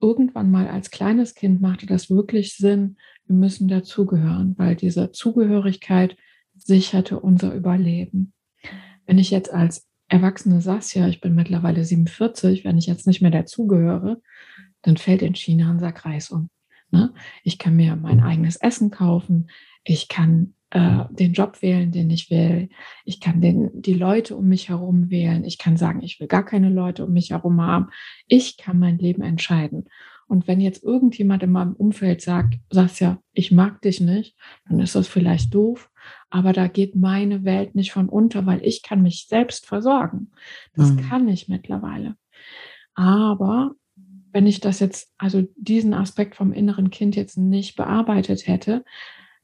Irgendwann 0.00 0.52
mal 0.52 0.68
als 0.68 0.92
kleines 0.92 1.34
Kind 1.34 1.60
machte 1.60 1.86
das 1.86 2.10
wirklich 2.10 2.56
Sinn, 2.56 2.96
wir 3.26 3.34
müssen 3.34 3.66
dazugehören, 3.66 4.54
weil 4.58 4.76
diese 4.76 5.10
Zugehörigkeit 5.10 6.16
sicherte 6.54 7.18
unser 7.18 7.52
Überleben. 7.56 8.34
Wenn 9.04 9.18
ich 9.18 9.32
jetzt 9.32 9.52
als 9.52 9.88
Erwachsene 10.06 10.60
Sassia, 10.60 11.08
ich 11.08 11.20
bin 11.20 11.34
mittlerweile 11.34 11.84
47, 11.84 12.64
wenn 12.64 12.78
ich 12.78 12.86
jetzt 12.86 13.08
nicht 13.08 13.20
mehr 13.20 13.32
dazugehöre, 13.32 14.20
dann 14.82 14.96
fällt 14.96 15.22
in 15.22 15.34
China 15.34 15.70
ein 15.70 15.78
Sack 15.78 16.04
Reis 16.04 16.30
um. 16.30 16.50
Ne? 16.90 17.12
Ich 17.42 17.58
kann 17.58 17.76
mir 17.76 17.96
mein 17.96 18.20
eigenes 18.20 18.56
Essen 18.56 18.90
kaufen, 18.90 19.48
ich 19.84 20.08
kann 20.08 20.54
äh, 20.70 21.04
den 21.10 21.32
Job 21.32 21.60
wählen, 21.60 21.90
den 21.90 22.10
ich 22.10 22.30
will. 22.30 22.68
Ich 23.04 23.20
kann 23.20 23.40
den, 23.40 23.70
die 23.74 23.94
Leute 23.94 24.36
um 24.36 24.46
mich 24.48 24.68
herum 24.68 25.10
wählen. 25.10 25.44
Ich 25.44 25.58
kann 25.58 25.76
sagen, 25.76 26.02
ich 26.02 26.18
will 26.18 26.28
gar 26.28 26.44
keine 26.44 26.70
Leute 26.70 27.04
um 27.04 27.12
mich 27.12 27.30
herum 27.30 27.60
haben. 27.60 27.88
Ich 28.26 28.56
kann 28.56 28.78
mein 28.78 28.98
Leben 28.98 29.22
entscheiden. 29.22 29.88
Und 30.28 30.48
wenn 30.48 30.60
jetzt 30.60 30.82
irgendjemand 30.82 31.42
in 31.42 31.52
meinem 31.52 31.74
Umfeld 31.74 32.22
sagt, 32.22 32.54
sagst 32.70 33.00
ja, 33.00 33.18
ich 33.34 33.52
mag 33.52 33.82
dich 33.82 34.00
nicht, 34.00 34.34
dann 34.66 34.80
ist 34.80 34.94
das 34.94 35.08
vielleicht 35.08 35.52
doof, 35.52 35.90
aber 36.30 36.54
da 36.54 36.68
geht 36.68 36.96
meine 36.96 37.44
Welt 37.44 37.74
nicht 37.74 37.92
von 37.92 38.08
unter, 38.08 38.46
weil 38.46 38.64
ich 38.64 38.82
kann 38.82 39.02
mich 39.02 39.26
selbst 39.28 39.66
versorgen. 39.66 40.30
Das 40.74 40.92
mhm. 40.92 41.02
kann 41.02 41.28
ich 41.28 41.48
mittlerweile. 41.48 42.16
Aber 42.94 43.72
wenn 44.32 44.46
ich 44.46 44.60
das 44.60 44.80
jetzt, 44.80 45.12
also 45.18 45.46
diesen 45.56 45.94
Aspekt 45.94 46.36
vom 46.36 46.52
inneren 46.52 46.90
Kind 46.90 47.16
jetzt 47.16 47.36
nicht 47.38 47.76
bearbeitet 47.76 48.46
hätte, 48.46 48.84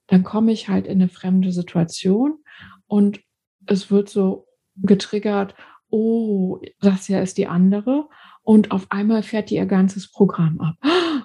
dann 0.07 0.25
komme 0.25 0.53
ich 0.53 0.69
halt 0.69 0.87
in 0.87 1.01
eine 1.01 1.09
fremde 1.09 1.53
Situation 1.53 2.39
und 2.87 3.21
es 3.67 3.91
wird 3.91 4.09
so 4.09 4.47
getriggert, 4.77 5.55
oh, 5.91 6.59
das 6.81 7.07
hier 7.07 7.23
ist 7.23 7.39
die 7.39 7.47
andere. 7.47 8.09
Und 8.43 8.71
auf 8.71 8.87
einmal 8.91 9.23
fährt 9.23 9.51
die 9.51 9.57
ihr 9.57 9.67
ganzes 9.67 10.11
Programm 10.11 10.61
ab. 10.61 10.77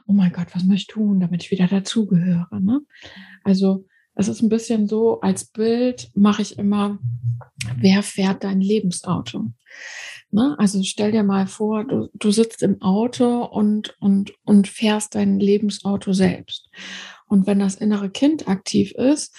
Oh 0.05 0.11
mein 0.11 0.33
Gott, 0.33 0.47
was 0.53 0.65
muss 0.65 0.75
ich 0.75 0.87
tun, 0.87 1.21
damit 1.21 1.43
ich 1.43 1.51
wieder 1.51 1.67
dazugehöre? 1.67 2.59
Ne? 2.59 2.81
Also 3.45 3.85
es 4.15 4.27
ist 4.27 4.41
ein 4.41 4.49
bisschen 4.49 4.87
so, 4.87 5.21
als 5.21 5.45
Bild 5.45 6.11
mache 6.13 6.41
ich 6.41 6.57
immer, 6.57 6.99
wer 7.77 8.03
fährt 8.03 8.43
dein 8.43 8.61
Lebensauto? 8.61 9.51
Ne? 10.31 10.55
Also 10.57 10.81
stell 10.83 11.11
dir 11.11 11.23
mal 11.23 11.47
vor, 11.47 11.83
du, 11.83 12.09
du 12.13 12.31
sitzt 12.31 12.63
im 12.63 12.81
Auto 12.81 13.43
und, 13.45 13.95
und, 13.99 14.33
und 14.45 14.67
fährst 14.67 15.15
dein 15.15 15.39
Lebensauto 15.39 16.13
selbst. 16.13 16.69
Und 17.27 17.47
wenn 17.47 17.59
das 17.59 17.75
innere 17.75 18.09
Kind 18.09 18.47
aktiv 18.47 18.91
ist, 18.93 19.35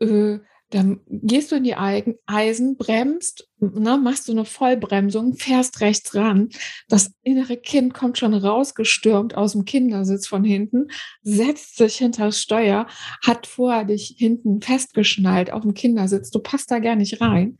äh, 0.00 0.38
dann 0.74 1.00
gehst 1.06 1.52
du 1.52 1.56
in 1.56 1.62
die 1.62 1.76
Eisen, 1.76 2.76
bremst, 2.76 3.48
ne, 3.60 3.96
machst 3.96 4.26
du 4.26 4.32
eine 4.32 4.44
Vollbremsung, 4.44 5.34
fährst 5.34 5.80
rechts 5.80 6.14
ran. 6.16 6.48
Das 6.88 7.12
innere 7.22 7.56
Kind 7.56 7.94
kommt 7.94 8.18
schon 8.18 8.34
rausgestürmt 8.34 9.36
aus 9.36 9.52
dem 9.52 9.64
Kindersitz 9.64 10.26
von 10.26 10.42
hinten, 10.42 10.88
setzt 11.22 11.76
sich 11.76 11.96
hinter 11.96 12.26
das 12.26 12.40
Steuer, 12.40 12.88
hat 13.24 13.46
vorher 13.46 13.84
dich 13.84 14.16
hinten 14.18 14.60
festgeschnallt 14.60 15.52
auf 15.52 15.62
dem 15.62 15.74
Kindersitz. 15.74 16.30
Du 16.30 16.40
passt 16.40 16.72
da 16.72 16.80
gar 16.80 16.96
nicht 16.96 17.20
rein 17.20 17.56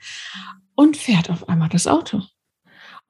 und 0.74 0.96
fährt 0.96 1.30
auf 1.30 1.48
einmal 1.48 1.68
das 1.68 1.86
Auto 1.86 2.20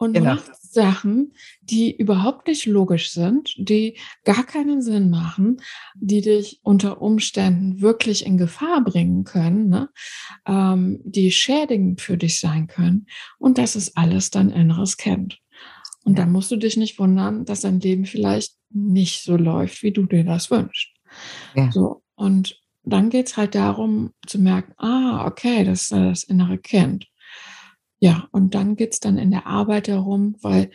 und 0.04 0.12
genau. 0.14 0.34
macht 0.34 0.50
Sachen, 0.60 1.32
die 1.62 1.96
überhaupt 1.96 2.48
nicht 2.48 2.66
logisch 2.66 3.10
sind, 3.10 3.54
die 3.56 3.96
gar 4.24 4.44
keinen 4.44 4.82
Sinn 4.82 5.08
machen, 5.10 5.60
die 5.94 6.20
dich 6.20 6.60
unter 6.62 7.00
Umständen 7.00 7.80
wirklich 7.80 8.26
in 8.26 8.36
Gefahr 8.36 8.82
bringen 8.84 9.24
können, 9.24 9.68
ne? 9.68 9.88
ähm, 10.46 11.00
die 11.04 11.30
schädigend 11.30 12.00
für 12.00 12.16
dich 12.16 12.40
sein 12.40 12.66
können. 12.66 13.06
Und 13.38 13.58
das 13.58 13.76
ist 13.76 13.96
alles 13.96 14.30
dein 14.30 14.50
inneres 14.50 14.96
Kind. 14.96 15.38
Und 16.04 16.18
ja. 16.18 16.24
dann 16.24 16.32
musst 16.32 16.50
du 16.50 16.56
dich 16.56 16.76
nicht 16.76 16.98
wundern, 16.98 17.44
dass 17.44 17.62
dein 17.62 17.80
Leben 17.80 18.04
vielleicht 18.04 18.54
nicht 18.70 19.22
so 19.22 19.36
läuft, 19.36 19.82
wie 19.82 19.92
du 19.92 20.04
dir 20.04 20.24
das 20.24 20.50
wünschst. 20.50 20.90
Ja. 21.54 21.70
So, 21.72 22.02
und 22.14 22.60
dann 22.84 23.08
geht 23.08 23.28
es 23.28 23.36
halt 23.36 23.54
darum 23.54 24.12
zu 24.26 24.38
merken, 24.38 24.74
ah, 24.76 25.26
okay, 25.26 25.64
das 25.64 25.82
ist 25.82 25.92
das 25.92 26.24
innere 26.24 26.58
Kind. 26.58 27.06
Ja, 28.04 28.28
und 28.32 28.54
dann 28.54 28.76
geht 28.76 28.92
es 28.92 29.00
dann 29.00 29.16
in 29.16 29.30
der 29.30 29.46
Arbeit 29.46 29.88
darum, 29.88 30.36
weil 30.42 30.70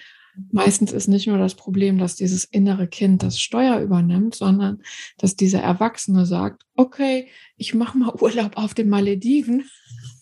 meistens 0.51 0.91
ist 0.91 1.07
nicht 1.07 1.27
nur 1.27 1.37
das 1.37 1.53
Problem, 1.53 1.99
dass 1.99 2.15
dieses 2.15 2.43
innere 2.43 2.87
Kind 2.87 3.21
das 3.21 3.39
Steuer 3.39 3.81
übernimmt, 3.81 4.33
sondern 4.33 4.81
dass 5.19 5.35
dieser 5.35 5.61
Erwachsene 5.61 6.25
sagt, 6.25 6.63
okay, 6.75 7.27
ich 7.55 7.75
mache 7.75 7.99
mal 7.99 8.15
Urlaub 8.19 8.57
auf 8.57 8.73
den 8.73 8.89
Malediven. 8.89 9.69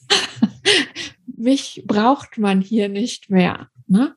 Mich 1.26 1.86
braucht 1.88 2.38
man 2.38 2.60
hier 2.60 2.90
nicht 2.90 3.30
mehr. 3.30 3.70
Ne? 3.88 4.14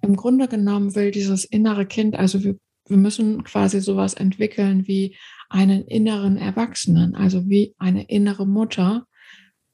Im 0.00 0.14
Grunde 0.14 0.46
genommen 0.46 0.94
will 0.94 1.10
dieses 1.10 1.44
innere 1.44 1.84
Kind, 1.84 2.14
also 2.14 2.44
wir, 2.44 2.56
wir 2.86 2.96
müssen 2.96 3.42
quasi 3.42 3.80
sowas 3.80 4.14
entwickeln 4.14 4.86
wie 4.86 5.16
einen 5.48 5.84
inneren 5.84 6.36
Erwachsenen, 6.36 7.16
also 7.16 7.48
wie 7.48 7.74
eine 7.76 8.04
innere 8.04 8.46
Mutter, 8.46 9.08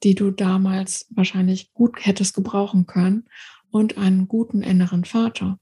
die 0.03 0.15
du 0.15 0.31
damals 0.31 1.07
wahrscheinlich 1.09 1.73
gut 1.73 2.05
hättest 2.05 2.33
gebrauchen 2.33 2.85
können 2.85 3.25
und 3.71 3.97
einen 3.97 4.27
guten 4.27 4.61
inneren 4.61 5.05
Vater. 5.05 5.59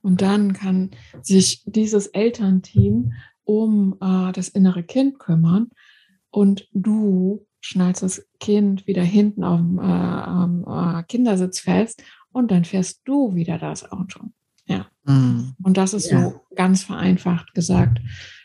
Und 0.00 0.22
dann 0.22 0.52
kann 0.52 0.90
sich 1.22 1.62
dieses 1.66 2.06
Elternteam 2.08 3.12
um 3.44 3.96
äh, 4.00 4.32
das 4.32 4.48
innere 4.48 4.82
Kind 4.82 5.18
kümmern 5.18 5.70
und 6.30 6.68
du 6.72 7.46
schnallst 7.60 8.02
das 8.02 8.26
Kind 8.40 8.86
wieder 8.86 9.02
hinten 9.02 9.44
auf 9.44 9.60
dem 9.60 9.78
äh, 9.78 10.98
äh, 10.98 11.02
Kindersitz 11.04 11.60
fest 11.60 12.02
und 12.32 12.50
dann 12.50 12.64
fährst 12.64 13.00
du 13.06 13.34
wieder 13.34 13.58
das 13.58 13.90
Auto. 13.90 14.20
Ja. 14.66 14.86
Mhm. 15.04 15.54
Und 15.62 15.76
das 15.76 15.94
ist 15.94 16.10
ja. 16.10 16.30
so 16.30 16.40
ganz 16.54 16.82
vereinfacht 16.82 17.54
gesagt, 17.54 18.00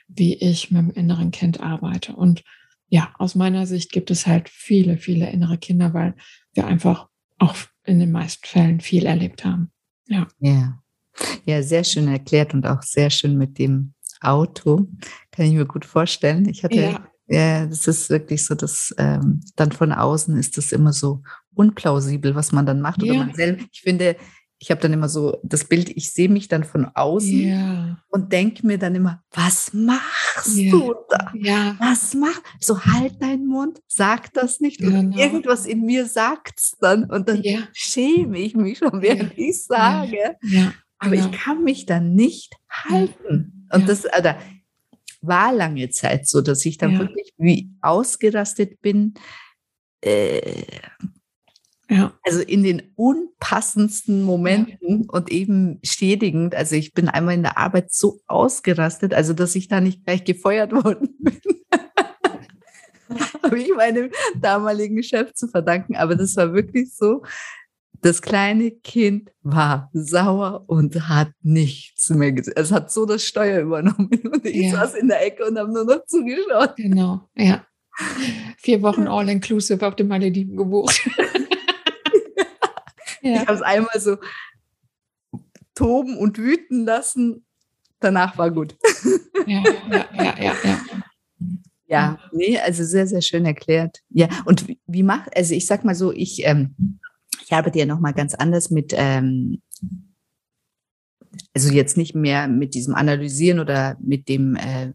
wie 0.07 0.35
ich 0.35 0.71
mit 0.71 0.81
dem 0.81 0.91
inneren 0.91 1.31
Kind 1.31 1.59
arbeite. 1.59 2.15
Und 2.15 2.43
ja, 2.89 3.13
aus 3.17 3.35
meiner 3.35 3.65
Sicht 3.65 3.91
gibt 3.91 4.11
es 4.11 4.27
halt 4.27 4.49
viele, 4.49 4.97
viele 4.97 5.29
innere 5.29 5.57
Kinder, 5.57 5.93
weil 5.93 6.15
wir 6.53 6.65
einfach 6.65 7.07
auch 7.37 7.55
in 7.85 7.99
den 7.99 8.11
meisten 8.11 8.45
Fällen 8.45 8.81
viel 8.81 9.05
erlebt 9.05 9.45
haben. 9.45 9.71
Ja. 10.07 10.27
Ja. 10.39 10.81
Ja, 11.45 11.61
sehr 11.61 11.83
schön 11.83 12.07
erklärt 12.07 12.53
und 12.53 12.65
auch 12.65 12.81
sehr 12.81 13.09
schön 13.09 13.37
mit 13.37 13.57
dem 13.59 13.93
Auto. 14.21 14.87
Kann 15.31 15.45
ich 15.45 15.53
mir 15.53 15.65
gut 15.65 15.85
vorstellen. 15.85 16.47
Ich 16.47 16.63
hatte, 16.63 16.75
ja, 16.75 17.07
ja 17.27 17.65
das 17.65 17.87
ist 17.87 18.09
wirklich 18.09 18.45
so, 18.45 18.55
dass 18.55 18.93
ähm, 18.97 19.41
dann 19.55 19.71
von 19.71 19.91
außen 19.91 20.37
ist 20.37 20.57
das 20.57 20.71
immer 20.71 20.93
so 20.93 21.21
unplausibel, 21.53 22.35
was 22.35 22.51
man 22.51 22.65
dann 22.65 22.81
macht. 22.81 23.03
Oder 23.03 23.13
ja. 23.13 23.19
man 23.19 23.33
selber, 23.33 23.63
ich 23.71 23.81
finde, 23.81 24.15
ich 24.61 24.71
habe 24.71 24.81
dann 24.81 24.91
immer 24.91 25.07
so 25.07 25.39
das 25.41 25.63
Bild, 25.63 25.89
ich 25.89 26.11
sehe 26.11 26.27
mich 26.27 26.49
dann 26.49 26.65
von 26.65 26.85
außen 26.93 27.47
ja. 27.47 27.97
und 28.09 28.33
denke 28.33 28.67
mir 28.67 28.77
dann 28.77 28.93
immer, 28.93 29.23
was 29.31 29.73
machst 29.73 30.57
ja. 30.57 30.71
du 30.71 30.95
da? 31.09 31.31
Ja. 31.33 31.75
Was 31.79 32.13
machst 32.13 32.41
So 32.59 32.83
halt 32.83 33.21
deinen 33.21 33.47
Mund, 33.47 33.81
sag 33.87 34.33
das 34.33 34.59
nicht. 34.59 34.79
Genau. 34.79 34.99
Und 34.99 35.17
irgendwas 35.17 35.65
in 35.65 35.85
mir 35.85 36.05
sagt 36.05 36.59
es 36.59 36.77
dann 36.79 37.05
und 37.05 37.29
dann 37.29 37.41
schäme 37.71 38.37
ich 38.37 38.55
mich 38.55 38.79
schon, 38.79 39.01
während 39.01 39.37
ich 39.37 39.63
sage. 39.65 40.35
Aber 40.97 41.15
ich 41.15 41.31
kann 41.31 41.63
mich 41.63 41.85
dann 41.85 42.13
nicht 42.13 42.53
halten. 42.69 43.67
Und 43.71 43.87
das 43.87 44.05
oder, 44.05 44.37
war 45.21 45.53
lange 45.53 45.89
Zeit 45.89 46.27
so, 46.27 46.41
dass 46.41 46.65
ich 46.65 46.77
dann 46.77 46.99
wirklich 46.99 47.33
wie 47.37 47.71
ausgerastet 47.81 48.81
bin. 48.81 49.13
Äh, 50.01 50.63
ja. 51.89 52.13
Also 52.23 52.41
in 52.41 52.63
den 52.63 52.91
unpassendsten 52.95 54.21
Momenten 54.21 55.03
ja. 55.03 55.09
und 55.09 55.31
eben 55.31 55.79
schädigend. 55.83 56.53
Also 56.53 56.75
ich 56.75 56.93
bin 56.93 57.09
einmal 57.09 57.33
in 57.33 57.41
der 57.41 57.57
Arbeit 57.57 57.91
so 57.91 58.19
ausgerastet, 58.27 59.13
also 59.13 59.33
dass 59.33 59.55
ich 59.55 59.67
da 59.67 59.81
nicht 59.81 60.05
gleich 60.05 60.23
gefeuert 60.23 60.71
worden 60.85 61.09
bin. 61.19 61.39
Habe 63.41 63.59
ich 63.59 63.73
meinem 63.75 64.11
damaligen 64.39 65.01
Chef 65.01 65.33
zu 65.33 65.47
verdanken. 65.47 65.95
Aber 65.95 66.15
das 66.15 66.35
war 66.37 66.53
wirklich 66.53 66.93
so. 66.95 67.23
Das 68.01 68.21
kleine 68.21 68.71
Kind 68.71 69.31
war 69.41 69.89
sauer 69.93 70.63
und 70.67 71.09
hat 71.09 71.31
nichts 71.41 72.09
mehr 72.11 72.31
gesehen. 72.31 72.53
Es 72.55 72.71
hat 72.71 72.91
so 72.91 73.05
das 73.05 73.23
Steuer 73.23 73.61
übernommen 73.61 74.09
und 74.31 74.45
ich 74.45 74.67
ja. 74.67 74.71
saß 74.71 74.93
in 74.93 75.07
der 75.07 75.25
Ecke 75.25 75.45
und 75.45 75.57
habe 75.57 75.73
nur 75.73 75.85
noch 75.85 76.05
zugeschaut. 76.05 76.75
Genau, 76.77 77.27
ja. 77.35 77.65
Vier 78.57 78.81
Wochen 78.81 79.07
All-Inclusive 79.07 79.85
auf 79.85 79.95
dem 79.95 80.07
Malediven 80.07 80.55
gebucht. 80.55 81.09
Ja. 83.21 83.33
Ich 83.33 83.39
habe 83.41 83.53
es 83.53 83.61
einmal 83.61 83.99
so 83.99 84.17
toben 85.75 86.17
und 86.17 86.37
wüten 86.37 86.85
lassen. 86.85 87.45
Danach 87.99 88.37
war 88.37 88.51
gut. 88.51 88.77
Ja, 89.45 89.63
ja, 89.89 90.05
ja, 90.13 90.35
ja, 90.39 90.55
ja. 90.63 90.81
Ja, 91.87 92.19
nee, 92.31 92.59
also 92.59 92.83
sehr, 92.83 93.07
sehr 93.07 93.21
schön 93.21 93.45
erklärt. 93.45 93.99
Ja, 94.09 94.29
und 94.45 94.67
wie, 94.67 94.79
wie 94.85 95.01
macht, 95.01 95.35
also 95.35 95.55
ich 95.55 95.65
sag 95.65 95.83
mal 95.83 95.95
so, 95.95 96.13
ich, 96.13 96.45
ähm, 96.45 96.75
ich 97.43 97.51
arbeite 97.51 97.79
ja 97.79 97.87
nochmal 97.87 98.13
ganz 98.13 98.35
anders 98.35 98.69
mit, 98.69 98.93
ähm, 98.95 99.63
also 101.55 101.73
jetzt 101.73 101.97
nicht 101.97 102.13
mehr 102.13 102.47
mit 102.47 102.75
diesem 102.75 102.93
Analysieren 102.93 103.59
oder 103.59 103.97
mit 103.99 104.29
dem 104.29 104.55
äh, 104.55 104.93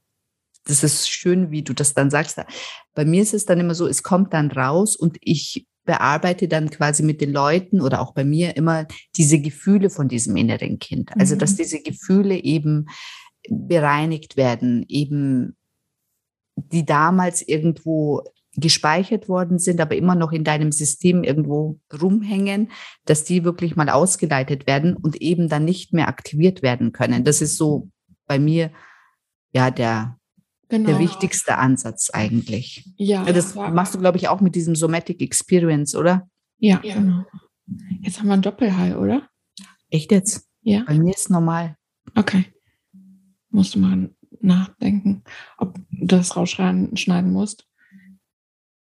das 0.67 0.83
ist 0.83 1.11
schön, 1.11 1.51
wie 1.51 1.63
du 1.63 1.75
das 1.75 1.95
dann 1.95 2.11
sagst. 2.11 2.41
Bei 2.95 3.05
mir 3.05 3.23
ist 3.23 3.35
es 3.35 3.45
dann 3.45 3.61
immer 3.61 3.75
so, 3.75 3.87
es 3.87 4.03
kommt 4.03 4.33
dann 4.33 4.51
raus 4.51 4.97
und 4.97 5.19
ich 5.21 5.67
bearbeite 5.85 6.49
dann 6.49 6.71
quasi 6.71 7.03
mit 7.03 7.21
den 7.21 7.33
Leuten 7.33 7.81
oder 7.81 8.01
auch 8.01 8.15
bei 8.15 8.25
mir 8.25 8.57
immer 8.57 8.87
diese 9.17 9.41
Gefühle 9.41 9.91
von 9.91 10.09
diesem 10.09 10.37
inneren 10.37 10.79
Kind. 10.79 11.11
Also, 11.19 11.37
dass 11.37 11.53
mhm. 11.53 11.57
diese 11.57 11.83
Gefühle 11.83 12.37
eben 12.43 12.87
bereinigt 13.49 14.37
werden, 14.37 14.85
eben 14.89 15.57
die 16.57 16.85
damals 16.85 17.47
irgendwo 17.47 18.23
gespeichert 18.57 19.29
worden 19.29 19.59
sind, 19.59 19.81
aber 19.81 19.97
immer 19.97 20.15
noch 20.15 20.33
in 20.33 20.45
deinem 20.45 20.71
System 20.71 21.25
irgendwo 21.25 21.81
rumhängen, 22.01 22.71
dass 23.05 23.25
die 23.25 23.45
wirklich 23.45 23.75
mal 23.75 23.91
ausgeleitet 23.91 24.67
werden 24.67 24.97
und 24.97 25.21
eben 25.21 25.49
dann 25.49 25.65
nicht 25.65 25.93
mehr 25.93 26.09
aktiviert 26.09 26.63
werden 26.63 26.93
können. 26.93 27.25
Das 27.25 27.43
ist 27.43 27.57
so 27.57 27.89
bei 28.27 28.39
mir 28.39 28.71
ja 29.53 29.71
der, 29.71 30.19
genau. 30.83 30.91
der 30.91 30.99
wichtigste 30.99 31.59
Ansatz 31.59 32.11
eigentlich. 32.11 32.89
Ja. 32.97 33.25
Das 33.25 33.55
ja. 33.55 33.71
machst 33.71 33.95
du, 33.95 33.99
glaube 33.99 34.19
ich, 34.19 34.29
auch 34.29 34.41
mit 34.41 34.55
diesem 34.55 34.75
Somatic 34.75 35.21
Experience, 35.21 35.95
oder? 35.95 36.29
Ja, 36.59 36.81
ja, 36.83 36.95
genau. 36.95 37.25
Jetzt 38.01 38.21
haben 38.21 38.27
wir 38.27 38.35
ein 38.35 38.43
Doppelhall, 38.43 38.97
oder? 38.97 39.29
Echt 39.91 40.13
jetzt? 40.13 40.49
Ja. 40.63 40.85
Bei 40.87 40.99
mir 40.99 41.15
ist 41.15 41.31
normal. 41.31 41.77
Okay. 42.15 42.47
Musst 43.51 43.75
du 43.75 43.79
mal 43.79 44.11
nachdenken, 44.41 45.23
ob 45.59 45.79
du 45.91 46.07
das 46.07 46.37
rausschneiden 46.37 47.33
musst. 47.33 47.67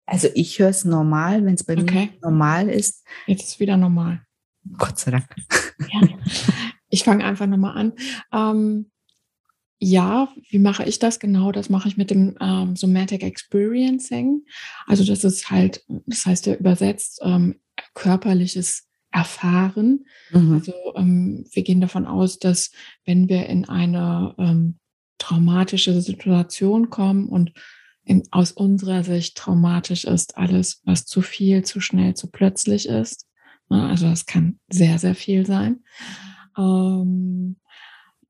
Also 0.06 0.28
ich 0.36 0.60
höre 0.60 0.70
es 0.70 0.86
normal, 0.86 1.46
wenn 1.46 1.56
es 1.56 1.64
bei 1.64 1.78
okay. 1.78 2.12
mir 2.12 2.20
normal 2.22 2.70
ist. 2.70 3.06
Jetzt 3.26 3.44
ist 3.44 3.50
es 3.50 3.60
wieder 3.60 3.78
normal. 3.78 4.26
Gott 4.78 5.00
sei 5.00 5.12
Dank. 5.12 5.28
Ja. 5.92 6.02
Ich 6.90 7.04
fange 7.04 7.26
einfach 7.26 7.48
nochmal 7.48 7.78
an. 7.78 7.94
Ähm, 8.32 8.92
ja, 9.86 10.30
wie 10.50 10.58
mache 10.58 10.84
ich 10.84 10.98
das 10.98 11.20
genau? 11.20 11.52
Das 11.52 11.70
mache 11.70 11.88
ich 11.88 11.96
mit 11.96 12.10
dem 12.10 12.36
ähm, 12.42 12.76
Somatic 12.76 13.22
Experiencing. 13.22 14.42
Also 14.88 15.06
das 15.06 15.24
ist 15.24 15.52
halt, 15.52 15.84
das 16.08 16.26
heißt 16.26 16.48
ja 16.48 16.56
übersetzt 16.56 17.22
ähm, 17.24 17.60
körperliches 17.94 18.88
Erfahren. 19.12 20.06
Mhm. 20.32 20.54
Also 20.54 20.74
ähm, 20.96 21.46
wir 21.52 21.62
gehen 21.62 21.82
davon 21.82 22.08
aus, 22.08 22.40
dass 22.40 22.72
wenn 23.06 23.30
wir 23.30 23.46
in 23.46 23.70
eine 23.70 24.34
ähm, 24.40 24.80
traumatische 25.20 26.02
Situation 26.02 26.90
kommen 26.90 27.30
und 27.30 27.54
in, 28.06 28.24
aus 28.32 28.52
unserer 28.52 29.04
Sicht 29.04 29.38
traumatisch 29.38 30.06
ist 30.06 30.36
alles, 30.36 30.82
was 30.86 31.06
zu 31.06 31.22
viel, 31.22 31.64
zu 31.64 31.80
schnell, 31.80 32.16
zu 32.16 32.32
plötzlich 32.32 32.88
ist. 32.88 33.28
Ne? 33.70 33.88
Also 33.88 34.08
das 34.08 34.26
kann 34.26 34.60
sehr, 34.68 34.98
sehr 34.98 35.14
viel 35.14 35.46
sein. 35.46 35.84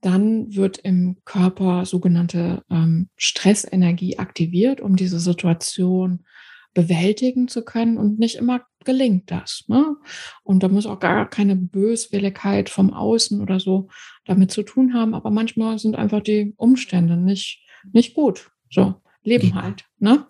Dann 0.06 0.56
wird 0.56 0.78
im 0.78 1.18
Körper 1.26 1.86
sogenannte 1.86 2.64
ähm, 2.70 3.10
Stressenergie 3.18 4.20
aktiviert, 4.20 4.80
um 4.80 4.96
diese 4.96 5.20
Situation 5.20 6.26
bewältigen 6.76 7.48
zu 7.48 7.66
können. 7.66 7.98
Und 7.98 8.20
nicht 8.20 8.36
immer 8.36 8.62
gelingt 8.84 9.32
das. 9.32 9.64
Ne? 9.68 9.96
Und 10.44 10.62
da 10.62 10.68
muss 10.68 10.86
auch 10.86 11.00
gar 11.00 11.28
keine 11.28 11.56
Böswilligkeit 11.56 12.70
vom 12.70 12.94
Außen 12.94 13.42
oder 13.42 13.60
so 13.60 13.88
damit 14.26 14.52
zu 14.52 14.62
tun 14.62 14.94
haben. 14.94 15.16
Aber 15.16 15.32
manchmal 15.32 15.80
sind 15.80 15.96
einfach 15.96 16.22
die 16.22 16.54
Umstände 16.56 17.18
nicht, 17.18 17.66
nicht 17.92 18.14
gut. 18.14 18.52
So 18.70 19.02
leben 19.24 19.56
halt. 19.56 19.86
Ne? 19.98 20.28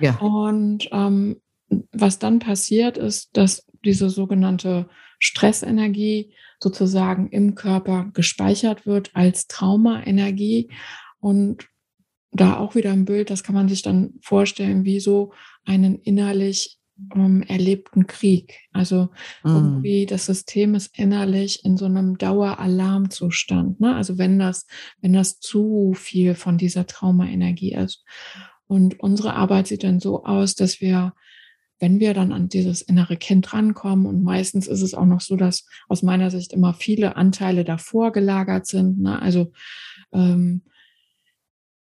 Ja. 0.00 0.18
Und 0.18 0.88
ähm, 0.90 1.40
was 1.92 2.18
dann 2.18 2.40
passiert 2.40 2.98
ist, 2.98 3.36
dass 3.36 3.66
diese 3.84 4.10
sogenannte 4.10 4.88
Stressenergie 5.22 6.34
sozusagen 6.60 7.28
im 7.28 7.54
Körper 7.54 8.10
gespeichert 8.12 8.86
wird 8.86 9.10
als 9.14 9.46
Traumaenergie 9.46 10.68
und 11.20 11.68
da 12.32 12.56
auch 12.56 12.74
wieder 12.74 12.92
ein 12.92 13.04
Bild, 13.04 13.30
das 13.30 13.44
kann 13.44 13.54
man 13.54 13.68
sich 13.68 13.82
dann 13.82 14.14
vorstellen, 14.20 14.84
wie 14.84 15.00
so 15.00 15.32
einen 15.64 15.96
innerlich 15.96 16.78
ähm, 17.14 17.42
erlebten 17.42 18.06
Krieg. 18.06 18.58
Also 18.72 19.10
mm. 19.44 19.48
irgendwie 19.48 20.06
das 20.06 20.26
System 20.26 20.74
ist 20.74 20.98
innerlich 20.98 21.64
in 21.64 21.76
so 21.76 21.84
einem 21.84 22.18
Daueralarmzustand. 22.18 23.80
Ne? 23.80 23.94
Also 23.94 24.18
wenn 24.18 24.38
das, 24.38 24.66
wenn 25.00 25.12
das 25.12 25.38
zu 25.38 25.92
viel 25.94 26.34
von 26.34 26.58
dieser 26.58 26.86
Traumaenergie 26.86 27.74
ist. 27.74 28.04
Und 28.66 28.98
unsere 29.00 29.34
Arbeit 29.34 29.66
sieht 29.68 29.84
dann 29.84 30.00
so 30.00 30.24
aus, 30.24 30.54
dass 30.54 30.80
wir, 30.80 31.12
wenn 31.82 31.98
wir 31.98 32.14
dann 32.14 32.30
an 32.32 32.48
dieses 32.48 32.80
innere 32.80 33.16
Kind 33.16 33.52
rankommen, 33.52 34.06
und 34.06 34.22
meistens 34.22 34.68
ist 34.68 34.82
es 34.82 34.94
auch 34.94 35.04
noch 35.04 35.20
so, 35.20 35.34
dass 35.34 35.66
aus 35.88 36.04
meiner 36.04 36.30
Sicht 36.30 36.52
immer 36.52 36.74
viele 36.74 37.16
Anteile 37.16 37.64
davor 37.64 38.12
gelagert 38.12 38.68
sind. 38.68 39.00
Ne? 39.00 39.20
Also 39.20 39.50
ähm, 40.12 40.62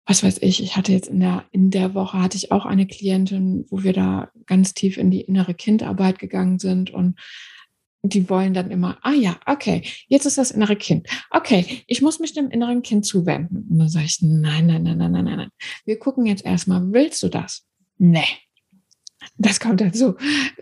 was 0.05 0.21
weiß 0.21 0.39
ich, 0.41 0.61
ich 0.61 0.75
hatte 0.75 0.91
jetzt 0.91 1.07
in 1.07 1.21
der, 1.21 1.45
in 1.51 1.71
der 1.71 1.93
Woche 1.93 2.21
hatte 2.21 2.35
ich 2.35 2.51
auch 2.51 2.65
eine 2.65 2.85
Klientin, 2.85 3.65
wo 3.69 3.83
wir 3.83 3.93
da 3.93 4.31
ganz 4.47 4.73
tief 4.73 4.97
in 4.97 5.11
die 5.11 5.21
innere 5.21 5.53
Kindarbeit 5.53 6.19
gegangen 6.19 6.59
sind 6.59 6.91
und 6.91 7.17
die 8.03 8.29
wollen 8.29 8.53
dann 8.53 8.71
immer, 8.71 8.99
ah 9.01 9.13
ja, 9.13 9.39
okay, 9.45 9.81
jetzt 10.09 10.25
ist 10.25 10.37
das 10.37 10.51
innere 10.51 10.75
Kind. 10.75 11.07
Okay, 11.31 11.83
ich 11.87 12.01
muss 12.01 12.19
mich 12.19 12.33
dem 12.33 12.49
inneren 12.51 12.81
Kind 12.81 13.05
zuwenden. 13.05 13.65
Und 13.69 13.79
dann 13.79 13.89
sage 13.89 14.05
ich, 14.05 14.21
nein, 14.21 14.67
nein, 14.67 14.83
nein, 14.83 14.97
nein, 14.97 15.11
nein, 15.11 15.23
nein. 15.23 15.49
Wir 15.85 15.97
gucken 15.97 16.25
jetzt 16.25 16.45
erstmal, 16.45 16.91
willst 16.91 17.23
du 17.23 17.29
das? 17.29 17.65
Nee. 17.97 18.27
Das 19.37 19.59
kommt 19.59 19.81
dann 19.81 19.93
so, 19.93 20.15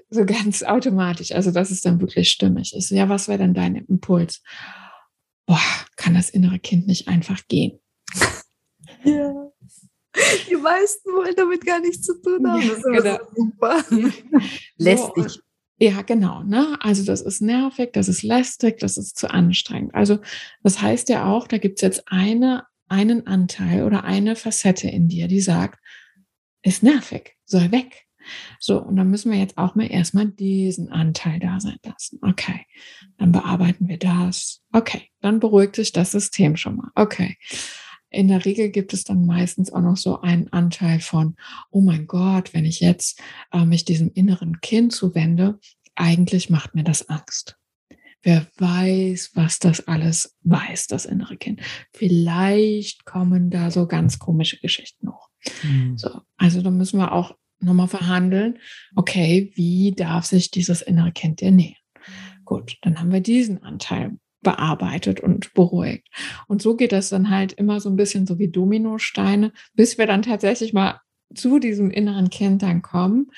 so 0.10 0.26
ganz 0.26 0.64
automatisch. 0.64 1.32
Also 1.32 1.52
das 1.52 1.72
ist 1.72 1.86
dann 1.86 2.00
wirklich 2.02 2.30
stimmig. 2.30 2.76
So, 2.78 2.96
ja, 2.96 3.10
was 3.10 3.28
wäre 3.28 3.40
denn 3.40 3.54
dein 3.54 3.76
Impuls? 3.76 4.42
Boah, 5.46 5.60
kann 5.96 6.14
das 6.14 6.30
innere 6.30 6.60
Kind 6.60 6.88
nicht 6.88 7.08
einfach 7.08 7.42
gehen? 7.48 7.80
Ja. 9.06 9.34
Die 10.50 10.56
meisten 10.56 11.10
wollen 11.12 11.34
damit 11.36 11.66
gar 11.66 11.82
nichts 11.82 12.04
zu 12.04 12.14
tun 12.22 12.48
haben. 12.48 12.66
Das 12.66 12.78
ist 12.78 12.84
genau. 12.84 13.18
super. 13.36 13.84
Ja. 13.92 14.40
Lästig. 14.78 15.30
So, 15.30 15.40
ja, 15.80 16.02
genau. 16.04 16.44
Ne? 16.44 16.78
Also 16.80 17.04
das 17.04 17.22
ist 17.22 17.42
nervig, 17.42 17.92
das 17.94 18.08
ist 18.08 18.24
lästig, 18.24 18.80
das 18.80 18.98
ist 18.98 19.18
zu 19.18 19.30
anstrengend. 19.30 19.94
Also 19.94 20.20
das 20.62 20.82
heißt 20.82 21.10
ja 21.10 21.26
auch, 21.26 21.48
da 21.48 21.58
gibt 21.58 21.80
es 21.80 21.82
jetzt 21.82 22.04
eine, 22.06 22.66
einen 22.88 23.28
Anteil 23.28 23.84
oder 23.84 24.04
eine 24.04 24.36
Facette 24.36 24.88
in 24.88 25.08
dir, 25.08 25.28
die 25.28 25.42
sagt, 25.42 25.80
ist 26.62 26.84
nervig, 26.84 27.36
soll 27.46 27.72
weg. 27.72 28.06
So, 28.60 28.82
und 28.82 28.96
dann 28.96 29.10
müssen 29.10 29.32
wir 29.32 29.40
jetzt 29.40 29.58
auch 29.58 29.76
mal 29.76 29.92
erstmal 29.92 30.28
diesen 30.28 30.90
Anteil 30.90 31.40
da 31.40 31.60
sein 31.60 31.78
lassen. 31.84 32.20
Okay, 32.22 32.66
dann 33.18 33.32
bearbeiten 33.32 33.88
wir 33.88 33.98
das. 33.98 34.62
Okay, 34.72 35.10
dann 35.22 35.40
beruhigt 35.40 35.76
sich 35.76 35.92
das 35.92 36.12
System 36.12 36.58
schon 36.58 36.78
mal. 36.78 36.90
Okay, 36.96 37.38
in 38.14 38.28
der 38.28 38.46
Regel 38.46 38.70
gibt 38.70 38.94
es 38.94 39.04
dann 39.04 39.26
meistens 39.26 39.74
auch 39.74 39.82
noch 39.82 39.98
so 39.98 40.22
einen 40.22 40.48
Anteil 40.54 41.00
von, 41.00 41.36
oh 41.72 41.82
mein 41.82 42.06
Gott, 42.06 42.54
wenn 42.54 42.64
ich 42.64 42.80
jetzt 42.80 43.20
äh, 43.52 43.66
mich 43.66 43.86
diesem 43.86 44.12
inneren 44.14 44.62
Kind 44.62 44.94
zuwende, 44.94 45.60
eigentlich 45.96 46.50
macht 46.50 46.76
mir 46.76 46.84
das 46.84 47.10
Angst. 47.10 47.58
Wer 48.22 48.48
weiß, 48.58 49.32
was 49.34 49.60
das 49.60 49.88
alles 49.88 50.38
weiß, 50.44 50.88
das 50.88 51.06
innere 51.06 51.38
Kind. 51.38 51.62
Vielleicht 51.92 53.04
kommen 53.06 53.50
da 53.50 53.70
so 53.70 53.88
ganz 53.88 54.20
komische 54.20 54.60
Geschichten 54.60 55.10
hoch. 55.10 55.30
Mhm. 55.64 55.98
So, 55.98 56.22
also 56.38 56.62
da 56.62 56.72
müssen 56.72 57.00
wir 57.00 57.12
auch 57.12 57.36
nochmal 57.64 57.88
verhandeln. 57.88 58.60
Okay, 58.96 59.52
wie 59.56 59.94
darf 59.96 60.26
sich 60.26 60.52
dieses 60.52 60.82
innere 60.82 61.12
Kind 61.12 61.42
dir 61.42 61.52
nähern? 61.52 61.76
Gut, 62.46 62.78
dann 62.82 63.00
haben 63.00 63.12
wir 63.12 63.22
diesen 63.22 63.64
Anteil 63.64 64.18
bearbeitet 64.42 65.22
und 65.22 65.54
beruhigt. 65.54 66.08
Und 66.48 66.62
so 66.62 66.76
geht 66.76 66.92
das 66.92 67.10
dann 67.10 67.30
halt 67.30 67.54
immer 67.54 67.80
so 67.80 67.90
ein 67.90 67.96
bisschen 67.96 68.28
so 68.28 68.38
wie 68.40 68.50
Dominosteine, 68.50 69.54
bis 69.74 69.98
wir 69.98 70.06
dann 70.06 70.22
tatsächlich 70.22 70.74
mal 70.74 71.00
zu 71.34 71.60
diesem 71.60 71.90
inneren 71.90 72.30
Kind 72.30 72.62
dann 72.62 72.82
kommen. 72.82 73.32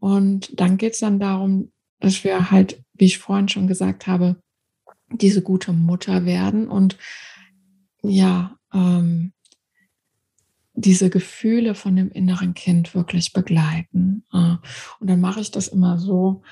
Und 0.00 0.58
dann 0.58 0.78
geht 0.78 0.94
es 0.94 1.00
dann 1.00 1.20
darum, 1.20 1.72
dass 2.00 2.24
wir 2.24 2.50
halt, 2.50 2.82
wie 2.94 3.04
ich 3.04 3.18
vorhin 3.18 3.48
schon 3.48 3.68
gesagt 3.68 4.06
habe, 4.06 4.36
diese 5.10 5.42
gute 5.42 5.72
Mutter 5.72 6.24
werden 6.24 6.68
und 6.68 6.96
ja, 8.02 8.56
ähm, 8.72 9.32
diese 10.76 11.10
Gefühle 11.10 11.74
von 11.74 11.96
dem 11.96 12.10
inneren 12.10 12.54
Kind 12.54 12.94
wirklich 12.94 13.32
begleiten. 13.32 14.24
Äh, 14.32 14.56
und 15.00 15.10
dann 15.10 15.20
mache 15.20 15.40
ich 15.40 15.50
das 15.50 15.68
immer 15.68 15.98
so, 15.98 16.42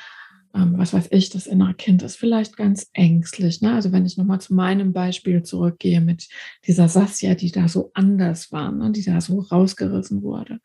ähm, 0.54 0.78
was 0.78 0.94
weiß 0.94 1.08
ich, 1.10 1.28
das 1.28 1.46
innere 1.46 1.74
Kind 1.74 2.02
ist 2.02 2.16
vielleicht 2.16 2.56
ganz 2.56 2.88
ängstlich. 2.94 3.60
Ne? 3.60 3.74
Also 3.74 3.92
wenn 3.92 4.06
ich 4.06 4.16
nochmal 4.16 4.40
zu 4.40 4.54
meinem 4.54 4.92
Beispiel 4.92 5.42
zurückgehe 5.42 6.00
mit 6.00 6.28
dieser 6.66 6.88
Sassia, 6.88 7.34
die 7.34 7.52
da 7.52 7.68
so 7.68 7.90
anders 7.94 8.50
war, 8.50 8.72
ne? 8.72 8.90
die 8.92 9.04
da 9.04 9.20
so 9.20 9.40
rausgerissen 9.40 10.22
wurde 10.22 10.60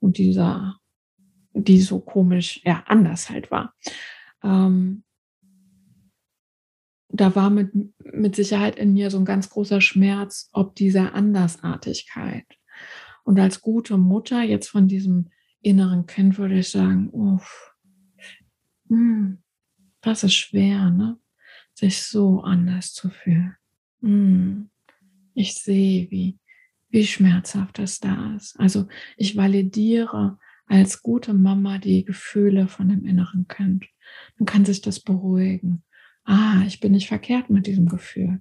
und 0.00 0.18
dieser, 0.18 0.76
die 1.52 1.80
so 1.80 2.00
komisch, 2.00 2.60
ja, 2.64 2.82
anders 2.86 3.30
halt 3.30 3.50
war. 3.50 3.74
Ähm, 4.42 5.04
da 7.10 7.34
war 7.34 7.48
mit, 7.48 7.70
mit 8.12 8.34
Sicherheit 8.34 8.76
in 8.76 8.92
mir 8.92 9.10
so 9.10 9.18
ein 9.18 9.24
ganz 9.24 9.48
großer 9.48 9.80
Schmerz 9.80 10.50
ob 10.52 10.74
dieser 10.74 11.14
Andersartigkeit. 11.14 12.57
Und 13.28 13.38
als 13.38 13.60
gute 13.60 13.98
Mutter 13.98 14.42
jetzt 14.42 14.68
von 14.68 14.88
diesem 14.88 15.28
inneren 15.60 16.06
Kind 16.06 16.38
würde 16.38 16.60
ich 16.60 16.70
sagen, 16.70 17.10
uff, 17.10 17.74
hm, 18.88 19.42
das 20.00 20.24
ist 20.24 20.32
schwer, 20.32 20.88
ne? 20.88 21.18
Sich 21.74 22.00
so 22.00 22.40
anders 22.40 22.94
zu 22.94 23.10
fühlen. 23.10 23.54
Hm, 24.00 24.70
ich 25.34 25.56
sehe, 25.56 26.10
wie, 26.10 26.38
wie 26.88 27.04
schmerzhaft 27.04 27.78
das 27.78 28.00
da 28.00 28.34
ist. 28.34 28.58
Also 28.58 28.88
ich 29.18 29.36
validiere 29.36 30.38
als 30.64 31.02
gute 31.02 31.34
Mama 31.34 31.76
die 31.76 32.06
Gefühle 32.06 32.66
von 32.66 32.88
dem 32.88 33.04
inneren 33.04 33.46
Kind. 33.46 33.90
Dann 34.38 34.46
kann 34.46 34.64
sich 34.64 34.80
das 34.80 35.00
beruhigen. 35.00 35.84
Ah, 36.24 36.62
ich 36.66 36.80
bin 36.80 36.92
nicht 36.92 37.08
verkehrt 37.08 37.50
mit 37.50 37.66
diesem 37.66 37.88
Gefühl. 37.90 38.40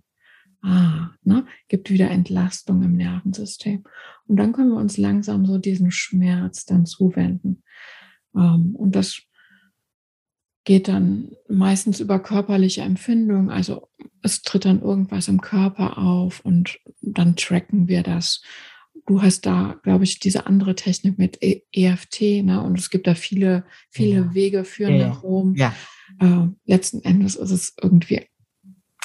Ah, 0.62 1.12
ne, 1.24 1.46
gibt 1.68 1.90
wieder 1.90 2.10
Entlastung 2.10 2.82
im 2.84 2.94
Nervensystem. 2.98 3.84
Und 4.26 4.38
dann 4.38 4.54
können 4.54 4.72
wir 4.72 4.78
uns 4.78 4.98
langsam 4.98 5.46
so 5.46 5.58
diesen 5.58 5.92
Schmerz 5.92 6.66
dann 6.66 6.86
zuwenden. 6.86 7.64
Ähm, 8.36 8.76
und 8.76 8.96
das 8.96 9.22
geht 10.68 10.90
dann 10.90 11.32
meistens 11.48 12.02
über 12.02 12.20
körperliche 12.20 12.82
Empfindung. 12.82 13.50
Also 13.50 13.88
es 14.22 14.42
tritt 14.42 14.66
dann 14.66 14.82
irgendwas 14.82 15.30
im 15.30 15.40
Körper 15.40 15.98
auf 15.98 16.42
und 16.42 16.80
dann 17.02 17.38
tracken 17.38 17.88
wir 17.88 18.04
das. 18.04 18.42
Du 19.06 19.22
hast 19.22 19.46
da, 19.46 19.80
glaube 19.84 20.04
ich, 20.04 20.20
diese 20.20 20.46
andere 20.46 20.76
Technik 20.76 21.18
mit 21.18 21.40
EFT, 21.42 22.22
e 22.22 22.44
ne? 22.44 22.62
Und 22.62 22.78
es 22.78 22.90
gibt 22.90 23.08
da 23.08 23.16
viele, 23.16 23.64
viele 23.90 24.16
ja. 24.16 24.34
Wege 24.34 24.66
führen 24.66 24.96
ja. 24.96 25.08
nach 25.08 25.24
Rom. 25.24 25.56
Ja. 25.56 25.74
Äh, 26.20 26.48
letzten 26.66 27.02
Endes 27.02 27.36
ist 27.36 27.52
es 27.52 27.74
irgendwie 27.82 28.28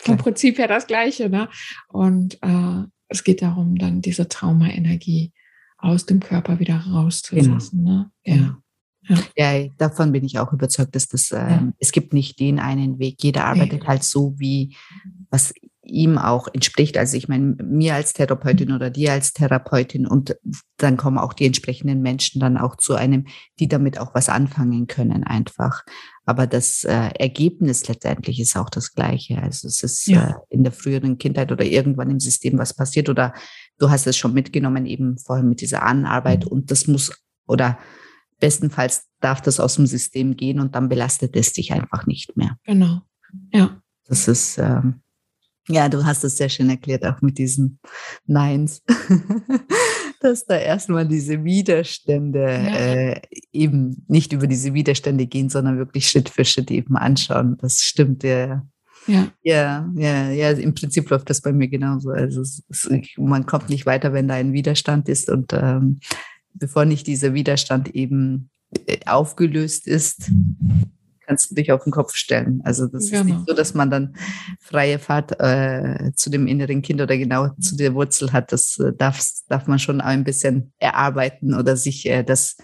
vom 0.02 0.16
Prinzip 0.16 0.58
her 0.58 0.68
das 0.68 0.86
Gleiche, 0.86 1.28
ne? 1.28 1.48
Und 1.88 2.38
äh, 2.42 2.84
es 3.08 3.24
geht 3.24 3.42
darum, 3.42 3.76
dann 3.76 4.00
diese 4.00 4.28
Traumaenergie 4.28 5.32
aus 5.78 6.06
dem 6.06 6.20
Körper 6.20 6.58
wieder 6.58 6.76
rauszulassen. 6.76 7.84
Genau. 7.84 7.98
Ne? 7.98 8.10
Ja. 8.24 8.34
Genau. 8.34 9.22
Ja. 9.36 9.58
ja. 9.58 9.68
davon 9.78 10.12
bin 10.12 10.24
ich 10.24 10.38
auch 10.38 10.52
überzeugt, 10.52 10.94
dass 10.94 11.08
das, 11.08 11.30
äh, 11.30 11.36
ja. 11.36 11.58
Ähm, 11.58 11.74
es 11.78 11.92
gibt 11.92 12.12
nicht 12.12 12.38
den 12.40 12.58
einen 12.58 12.98
Weg. 12.98 13.22
Jeder 13.22 13.44
arbeitet 13.44 13.82
ja. 13.82 13.88
halt 13.88 14.04
so, 14.04 14.34
wie 14.38 14.76
was 15.30 15.52
ihm 15.92 16.18
auch 16.18 16.48
entspricht. 16.52 16.96
Also 16.96 17.16
ich 17.16 17.28
meine, 17.28 17.56
mir 17.62 17.94
als 17.94 18.12
Therapeutin 18.14 18.72
oder 18.72 18.90
dir 18.90 19.12
als 19.12 19.32
Therapeutin 19.32 20.06
und 20.06 20.36
dann 20.78 20.96
kommen 20.96 21.18
auch 21.18 21.32
die 21.32 21.46
entsprechenden 21.46 22.00
Menschen 22.00 22.40
dann 22.40 22.56
auch 22.56 22.76
zu 22.76 22.94
einem, 22.94 23.26
die 23.60 23.68
damit 23.68 23.98
auch 23.98 24.14
was 24.14 24.28
anfangen 24.28 24.86
können 24.86 25.22
einfach. 25.24 25.84
Aber 26.24 26.46
das 26.46 26.84
äh, 26.84 27.10
Ergebnis 27.18 27.86
letztendlich 27.88 28.40
ist 28.40 28.56
auch 28.56 28.70
das 28.70 28.94
gleiche. 28.94 29.42
Also 29.42 29.68
es 29.68 29.82
ist 29.82 30.06
ja. 30.06 30.30
äh, 30.30 30.34
in 30.48 30.64
der 30.64 30.72
früheren 30.72 31.18
Kindheit 31.18 31.52
oder 31.52 31.64
irgendwann 31.64 32.10
im 32.10 32.20
System 32.20 32.58
was 32.58 32.74
passiert 32.74 33.08
oder 33.08 33.34
du 33.78 33.90
hast 33.90 34.06
es 34.06 34.16
schon 34.16 34.32
mitgenommen 34.32 34.86
eben 34.86 35.18
vorhin 35.18 35.48
mit 35.48 35.60
dieser 35.60 35.82
Anarbeit 35.82 36.46
und 36.46 36.70
das 36.70 36.86
muss 36.86 37.12
oder 37.46 37.78
bestenfalls 38.40 39.08
darf 39.20 39.40
das 39.40 39.60
aus 39.60 39.76
dem 39.76 39.86
System 39.86 40.36
gehen 40.36 40.58
und 40.58 40.74
dann 40.74 40.88
belastet 40.88 41.36
es 41.36 41.52
dich 41.52 41.72
einfach 41.72 42.06
nicht 42.06 42.36
mehr. 42.36 42.56
Genau. 42.64 43.02
Ja. 43.52 43.80
Das 44.06 44.26
ist, 44.26 44.58
ähm, 44.58 45.02
ja, 45.68 45.88
du 45.88 46.04
hast 46.04 46.24
es 46.24 46.36
sehr 46.36 46.48
schön 46.48 46.70
erklärt, 46.70 47.04
auch 47.04 47.20
mit 47.22 47.38
diesen 47.38 47.78
Neins, 48.26 48.82
dass 50.20 50.44
da 50.44 50.56
erstmal 50.56 51.06
diese 51.06 51.44
Widerstände 51.44 52.40
ja. 52.40 52.76
äh, 52.76 53.20
eben 53.52 54.04
nicht 54.08 54.32
über 54.32 54.46
diese 54.46 54.74
Widerstände 54.74 55.26
gehen, 55.26 55.48
sondern 55.48 55.78
wirklich 55.78 56.08
Schritt 56.08 56.28
für 56.28 56.44
Schritt 56.44 56.70
eben 56.70 56.96
anschauen. 56.96 57.56
Das 57.60 57.80
stimmt, 57.80 58.24
ja. 58.24 58.66
Ja. 59.08 59.32
ja, 59.42 59.90
ja, 59.96 60.30
ja, 60.30 60.50
im 60.50 60.74
Prinzip 60.74 61.10
läuft 61.10 61.28
das 61.28 61.40
bei 61.40 61.52
mir 61.52 61.66
genauso. 61.66 62.10
Also 62.10 62.40
es, 62.40 62.62
es, 62.68 62.88
man 63.16 63.46
kommt 63.46 63.68
nicht 63.68 63.84
weiter, 63.84 64.12
wenn 64.12 64.28
da 64.28 64.34
ein 64.34 64.52
Widerstand 64.52 65.08
ist 65.08 65.28
und 65.28 65.52
ähm, 65.52 65.98
bevor 66.54 66.84
nicht 66.84 67.08
dieser 67.08 67.34
Widerstand 67.34 67.94
eben 67.96 68.50
äh, 68.86 68.98
aufgelöst 69.06 69.88
ist, 69.88 70.30
kannst 71.26 71.50
du 71.50 71.54
dich 71.54 71.72
auf 71.72 71.84
den 71.84 71.92
Kopf 71.92 72.14
stellen. 72.14 72.60
Also 72.64 72.86
das 72.86 73.10
genau. 73.10 73.20
ist 73.20 73.26
nicht 73.26 73.34
genau. 73.34 73.44
so, 73.48 73.54
dass 73.54 73.74
man 73.74 73.90
dann 73.90 74.16
freie 74.60 74.98
Fahrt 74.98 75.38
äh, 75.40 76.12
zu 76.14 76.30
dem 76.30 76.46
inneren 76.46 76.82
Kind 76.82 77.00
oder 77.00 77.16
genau 77.16 77.48
zu 77.60 77.76
der 77.76 77.94
Wurzel 77.94 78.32
hat. 78.32 78.52
Das 78.52 78.78
äh, 78.78 78.92
darf, 78.92 79.22
darf 79.48 79.66
man 79.66 79.78
schon 79.78 80.00
ein 80.00 80.24
bisschen 80.24 80.72
erarbeiten 80.78 81.54
oder 81.54 81.76
sich 81.76 82.06
äh, 82.06 82.22
das, 82.22 82.56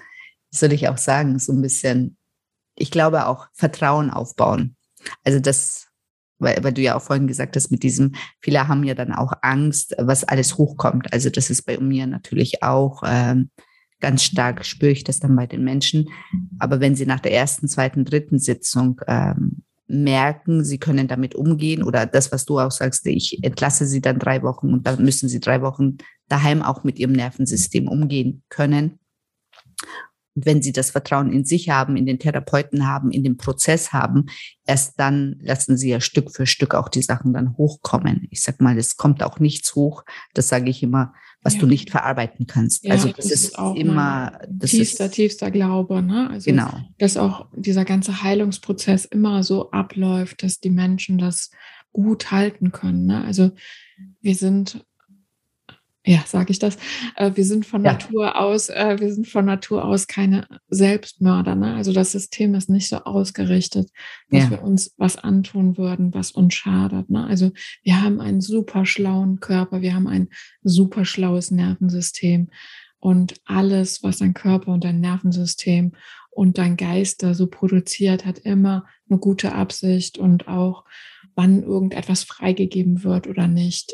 soll 0.51 0.73
ich 0.73 0.89
auch 0.89 0.99
sagen, 0.99 1.39
so 1.39 1.53
ein 1.53 1.63
bisschen, 1.63 2.17
ich 2.75 2.91
glaube 2.91 3.27
auch 3.27 3.49
Vertrauen 3.53 4.11
aufbauen. 4.11 4.77
Also 5.25 5.41
das 5.41 5.89
weil, 6.39 6.63
weil 6.63 6.73
du 6.73 6.83
ja 6.83 6.97
auch 6.97 7.03
vorhin 7.03 7.27
gesagt 7.27 7.57
hast, 7.57 7.71
mit 7.71 7.83
diesem, 7.83 8.15
viele 8.41 8.69
haben 8.69 8.85
ja 8.85 8.95
dann 8.95 9.13
auch 9.13 9.33
Angst, 9.43 9.95
was 9.99 10.25
alles 10.25 10.57
hochkommt. 10.57 11.13
Also 11.13 11.31
das 11.31 11.51
ist 11.51 11.63
bei 11.63 11.79
mir 11.79 12.07
natürlich 12.07 12.63
auch 12.63 13.03
ähm, 13.05 13.51
Ganz 14.01 14.23
stark 14.23 14.65
spüre 14.65 14.93
ich 14.93 15.05
das 15.05 15.21
dann 15.21 15.35
bei 15.35 15.47
den 15.47 15.65
Menschen. 15.65 16.09
Aber 16.59 16.81
wenn 16.81 16.95
sie 16.95 17.07
nach 17.07 17.21
der 17.21 17.33
ersten, 17.33 17.69
zweiten, 17.69 18.05
dritten 18.05 18.39
Sitzung 18.39 19.01
ähm, 19.07 19.63
merken, 19.89 20.65
sie 20.65 20.79
können 20.79 21.09
damit 21.09 21.35
umgehen 21.35 21.83
oder 21.83 22.07
das, 22.07 22.31
was 22.31 22.45
du 22.45 22.61
auch 22.61 22.71
sagst, 22.71 23.07
ich 23.07 23.43
entlasse 23.43 23.87
sie 23.87 24.01
dann 24.01 24.19
drei 24.19 24.43
Wochen 24.43 24.73
und 24.73 24.87
dann 24.87 25.03
müssen 25.03 25.29
sie 25.29 25.41
drei 25.41 25.63
Wochen 25.63 25.97
daheim 26.29 26.63
auch 26.63 26.85
mit 26.85 26.99
ihrem 26.99 27.13
Nervensystem 27.13 27.89
umgehen 27.89 28.43
können. 28.51 28.99
Und 30.37 30.47
wenn 30.47 30.63
sie 30.63 30.73
das 30.73 30.91
Vertrauen 30.91 31.33
in 31.33 31.45
sich 31.45 31.71
haben, 31.71 31.97
in 31.97 32.07
den 32.07 32.21
Therapeuten 32.21 32.87
haben, 32.87 33.11
in 33.11 33.25
den 33.25 33.39
Prozess 33.39 33.93
haben, 33.93 34.27
erst 34.65 35.01
dann 35.01 35.37
lassen 35.41 35.77
sie 35.77 35.89
ja 35.89 36.01
Stück 36.01 36.31
für 36.31 36.47
Stück 36.47 36.75
auch 36.75 36.89
die 36.89 37.03
Sachen 37.03 37.33
dann 37.33 37.57
hochkommen. 37.57 38.29
Ich 38.31 38.43
sag 38.43 38.61
mal, 38.61 38.79
es 38.79 38.97
kommt 38.97 39.23
auch 39.25 39.41
nichts 39.41 39.75
hoch. 39.75 40.05
Das 40.35 40.49
sage 40.49 40.71
ich 40.71 40.83
immer, 40.83 41.13
was 41.43 41.55
ja. 41.55 41.61
du 41.61 41.67
nicht 41.67 41.91
verarbeiten 41.91 42.47
kannst. 42.47 42.85
Ja, 42.85 42.93
also 42.93 43.09
das, 43.09 43.29
das 43.29 43.33
ist, 43.33 43.59
auch 43.59 43.75
immer 43.77 44.41
das 44.49 44.71
tiefster, 44.71 45.07
ist, 45.07 45.15
tiefster 45.15 45.51
Glaube. 45.51 46.03
Ne? 46.03 46.29
Also, 46.31 46.51
genau. 46.51 46.81
Dass 46.99 47.17
auch 47.17 47.47
dieser 47.55 47.85
ganze 47.85 48.23
Heilungsprozess 48.23 49.05
immer 49.05 49.43
so 49.43 49.71
abläuft, 49.71 50.43
dass 50.43 50.61
die 50.61 50.71
Menschen 50.71 51.19
das 51.19 51.51
gut 51.93 52.31
halten 52.31 52.73
können. 52.73 53.07
Ne? 53.07 53.25
Also 53.25 53.51
wir 54.21 54.35
sind 54.35 54.85
ja, 56.09 56.25
sage 56.27 56.53
ich 56.53 56.59
das. 56.59 56.79
Äh, 57.17 57.33
wir 57.35 57.45
sind 57.45 57.67
von 57.67 57.85
ja. 57.85 57.93
Natur 57.93 58.41
aus, 58.41 58.71
äh, 58.71 58.97
wir 58.99 59.13
sind 59.13 59.29
von 59.29 59.45
Natur 59.45 59.85
aus 59.85 60.07
keine 60.07 60.49
Selbstmörder. 60.71 61.55
Ne? 61.55 61.75
Also 61.75 61.93
das 61.93 62.13
System 62.13 62.55
ist 62.55 62.71
nicht 62.71 62.89
so 62.89 62.97
ausgerichtet, 63.05 63.91
dass 64.31 64.45
ja. 64.45 64.51
wir 64.51 64.63
uns 64.63 64.95
was 64.97 65.17
antun 65.17 65.77
würden, 65.77 66.15
was 66.15 66.31
uns 66.31 66.55
schadet. 66.55 67.11
Ne? 67.11 67.27
Also 67.27 67.53
wir 67.83 68.03
haben 68.03 68.21
einen 68.21 68.41
super 68.41 68.87
schlauen 68.87 69.41
Körper, 69.41 69.83
wir 69.83 69.95
haben 69.95 70.07
ein 70.07 70.29
super 70.63 71.05
schlaues 71.05 71.51
Nervensystem 71.51 72.49
und 73.01 73.35
alles, 73.45 74.03
was 74.03 74.17
dein 74.19 74.33
Körper 74.33 74.73
und 74.73 74.85
dein 74.85 75.01
Nervensystem 75.01 75.93
und 76.31 76.57
dein 76.57 76.79
Geist 76.79 77.23
da 77.23 77.35
so 77.35 77.49
produziert, 77.49 78.25
hat 78.25 78.39
immer 78.39 78.87
eine 79.11 79.19
gute 79.19 79.53
Absicht 79.53 80.17
und 80.17 80.49
auch 80.49 80.85
wann 81.35 81.63
irgendetwas 81.63 82.23
freigegeben 82.23 83.05
wird 83.05 83.27
oder 83.27 83.47
nicht. 83.47 83.93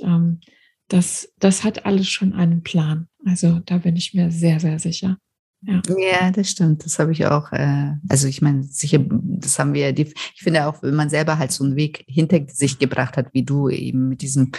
Das, 0.88 1.32
das 1.38 1.64
hat 1.64 1.86
alles 1.86 2.08
schon 2.08 2.32
einen 2.32 2.62
Plan. 2.62 3.08
Also 3.24 3.60
da 3.60 3.78
bin 3.78 3.96
ich 3.96 4.14
mir 4.14 4.30
sehr, 4.30 4.60
sehr 4.60 4.78
sicher. 4.78 5.18
Ja. 5.66 5.80
ja, 5.96 6.30
das 6.30 6.50
stimmt. 6.50 6.84
Das 6.84 6.98
habe 6.98 7.12
ich 7.12 7.26
auch. 7.26 7.50
Äh, 7.52 7.92
also 8.08 8.28
ich 8.28 8.42
meine, 8.42 8.62
sicher, 8.64 9.00
das 9.08 9.58
haben 9.58 9.72
wir. 9.72 9.92
Die, 9.92 10.12
ich 10.34 10.42
finde 10.42 10.66
auch, 10.66 10.82
wenn 10.82 10.94
man 10.94 11.08
selber 11.08 11.38
halt 11.38 11.52
so 11.52 11.64
einen 11.64 11.76
Weg 11.76 12.04
hinter 12.06 12.40
sich 12.48 12.78
gebracht 12.78 13.16
hat, 13.16 13.32
wie 13.32 13.44
du 13.44 13.70
eben 13.70 14.08
mit 14.10 14.20
diesem 14.20 14.52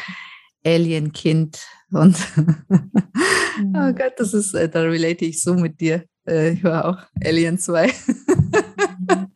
Alien-Kind 0.65 1.63
und 1.91 2.17
oh 2.37 3.61
mhm. 3.61 3.95
Gott, 3.95 4.13
das 4.17 4.33
ist, 4.33 4.55
äh, 4.55 4.67
da 4.67 4.81
relate 4.81 5.25
ich 5.25 5.43
so 5.43 5.53
mit 5.53 5.79
dir. 5.79 6.05
Äh, 6.27 6.53
ich 6.53 6.63
war 6.63 6.85
auch 6.85 6.97
Alien 7.23 7.59
2. 7.59 7.87
Mhm. 7.87 9.27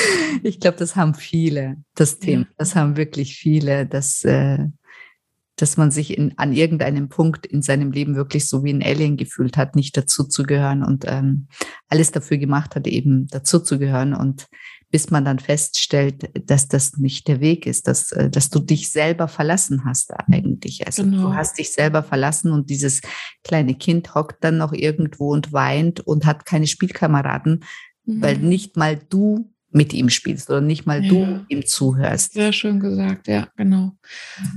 ich 0.42 0.58
glaube, 0.58 0.78
das 0.78 0.96
haben 0.96 1.14
viele, 1.14 1.76
das 1.94 2.18
Thema. 2.18 2.46
Das 2.56 2.74
haben 2.74 2.96
wirklich 2.96 3.36
viele, 3.36 3.86
dass 3.86 4.24
äh, 4.24 4.66
dass 5.60 5.76
man 5.76 5.90
sich 5.90 6.16
in, 6.16 6.36
an 6.38 6.52
irgendeinem 6.52 7.08
Punkt 7.08 7.46
in 7.46 7.62
seinem 7.62 7.92
Leben 7.92 8.16
wirklich 8.16 8.48
so 8.48 8.64
wie 8.64 8.72
ein 8.72 8.82
Alien 8.82 9.16
gefühlt 9.16 9.56
hat, 9.56 9.76
nicht 9.76 9.96
dazu 9.96 10.24
zu 10.24 10.44
gehören 10.44 10.82
und 10.82 11.04
ähm, 11.06 11.48
alles 11.88 12.12
dafür 12.12 12.38
gemacht 12.38 12.74
hat, 12.74 12.86
eben 12.86 13.26
dazu 13.28 13.60
zu 13.60 13.78
gehören. 13.78 14.14
Und 14.14 14.48
bis 14.90 15.10
man 15.10 15.24
dann 15.24 15.38
feststellt, 15.38 16.30
dass 16.48 16.68
das 16.68 16.96
nicht 16.96 17.28
der 17.28 17.40
Weg 17.40 17.66
ist, 17.66 17.86
dass, 17.86 18.10
äh, 18.12 18.30
dass 18.30 18.50
du 18.50 18.58
dich 18.58 18.90
selber 18.90 19.28
verlassen 19.28 19.84
hast 19.84 20.12
eigentlich. 20.12 20.86
Also 20.86 21.04
genau. 21.04 21.28
du 21.28 21.34
hast 21.34 21.58
dich 21.58 21.72
selber 21.72 22.02
verlassen 22.02 22.52
und 22.52 22.70
dieses 22.70 23.00
kleine 23.44 23.74
Kind 23.74 24.14
hockt 24.14 24.42
dann 24.42 24.58
noch 24.58 24.72
irgendwo 24.72 25.32
und 25.32 25.52
weint 25.52 26.00
und 26.00 26.26
hat 26.26 26.46
keine 26.46 26.66
Spielkameraden, 26.66 27.64
mhm. 28.04 28.22
weil 28.22 28.38
nicht 28.38 28.76
mal 28.76 28.96
du 28.96 29.52
mit 29.72 29.92
ihm 29.92 30.10
spielst 30.10 30.50
oder 30.50 30.60
nicht 30.60 30.86
mal 30.86 31.04
ja. 31.04 31.08
du 31.08 31.46
ihm 31.48 31.64
zuhörst. 31.64 32.32
Sehr 32.32 32.52
schön 32.52 32.80
gesagt, 32.80 33.28
ja, 33.28 33.48
genau. 33.56 33.92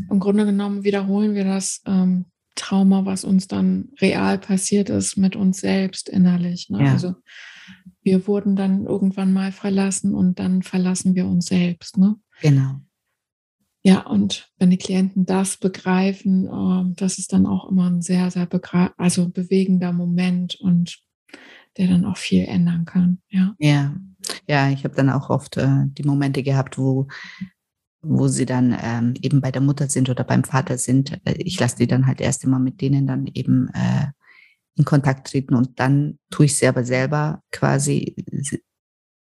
Im 0.09 0.20
Grunde 0.20 0.45
genommen 0.45 0.84
wiederholen 0.84 1.36
wir 1.36 1.43
das 1.43 1.82
ähm, 1.86 2.26
Trauma, 2.55 3.05
was 3.05 3.24
uns 3.24 3.47
dann 3.47 3.89
real 4.01 4.38
passiert 4.38 4.89
ist, 4.89 5.18
mit 5.18 5.36
uns 5.36 5.59
selbst 5.59 6.09
innerlich. 6.09 6.70
Ne? 6.70 6.86
Ja. 6.86 6.91
Also 6.93 7.16
wir 8.01 8.28
wurden 8.28 8.55
dann 8.55 8.86
irgendwann 8.86 9.34
mal 9.34 9.51
verlassen 9.51 10.14
und 10.14 10.39
dann 10.39 10.61
verlassen 10.61 11.16
wir 11.16 11.26
uns 11.26 11.45
selbst. 11.45 11.97
Ne? 11.97 12.16
Genau. 12.41 12.82
Ja, 13.86 14.01
und 14.07 14.49
wenn 14.57 14.70
die 14.70 14.78
Klienten 14.78 15.26
das 15.26 15.57
begreifen, 15.57 16.47
äh, 16.47 16.93
das 16.95 17.18
ist 17.18 17.34
dann 17.34 17.45
auch 17.45 17.70
immer 17.70 17.89
ein 17.89 18.01
sehr, 18.01 18.32
sehr 18.32 18.47
also 18.97 19.30
bewegender 19.30 19.91
Moment 19.91 20.55
und 20.55 20.99
der 21.78 21.88
dann 21.88 22.05
auch 22.05 22.18
viel 22.18 22.45
ändern 22.45 22.86
kann. 22.86 23.20
Ja. 23.30 23.55
Ja, 23.59 23.95
ja 24.47 24.69
ich 24.69 24.84
habe 24.84 24.95
dann 24.95 25.09
auch 25.09 25.30
oft 25.30 25.57
äh, 25.57 25.86
die 25.86 26.03
Momente 26.03 26.43
gehabt, 26.43 26.78
wo 26.78 27.07
wo 28.05 28.28
sie 28.28 28.45
dann 28.45 28.78
ähm, 28.82 29.13
eben 29.21 29.39
bei 29.39 29.49
der 29.49 29.61
Mutter 29.61 29.88
sind 29.88 30.09
oder 30.09 30.26
beim 30.26 30.43
Vater 30.43 30.78
sind. 30.78 31.19
Äh, 31.26 31.36
ich 31.38 31.59
lasse 31.59 31.78
die 31.78 31.88
dann 31.88 32.05
halt 32.05 32.19
erst 32.19 32.43
immer 32.43 32.59
mit 32.59 32.82
denen 32.82 33.07
dann 33.07 33.28
eben 33.28 33.69
äh, 33.69 34.07
in 34.76 34.86
Kontakt 34.86 35.28
treten 35.28 35.55
und 35.55 35.80
dann 35.80 36.19
tue 36.30 36.45
ich 36.45 36.57
sie 36.57 36.67
aber 36.67 36.84
selber 36.84 37.41
quasi 37.51 38.15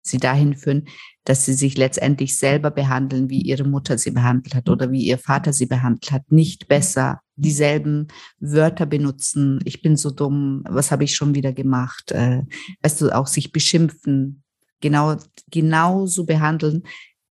sie 0.07 0.19
dahin 0.19 0.55
führen, 0.55 0.87
dass 1.25 1.47
sie 1.47 1.55
sich 1.55 1.77
letztendlich 1.77 2.37
selber 2.37 2.71
behandeln, 2.71 3.31
wie 3.31 3.41
ihre 3.41 3.65
Mutter 3.65 3.97
sie 3.97 4.11
behandelt 4.11 4.55
hat 4.55 4.69
oder 4.69 4.93
wie 4.93 5.03
ihr 5.03 5.19
Vater 5.19 5.53
sie 5.53 5.67
behandelt 5.67 6.13
hat, 6.13 6.31
nicht 6.31 6.69
besser 6.69 7.21
dieselben 7.37 8.09
Wörter 8.39 8.87
benutzen. 8.87 9.61
Ich 9.65 9.83
bin 9.83 9.97
so 9.97 10.11
dumm, 10.11 10.63
was 10.69 10.91
habe 10.91 11.05
ich 11.05 11.17
schon 11.17 11.35
wieder 11.35 11.53
gemacht? 11.53 12.13
Äh, 12.13 12.43
weißt 12.83 13.01
du, 13.01 13.11
auch 13.11 13.27
sich 13.27 13.51
beschimpfen, 13.51 14.44
genau 14.85 15.17
genauso 15.51 16.25
behandeln, 16.25 16.85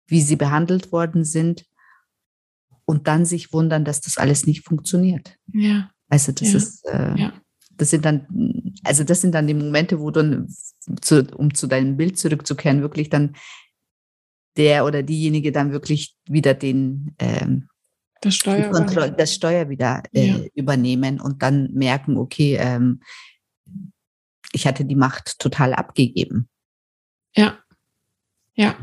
wie 0.08 0.22
sie 0.22 0.36
behandelt 0.36 0.91
worden 0.91 1.24
sind 1.24 1.66
und 2.86 3.08
dann 3.08 3.26
sich 3.26 3.54
wundern, 3.54 3.86
dass 3.86 4.02
das 4.02 4.18
alles 4.18 4.47
nicht 4.47 4.66
funktioniert. 4.66 5.38
Ja. 5.54 5.91
Also 6.10 6.32
das 6.32 6.52
ja. 6.52 6.58
ist 6.58 6.86
äh, 6.88 7.16
ja 7.18 7.34
das 7.82 7.89
sind 7.89 8.06
dann, 8.06 8.28
also 8.84 9.04
das 9.04 9.22
sind 9.22 9.34
dann 9.34 9.47
die 9.47 9.56
Momente, 9.56 9.99
wo 9.99 10.12
dann, 10.12 10.47
zu, 11.02 11.26
um 11.36 11.54
zu 11.54 11.66
deinem 11.66 11.97
Bild 11.97 12.18
zurückzukehren, 12.18 12.82
wirklich 12.82 13.10
dann 13.10 13.36
der 14.56 14.86
oder 14.86 15.02
diejenige 15.02 15.52
dann 15.52 15.72
wirklich 15.72 16.16
wieder 16.30 16.54
den 16.54 17.16
ähm, 17.18 17.70
das 18.22 18.36
Steuer, 18.36 18.70
Kontroll 18.70 19.10
das 19.10 19.34
Steuer 19.34 19.70
wieder 19.70 20.04
äh, 20.14 20.28
ja. 20.28 20.39
übernehmen 20.54 21.20
und 21.20 21.41
dann 21.41 21.72
merken, 21.74 22.18
okay, 22.18 22.58
ähm, 22.60 23.02
ich 24.54 24.68
hatte 24.68 24.86
die 24.86 24.95
Macht 24.95 25.39
total 25.39 25.74
abgegeben. 25.74 26.49
Ja, 27.36 27.60
ja. 28.56 28.76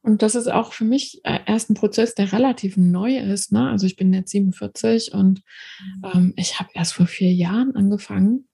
Und 0.00 0.22
das 0.22 0.34
ist 0.34 0.48
auch 0.48 0.72
für 0.72 0.84
mich 0.84 1.20
äh, 1.24 1.40
erst 1.46 1.70
ein 1.70 1.74
Prozess, 1.74 2.14
der 2.14 2.32
relativ 2.32 2.76
neu 2.76 3.18
ist. 3.18 3.52
Ne? 3.52 3.68
Also 3.68 3.86
ich 3.86 3.96
bin 3.96 4.12
jetzt 4.12 4.30
47 4.30 5.12
und 5.12 5.42
mhm. 5.80 6.10
ähm, 6.14 6.34
ich 6.36 6.58
habe 6.60 6.70
erst 6.74 6.94
vor 6.94 7.06
vier 7.06 7.32
Jahren 7.32 7.74
angefangen, 7.74 8.48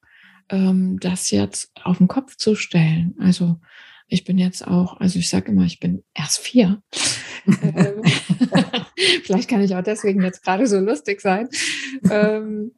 ähm, 0.49 0.99
das 1.01 1.31
jetzt 1.31 1.71
auf 1.83 1.99
den 1.99 2.09
Kopf 2.09 2.37
zu 2.37 2.55
stellen. 2.55 3.15
Also 3.21 3.61
ich 4.09 4.25
bin 4.25 4.39
jetzt 4.39 4.67
auch, 4.67 5.01
also 5.01 5.19
ich 5.19 5.29
sage 5.29 5.53
immer, 5.53 5.65
ich 5.65 5.81
bin 5.81 6.03
erst 6.15 6.39
vier. 6.39 6.83
Ähm, 7.47 8.03
vielleicht 9.23 9.51
kann 9.51 9.61
ich 9.61 9.77
auch 9.77 9.83
deswegen 9.83 10.23
jetzt 10.23 10.43
gerade 10.43 10.67
so 10.67 10.81
lustig 10.81 11.21
sein. 11.21 11.51
Ähm, 12.11 12.73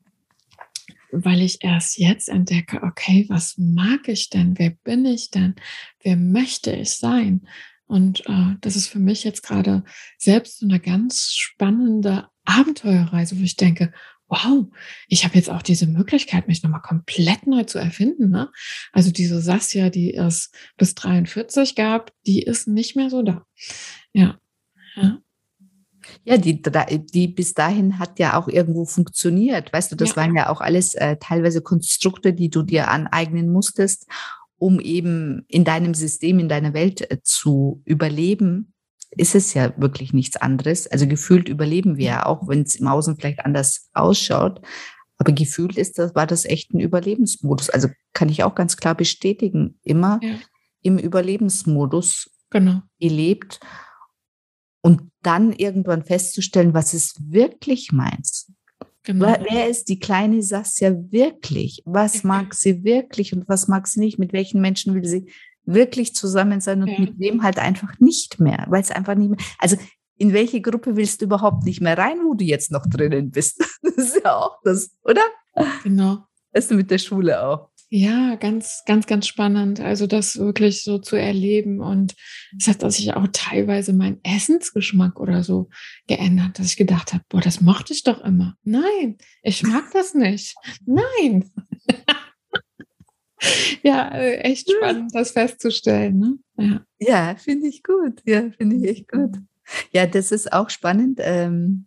weil 1.24 1.42
ich 1.42 1.62
erst 1.62 1.98
jetzt 1.98 2.28
entdecke, 2.28 2.82
okay, 2.82 3.26
was 3.28 3.56
mag 3.58 4.08
ich 4.08 4.30
denn? 4.30 4.58
Wer 4.58 4.70
bin 4.70 5.04
ich 5.04 5.30
denn? 5.30 5.54
Wer 6.02 6.16
möchte 6.16 6.72
ich 6.72 6.90
sein? 6.90 7.46
Und 7.86 8.26
äh, 8.26 8.54
das 8.60 8.76
ist 8.76 8.88
für 8.88 8.98
mich 8.98 9.24
jetzt 9.24 9.42
gerade 9.42 9.84
selbst 10.18 10.58
so 10.58 10.66
eine 10.66 10.80
ganz 10.80 11.32
spannende 11.32 12.28
Abenteuerreise, 12.44 13.38
wo 13.38 13.42
ich 13.42 13.56
denke, 13.56 13.92
wow, 14.28 14.66
ich 15.08 15.24
habe 15.24 15.36
jetzt 15.36 15.50
auch 15.50 15.62
diese 15.62 15.86
Möglichkeit, 15.86 16.48
mich 16.48 16.62
nochmal 16.62 16.82
komplett 16.82 17.46
neu 17.46 17.62
zu 17.64 17.78
erfinden. 17.78 18.30
Ne? 18.30 18.50
Also 18.92 19.12
diese 19.12 19.40
Sassia, 19.40 19.88
die 19.88 20.14
es 20.14 20.50
bis 20.76 20.94
43 20.94 21.76
gab, 21.76 22.12
die 22.26 22.42
ist 22.42 22.66
nicht 22.66 22.96
mehr 22.96 23.08
so 23.10 23.22
da. 23.22 23.46
Ja. 24.12 24.38
Ja. 24.96 25.18
Ja, 26.24 26.36
die, 26.36 26.62
die 26.62 27.28
bis 27.28 27.54
dahin 27.54 27.98
hat 27.98 28.18
ja 28.18 28.38
auch 28.38 28.48
irgendwo 28.48 28.84
funktioniert. 28.84 29.72
Weißt 29.72 29.92
du, 29.92 29.96
das 29.96 30.10
ja. 30.10 30.16
waren 30.16 30.36
ja 30.36 30.48
auch 30.48 30.60
alles 30.60 30.94
äh, 30.94 31.16
teilweise 31.18 31.62
Konstrukte, 31.62 32.32
die 32.32 32.50
du 32.50 32.62
dir 32.62 32.88
aneignen 32.88 33.52
musstest 33.52 34.06
um 34.58 34.80
eben 34.80 35.44
in 35.48 35.64
deinem 35.64 35.94
System, 35.94 36.38
in 36.38 36.48
deiner 36.48 36.72
Welt 36.72 37.10
äh, 37.10 37.20
zu 37.22 37.82
überleben, 37.84 38.72
ist 39.10 39.34
es 39.34 39.54
ja 39.54 39.72
wirklich 39.76 40.12
nichts 40.12 40.36
anderes. 40.36 40.86
Also 40.86 41.06
gefühlt 41.06 41.48
überleben 41.48 41.96
wir 41.96 42.06
ja 42.06 42.26
auch, 42.26 42.48
wenn 42.48 42.62
es 42.62 42.74
im 42.74 42.88
Außen 42.88 43.16
vielleicht 43.16 43.44
anders 43.44 43.88
ausschaut. 43.92 44.60
Aber 45.18 45.32
gefühlt 45.32 45.76
ist 45.76 45.98
das, 45.98 46.14
war 46.14 46.26
das 46.26 46.44
echt 46.44 46.72
ein 46.74 46.80
Überlebensmodus. 46.80 47.70
Also 47.70 47.88
kann 48.12 48.28
ich 48.28 48.44
auch 48.44 48.54
ganz 48.54 48.76
klar 48.76 48.94
bestätigen, 48.94 49.78
immer 49.82 50.20
ja. 50.22 50.34
im 50.82 50.98
Überlebensmodus 50.98 52.30
genau. 52.50 52.82
gelebt. 52.98 53.60
Und 54.82 55.10
dann 55.26 55.52
irgendwann 55.52 56.04
festzustellen, 56.04 56.72
was 56.72 56.94
ist 56.94 57.32
wirklich 57.32 57.92
meins. 57.92 58.52
Genau. 59.02 59.36
Wer 59.48 59.68
ist 59.68 59.88
die 59.88 59.98
kleine 59.98 60.42
Sassia 60.42 60.92
wirklich? 61.10 61.82
Was 61.84 62.24
mag 62.24 62.54
sie 62.54 62.82
wirklich 62.82 63.32
und 63.32 63.48
was 63.48 63.68
mag 63.68 63.86
sie 63.86 64.00
nicht? 64.00 64.18
Mit 64.18 64.32
welchen 64.32 64.60
Menschen 64.60 64.94
will 64.94 65.04
sie 65.04 65.30
wirklich 65.64 66.14
zusammen 66.14 66.60
sein 66.60 66.82
und 66.82 66.88
ja. 66.88 67.00
mit 67.00 67.18
wem 67.18 67.42
halt 67.42 67.58
einfach 67.58 67.98
nicht 68.00 68.40
mehr? 68.40 68.66
Weil 68.68 68.82
es 68.82 68.90
einfach 68.90 69.14
nicht 69.14 69.30
mehr, 69.30 69.38
also 69.58 69.76
in 70.16 70.32
welche 70.32 70.60
Gruppe 70.60 70.96
willst 70.96 71.20
du 71.20 71.26
überhaupt 71.26 71.64
nicht 71.64 71.80
mehr 71.80 71.98
rein, 71.98 72.18
wo 72.24 72.34
du 72.34 72.44
jetzt 72.44 72.70
noch 72.70 72.86
drinnen 72.86 73.30
bist? 73.30 73.62
Das 73.82 74.08
ist 74.08 74.20
ja 74.22 74.36
auch 74.36 74.58
das, 74.62 74.90
oder? 75.04 75.22
Genau. 75.82 76.18
Weißt 76.52 76.70
du, 76.70 76.74
mit 76.74 76.90
der 76.90 76.98
Schule 76.98 77.42
auch. 77.42 77.70
Ja, 77.88 78.34
ganz, 78.34 78.82
ganz, 78.84 79.06
ganz 79.06 79.28
spannend. 79.28 79.78
Also 79.78 80.08
das 80.08 80.36
wirklich 80.38 80.82
so 80.82 80.98
zu 80.98 81.14
erleben. 81.14 81.80
Und 81.80 82.14
es 82.58 82.66
hat 82.66 82.80
sich 82.92 83.14
auch 83.14 83.28
teilweise 83.32 83.92
mein 83.92 84.18
Essensgeschmack 84.24 85.20
oder 85.20 85.44
so 85.44 85.68
geändert, 86.08 86.58
dass 86.58 86.66
ich 86.66 86.76
gedacht 86.76 87.12
habe, 87.12 87.22
boah, 87.28 87.40
das 87.40 87.60
mochte 87.60 87.92
ich 87.92 88.02
doch 88.02 88.20
immer. 88.24 88.56
Nein, 88.64 89.18
ich 89.42 89.62
mag 89.62 89.84
das 89.92 90.14
nicht. 90.14 90.56
Nein. 90.84 91.48
ja, 93.84 94.08
äh, 94.08 94.38
echt 94.38 94.68
spannend, 94.70 95.14
das 95.14 95.30
festzustellen. 95.30 96.18
Ne? 96.18 96.38
Ja, 96.58 96.84
ja 96.98 97.36
finde 97.36 97.68
ich 97.68 97.84
gut. 97.84 98.20
Ja, 98.24 98.50
finde 98.50 98.76
ich 98.76 98.88
echt 98.88 99.08
gut. 99.12 99.36
Ja, 99.92 100.06
das 100.06 100.32
ist 100.32 100.52
auch 100.52 100.70
spannend. 100.70 101.20
Ähm, 101.22 101.86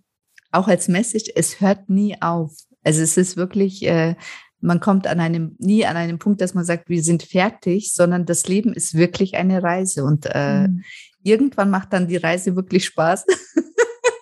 auch 0.52 0.70
als 0.70 0.88
Message, 0.88 1.30
es 1.36 1.60
hört 1.60 1.90
nie 1.90 2.22
auf. 2.22 2.56
Also 2.84 3.02
es 3.02 3.18
ist 3.18 3.36
wirklich, 3.36 3.86
äh, 3.86 4.16
man 4.62 4.80
kommt 4.80 5.08
an 5.08 5.20
einem, 5.20 5.56
nie 5.60 5.86
an 5.86 5.98
einem 5.98 6.20
Punkt, 6.20 6.42
dass 6.42 6.54
man 6.54 6.66
sagt, 6.66 6.90
wir 6.90 7.02
sind 7.04 7.24
fertig, 7.24 7.94
sondern 7.94 8.26
das 8.26 8.48
Leben 8.48 8.74
ist 8.74 8.96
wirklich 8.96 9.36
eine 9.36 9.64
Reise 9.64 10.04
und 10.04 10.26
äh, 10.34 10.68
mhm. 10.68 10.84
irgendwann 11.24 11.70
macht 11.70 11.94
dann 11.94 12.08
die 12.08 12.18
Reise 12.18 12.56
wirklich 12.56 12.86
Spaß. 12.86 13.26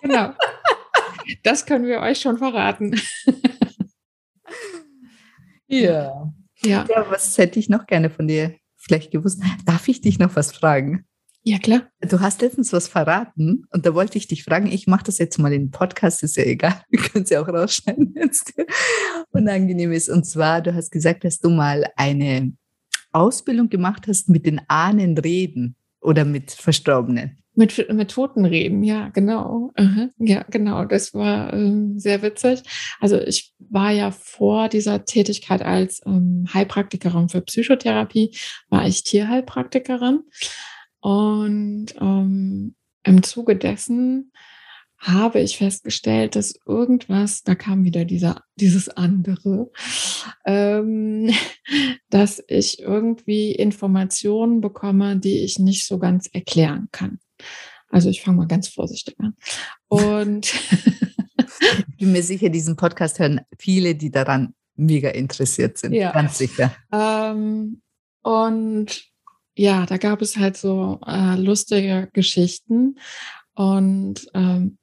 Genau. 0.00 0.32
Das 1.42 1.66
können 1.66 1.84
wir 1.84 2.00
euch 2.00 2.18
schon 2.18 2.38
verraten. 2.38 2.98
ja. 5.66 6.32
ja. 6.62 6.86
Ja, 6.88 7.06
was 7.10 7.36
hätte 7.36 7.58
ich 7.58 7.68
noch 7.68 7.86
gerne 7.86 8.08
von 8.08 8.26
dir 8.26 8.54
vielleicht 8.76 9.10
gewusst? 9.10 9.42
Darf 9.66 9.86
ich 9.88 10.00
dich 10.00 10.18
noch 10.18 10.34
was 10.34 10.52
fragen? 10.52 11.04
Ja, 11.48 11.56
klar. 11.56 11.88
Du 12.02 12.20
hast 12.20 12.42
letztens 12.42 12.74
was 12.74 12.88
verraten 12.88 13.64
und 13.70 13.86
da 13.86 13.94
wollte 13.94 14.18
ich 14.18 14.28
dich 14.28 14.44
fragen, 14.44 14.66
ich 14.66 14.86
mache 14.86 15.04
das 15.04 15.16
jetzt 15.16 15.38
mal 15.38 15.50
in 15.50 15.62
den 15.62 15.70
Podcast, 15.70 16.22
ist 16.22 16.36
ja 16.36 16.44
egal, 16.44 16.82
wir 16.90 17.00
können 17.00 17.24
es 17.24 17.30
ja 17.30 17.40
auch 17.40 17.48
rausschneiden, 17.48 18.12
wenn 18.14 18.28
es 18.28 18.44
unangenehm 19.30 19.92
ist. 19.92 20.10
Und 20.10 20.26
zwar, 20.26 20.60
du 20.60 20.74
hast 20.74 20.90
gesagt, 20.90 21.24
dass 21.24 21.40
du 21.40 21.48
mal 21.48 21.86
eine 21.96 22.52
Ausbildung 23.12 23.70
gemacht 23.70 24.08
hast 24.08 24.28
mit 24.28 24.44
den 24.44 24.60
Ahnen 24.68 25.16
reden 25.16 25.74
oder 26.02 26.26
mit 26.26 26.50
Verstorbenen. 26.50 27.38
Mit, 27.54 27.90
mit 27.90 28.10
Toten 28.10 28.44
reden, 28.44 28.82
ja, 28.82 29.08
genau. 29.08 29.72
Aha, 29.74 30.10
ja, 30.18 30.44
genau. 30.50 30.84
Das 30.84 31.14
war 31.14 31.54
ähm, 31.54 31.98
sehr 31.98 32.20
witzig. 32.20 32.60
Also 33.00 33.18
ich 33.18 33.54
war 33.58 33.90
ja 33.90 34.10
vor 34.10 34.68
dieser 34.68 35.06
Tätigkeit 35.06 35.62
als 35.62 36.02
ähm, 36.04 36.44
Heilpraktikerin 36.52 37.30
für 37.30 37.40
Psychotherapie, 37.40 38.36
war 38.68 38.86
ich 38.86 39.02
Tierheilpraktikerin. 39.02 40.24
Und 41.00 41.86
ähm, 42.00 42.74
im 43.04 43.22
Zuge 43.22 43.56
dessen 43.56 44.32
habe 44.98 45.40
ich 45.40 45.58
festgestellt, 45.58 46.34
dass 46.34 46.58
irgendwas, 46.66 47.44
da 47.44 47.54
kam 47.54 47.84
wieder 47.84 48.04
dieser, 48.04 48.42
dieses 48.56 48.88
andere, 48.88 49.70
ähm, 50.44 51.30
dass 52.10 52.42
ich 52.48 52.80
irgendwie 52.80 53.52
Informationen 53.52 54.60
bekomme, 54.60 55.16
die 55.16 55.38
ich 55.44 55.58
nicht 55.58 55.86
so 55.86 55.98
ganz 55.98 56.28
erklären 56.32 56.88
kann. 56.90 57.20
Also 57.90 58.10
ich 58.10 58.22
fange 58.22 58.38
mal 58.38 58.48
ganz 58.48 58.68
vorsichtig 58.68 59.16
an. 59.20 59.34
Und 59.86 60.52
ich 61.88 61.96
bin 61.98 62.12
mir 62.12 62.22
sicher, 62.22 62.48
diesen 62.48 62.76
Podcast 62.76 63.18
hören 63.18 63.40
viele, 63.58 63.94
die 63.94 64.10
daran 64.10 64.54
mega 64.74 65.10
interessiert 65.10 65.78
sind. 65.78 65.92
Ja. 65.92 66.12
Ganz 66.12 66.38
sicher. 66.38 66.74
Ähm, 66.92 67.82
und 68.22 69.04
ja, 69.58 69.86
da 69.86 69.96
gab 69.96 70.22
es 70.22 70.36
halt 70.36 70.56
so 70.56 71.00
äh, 71.06 71.36
lustige 71.36 72.08
Geschichten. 72.12 72.98
Und 73.54 74.26
ähm, 74.34 74.78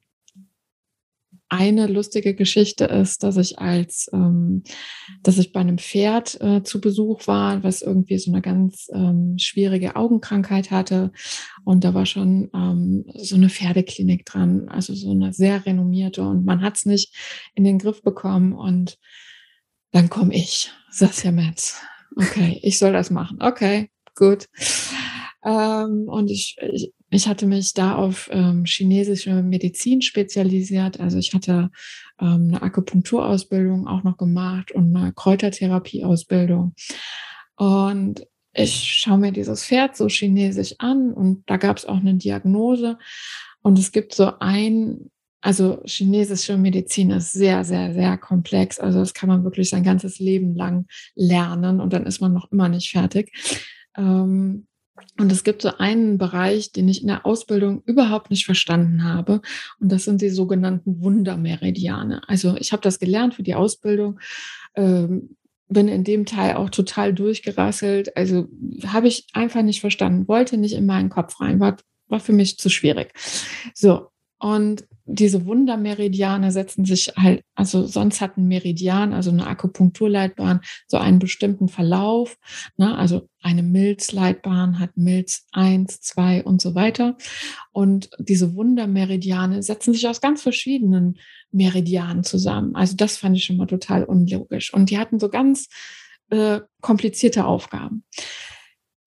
eine 1.48 1.86
lustige 1.86 2.34
Geschichte 2.34 2.84
ist, 2.84 3.22
dass 3.22 3.38
ich 3.38 3.58
als, 3.58 4.10
ähm, 4.12 4.64
dass 5.22 5.38
ich 5.38 5.52
bei 5.52 5.60
einem 5.60 5.78
Pferd 5.78 6.38
äh, 6.42 6.62
zu 6.62 6.80
Besuch 6.80 7.26
war, 7.26 7.62
was 7.62 7.80
irgendwie 7.80 8.18
so 8.18 8.30
eine 8.30 8.42
ganz 8.42 8.90
ähm, 8.92 9.36
schwierige 9.38 9.96
Augenkrankheit 9.96 10.70
hatte. 10.70 11.12
Und 11.64 11.84
da 11.84 11.94
war 11.94 12.04
schon 12.04 12.50
ähm, 12.52 13.06
so 13.14 13.36
eine 13.36 13.48
Pferdeklinik 13.48 14.26
dran, 14.26 14.68
also 14.68 14.94
so 14.94 15.12
eine 15.12 15.32
sehr 15.32 15.64
renommierte. 15.64 16.22
Und 16.22 16.44
man 16.44 16.60
hat 16.60 16.76
es 16.76 16.84
nicht 16.84 17.14
in 17.54 17.64
den 17.64 17.78
Griff 17.78 18.02
bekommen. 18.02 18.52
Und 18.52 18.98
dann 19.92 20.10
komme 20.10 20.34
ich, 20.34 20.70
Saskia 20.90 21.32
Metz. 21.32 21.80
Okay, 22.16 22.58
ich 22.62 22.78
soll 22.78 22.92
das 22.92 23.10
machen. 23.10 23.38
Okay, 23.40 23.88
gut. 24.16 24.46
Ähm, 25.44 26.08
und 26.08 26.28
ich, 26.28 26.56
ich, 26.72 26.92
ich 27.10 27.28
hatte 27.28 27.46
mich 27.46 27.72
da 27.72 27.94
auf 27.94 28.28
ähm, 28.32 28.64
chinesische 28.64 29.42
Medizin 29.42 30.02
spezialisiert. 30.02 30.98
Also 30.98 31.18
ich 31.18 31.32
hatte 31.34 31.70
ähm, 32.20 32.48
eine 32.48 32.62
Akupunkturausbildung 32.62 33.86
auch 33.86 34.02
noch 34.02 34.16
gemacht 34.16 34.72
und 34.72 34.94
eine 34.96 35.12
Kräutertherapieausbildung. 35.12 36.74
Und 37.56 38.26
ich 38.52 38.74
schaue 38.74 39.18
mir 39.18 39.32
dieses 39.32 39.64
Pferd 39.64 39.96
so 39.96 40.08
chinesisch 40.08 40.74
an 40.78 41.12
und 41.12 41.44
da 41.46 41.58
gab 41.58 41.76
es 41.76 41.84
auch 41.84 41.98
eine 41.98 42.14
Diagnose. 42.14 42.98
Und 43.62 43.78
es 43.78 43.92
gibt 43.92 44.14
so 44.14 44.32
ein, 44.40 45.10
also 45.42 45.80
chinesische 45.84 46.56
Medizin 46.56 47.10
ist 47.10 47.32
sehr, 47.32 47.64
sehr, 47.64 47.92
sehr 47.94 48.18
komplex. 48.18 48.80
Also 48.80 48.98
das 48.98 49.14
kann 49.14 49.28
man 49.28 49.44
wirklich 49.44 49.70
sein 49.70 49.84
ganzes 49.84 50.18
Leben 50.18 50.56
lang 50.56 50.86
lernen 51.14 51.80
und 51.80 51.92
dann 51.92 52.06
ist 52.06 52.20
man 52.20 52.32
noch 52.32 52.50
immer 52.50 52.68
nicht 52.68 52.90
fertig. 52.90 53.30
Ähm, 53.96 54.66
und 55.18 55.32
es 55.32 55.44
gibt 55.44 55.62
so 55.62 55.76
einen 55.78 56.18
Bereich, 56.18 56.72
den 56.72 56.88
ich 56.88 57.02
in 57.02 57.08
der 57.08 57.26
Ausbildung 57.26 57.82
überhaupt 57.84 58.30
nicht 58.30 58.44
verstanden 58.44 59.04
habe. 59.04 59.40
Und 59.80 59.92
das 59.92 60.04
sind 60.04 60.20
die 60.20 60.30
sogenannten 60.30 61.00
Wundermeridiane. 61.02 62.22
Also 62.28 62.56
ich 62.58 62.72
habe 62.72 62.82
das 62.82 62.98
gelernt 62.98 63.34
für 63.34 63.42
die 63.42 63.54
Ausbildung. 63.54 64.20
Ähm, 64.74 65.36
bin 65.68 65.88
in 65.88 66.04
dem 66.04 66.26
Teil 66.26 66.54
auch 66.54 66.70
total 66.70 67.12
durchgerasselt. 67.12 68.16
Also 68.16 68.48
habe 68.86 69.08
ich 69.08 69.26
einfach 69.32 69.62
nicht 69.62 69.80
verstanden, 69.80 70.28
wollte 70.28 70.58
nicht 70.58 70.74
in 70.74 70.86
meinen 70.86 71.10
Kopf 71.10 71.40
rein, 71.40 71.60
war, 71.60 71.76
war 72.08 72.20
für 72.20 72.32
mich 72.32 72.58
zu 72.58 72.68
schwierig. 72.68 73.12
So, 73.74 74.08
und 74.38 74.86
diese 75.06 75.46
Wundermeridiane 75.46 76.50
setzen 76.50 76.84
sich 76.84 77.12
halt, 77.16 77.42
also 77.54 77.86
sonst 77.86 78.20
hat 78.20 78.36
ein 78.36 78.48
Meridian, 78.48 79.12
also 79.12 79.30
eine 79.30 79.46
Akupunkturleitbahn, 79.46 80.60
so 80.88 80.96
einen 80.98 81.20
bestimmten 81.20 81.68
Verlauf. 81.68 82.36
Ne? 82.76 82.96
Also 82.98 83.28
eine 83.40 83.62
Milzleitbahn 83.62 84.80
hat 84.80 84.96
Milz 84.96 85.46
eins, 85.52 86.00
zwei 86.00 86.42
und 86.42 86.60
so 86.60 86.74
weiter. 86.74 87.16
Und 87.72 88.10
diese 88.18 88.56
Wundermeridiane 88.56 89.62
setzen 89.62 89.94
sich 89.94 90.08
aus 90.08 90.20
ganz 90.20 90.42
verschiedenen 90.42 91.18
Meridianen 91.52 92.24
zusammen. 92.24 92.74
Also 92.74 92.96
das 92.96 93.16
fand 93.16 93.36
ich 93.36 93.44
schon 93.44 93.56
mal 93.56 93.66
total 93.66 94.04
unlogisch. 94.04 94.74
Und 94.74 94.90
die 94.90 94.98
hatten 94.98 95.20
so 95.20 95.28
ganz 95.28 95.68
äh, 96.30 96.60
komplizierte 96.80 97.44
Aufgaben. 97.44 98.02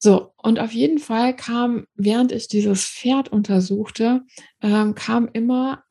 So, 0.01 0.31
und 0.37 0.59
auf 0.59 0.71
jeden 0.71 0.97
Fall 0.97 1.35
kam, 1.35 1.85
während 1.93 2.31
ich 2.31 2.47
dieses 2.47 2.85
Pferd 2.85 3.29
untersuchte, 3.29 4.23
ähm, 4.61 4.95
kam 4.95 5.27
immer 5.31 5.83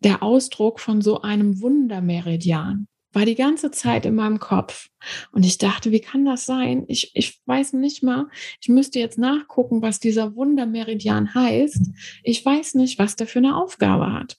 der 0.00 0.22
Ausdruck 0.22 0.80
von 0.80 1.00
so 1.02 1.22
einem 1.22 1.60
Wundermeridian. 1.60 2.88
War 3.12 3.24
die 3.24 3.36
ganze 3.36 3.70
Zeit 3.70 4.04
in 4.06 4.16
meinem 4.16 4.38
Kopf. 4.38 4.88
Und 5.32 5.46
ich 5.46 5.56
dachte, 5.56 5.92
wie 5.92 6.00
kann 6.00 6.24
das 6.24 6.46
sein? 6.46 6.84
Ich, 6.88 7.12
ich 7.14 7.40
weiß 7.46 7.72
nicht 7.74 8.02
mal, 8.02 8.26
ich 8.60 8.68
müsste 8.68 8.98
jetzt 8.98 9.18
nachgucken, 9.18 9.82
was 9.82 10.00
dieser 10.00 10.34
Wundermeridian 10.34 11.34
heißt. 11.34 11.90
Ich 12.24 12.44
weiß 12.44 12.74
nicht, 12.74 12.98
was 12.98 13.16
der 13.16 13.26
für 13.26 13.38
eine 13.38 13.56
Aufgabe 13.56 14.12
hat. 14.12 14.36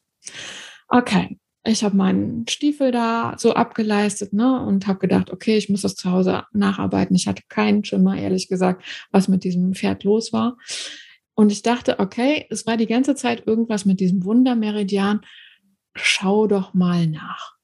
Okay, 0.89 1.39
ich 1.65 1.83
habe 1.83 1.97
meinen 1.97 2.47
Stiefel 2.47 2.91
da 2.91 3.35
so 3.37 3.53
abgeleistet 3.53 4.31
ne, 4.33 4.61
und 4.61 4.87
habe 4.87 4.99
gedacht, 4.99 5.29
okay, 5.31 5.57
ich 5.57 5.69
muss 5.69 5.81
das 5.81 5.95
zu 5.95 6.09
Hause 6.09 6.43
nacharbeiten. 6.53 7.15
Ich 7.15 7.27
hatte 7.27 7.43
keinen 7.49 7.83
Schimmer, 7.83 8.17
ehrlich 8.17 8.47
gesagt, 8.47 8.83
was 9.11 9.27
mit 9.27 9.43
diesem 9.43 9.73
Pferd 9.73 10.03
los 10.03 10.31
war. 10.31 10.57
Und 11.35 11.51
ich 11.51 11.61
dachte, 11.61 11.99
okay, 11.99 12.45
es 12.49 12.65
war 12.65 12.77
die 12.77 12.87
ganze 12.87 13.15
Zeit 13.15 13.45
irgendwas 13.45 13.85
mit 13.85 13.99
diesem 13.99 14.23
Wundermeridian. 14.23 15.21
Schau 15.95 16.47
doch 16.47 16.73
mal 16.73 17.07
nach. 17.07 17.55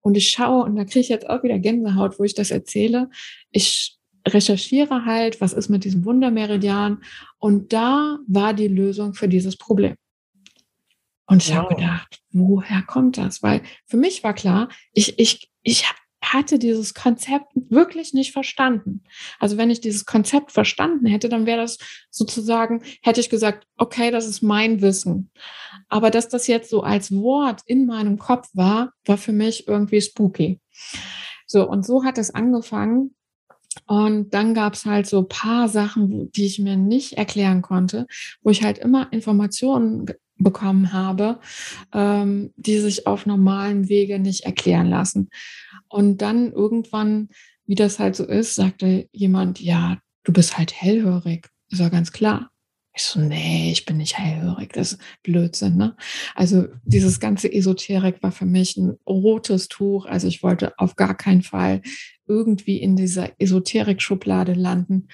Und 0.00 0.16
ich 0.16 0.30
schaue, 0.30 0.64
und 0.64 0.76
da 0.76 0.84
kriege 0.84 1.00
ich 1.00 1.08
jetzt 1.08 1.28
auch 1.28 1.42
wieder 1.42 1.58
Gänsehaut, 1.58 2.18
wo 2.18 2.24
ich 2.24 2.34
das 2.34 2.50
erzähle. 2.50 3.08
Ich 3.50 3.98
recherchiere 4.26 5.04
halt, 5.04 5.40
was 5.40 5.52
ist 5.52 5.68
mit 5.68 5.84
diesem 5.84 6.04
Wundermeridian. 6.04 7.02
Und 7.38 7.72
da 7.72 8.18
war 8.26 8.52
die 8.52 8.68
Lösung 8.68 9.14
für 9.14 9.28
dieses 9.28 9.56
Problem. 9.56 9.94
Und 11.32 11.42
ich 11.42 11.50
wow. 11.50 11.64
habe 11.64 11.74
gedacht, 11.76 12.20
woher 12.30 12.82
kommt 12.82 13.16
das? 13.16 13.42
Weil 13.42 13.62
für 13.86 13.96
mich 13.96 14.22
war 14.22 14.34
klar, 14.34 14.68
ich, 14.92 15.18
ich, 15.18 15.50
ich 15.62 15.86
hatte 16.22 16.58
dieses 16.58 16.92
Konzept 16.92 17.46
wirklich 17.54 18.12
nicht 18.12 18.32
verstanden. 18.32 19.02
Also 19.38 19.56
wenn 19.56 19.70
ich 19.70 19.80
dieses 19.80 20.04
Konzept 20.04 20.52
verstanden 20.52 21.06
hätte, 21.06 21.30
dann 21.30 21.46
wäre 21.46 21.62
das 21.62 21.78
sozusagen, 22.10 22.82
hätte 23.02 23.20
ich 23.20 23.30
gesagt, 23.30 23.66
okay, 23.78 24.10
das 24.10 24.26
ist 24.26 24.42
mein 24.42 24.82
Wissen. 24.82 25.30
Aber 25.88 26.10
dass 26.10 26.28
das 26.28 26.48
jetzt 26.48 26.68
so 26.68 26.82
als 26.82 27.10
Wort 27.12 27.62
in 27.64 27.86
meinem 27.86 28.18
Kopf 28.18 28.48
war, 28.52 28.92
war 29.06 29.16
für 29.16 29.32
mich 29.32 29.66
irgendwie 29.66 30.02
spooky. 30.02 30.60
So, 31.46 31.66
und 31.66 31.86
so 31.86 32.04
hat 32.04 32.18
es 32.18 32.30
angefangen. 32.30 33.14
Und 33.86 34.34
dann 34.34 34.54
gab 34.54 34.74
es 34.74 34.84
halt 34.84 35.06
so 35.06 35.22
paar 35.22 35.68
Sachen, 35.68 36.30
die 36.32 36.46
ich 36.46 36.58
mir 36.58 36.76
nicht 36.76 37.14
erklären 37.14 37.62
konnte, 37.62 38.06
wo 38.42 38.50
ich 38.50 38.62
halt 38.62 38.78
immer 38.78 39.12
Informationen 39.12 40.06
bekommen 40.38 40.92
habe, 40.92 41.40
ähm, 41.92 42.52
die 42.56 42.78
sich 42.78 43.06
auf 43.06 43.26
normalen 43.26 43.88
Wege 43.88 44.18
nicht 44.18 44.44
erklären 44.44 44.88
lassen. 44.88 45.30
Und 45.88 46.22
dann 46.22 46.52
irgendwann, 46.52 47.28
wie 47.66 47.74
das 47.74 47.98
halt 47.98 48.16
so 48.16 48.24
ist, 48.24 48.54
sagte 48.54 49.08
jemand, 49.12 49.60
ja, 49.60 49.98
du 50.24 50.32
bist 50.32 50.58
halt 50.58 50.72
hellhörig. 50.72 51.48
Ist 51.70 51.80
ja 51.80 51.88
ganz 51.88 52.12
klar. 52.12 52.50
Ich 52.94 53.04
so, 53.04 53.20
nee, 53.20 53.72
ich 53.72 53.86
bin 53.86 53.96
nicht 53.96 54.18
hellhörig. 54.18 54.72
Das 54.74 54.92
ist 54.92 55.00
Blödsinn, 55.22 55.76
ne? 55.76 55.96
Also 56.34 56.66
dieses 56.84 57.20
ganze 57.20 57.50
Esoterik 57.50 58.22
war 58.22 58.32
für 58.32 58.44
mich 58.44 58.76
ein 58.76 58.98
rotes 59.08 59.68
Tuch. 59.68 60.04
Also 60.04 60.26
ich 60.26 60.42
wollte 60.42 60.78
auf 60.78 60.96
gar 60.96 61.16
keinen 61.16 61.42
Fall 61.42 61.80
irgendwie 62.32 62.78
in 62.78 62.96
dieser 62.96 63.30
Esoterik-Schublade 63.38 64.54
landen. 64.54 65.08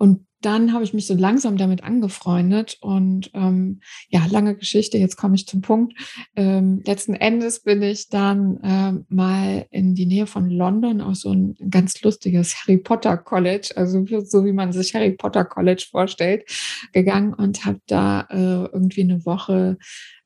Und 0.00 0.24
dann 0.40 0.72
habe 0.72 0.82
ich 0.82 0.94
mich 0.94 1.06
so 1.06 1.12
langsam 1.12 1.58
damit 1.58 1.84
angefreundet 1.84 2.78
und 2.80 3.30
ähm, 3.34 3.80
ja, 4.08 4.24
lange 4.30 4.56
Geschichte, 4.56 4.96
jetzt 4.96 5.16
komme 5.16 5.34
ich 5.34 5.46
zum 5.46 5.60
Punkt. 5.60 5.92
Ähm, 6.34 6.80
letzten 6.86 7.12
Endes 7.12 7.62
bin 7.62 7.82
ich 7.82 8.08
dann 8.08 8.58
ähm, 8.62 9.04
mal 9.10 9.66
in 9.70 9.94
die 9.94 10.06
Nähe 10.06 10.26
von 10.26 10.48
London 10.48 11.02
auf 11.02 11.16
so 11.16 11.34
ein 11.34 11.54
ganz 11.68 12.00
lustiges 12.00 12.56
Harry 12.56 12.78
Potter 12.78 13.18
College, 13.18 13.72
also 13.76 14.02
so 14.24 14.46
wie 14.46 14.54
man 14.54 14.72
sich 14.72 14.94
Harry 14.94 15.12
Potter 15.12 15.44
College 15.44 15.86
vorstellt, 15.90 16.44
gegangen 16.94 17.34
und 17.34 17.66
habe 17.66 17.82
da 17.86 18.22
äh, 18.30 18.72
irgendwie 18.72 19.02
eine 19.02 19.26
Woche 19.26 19.76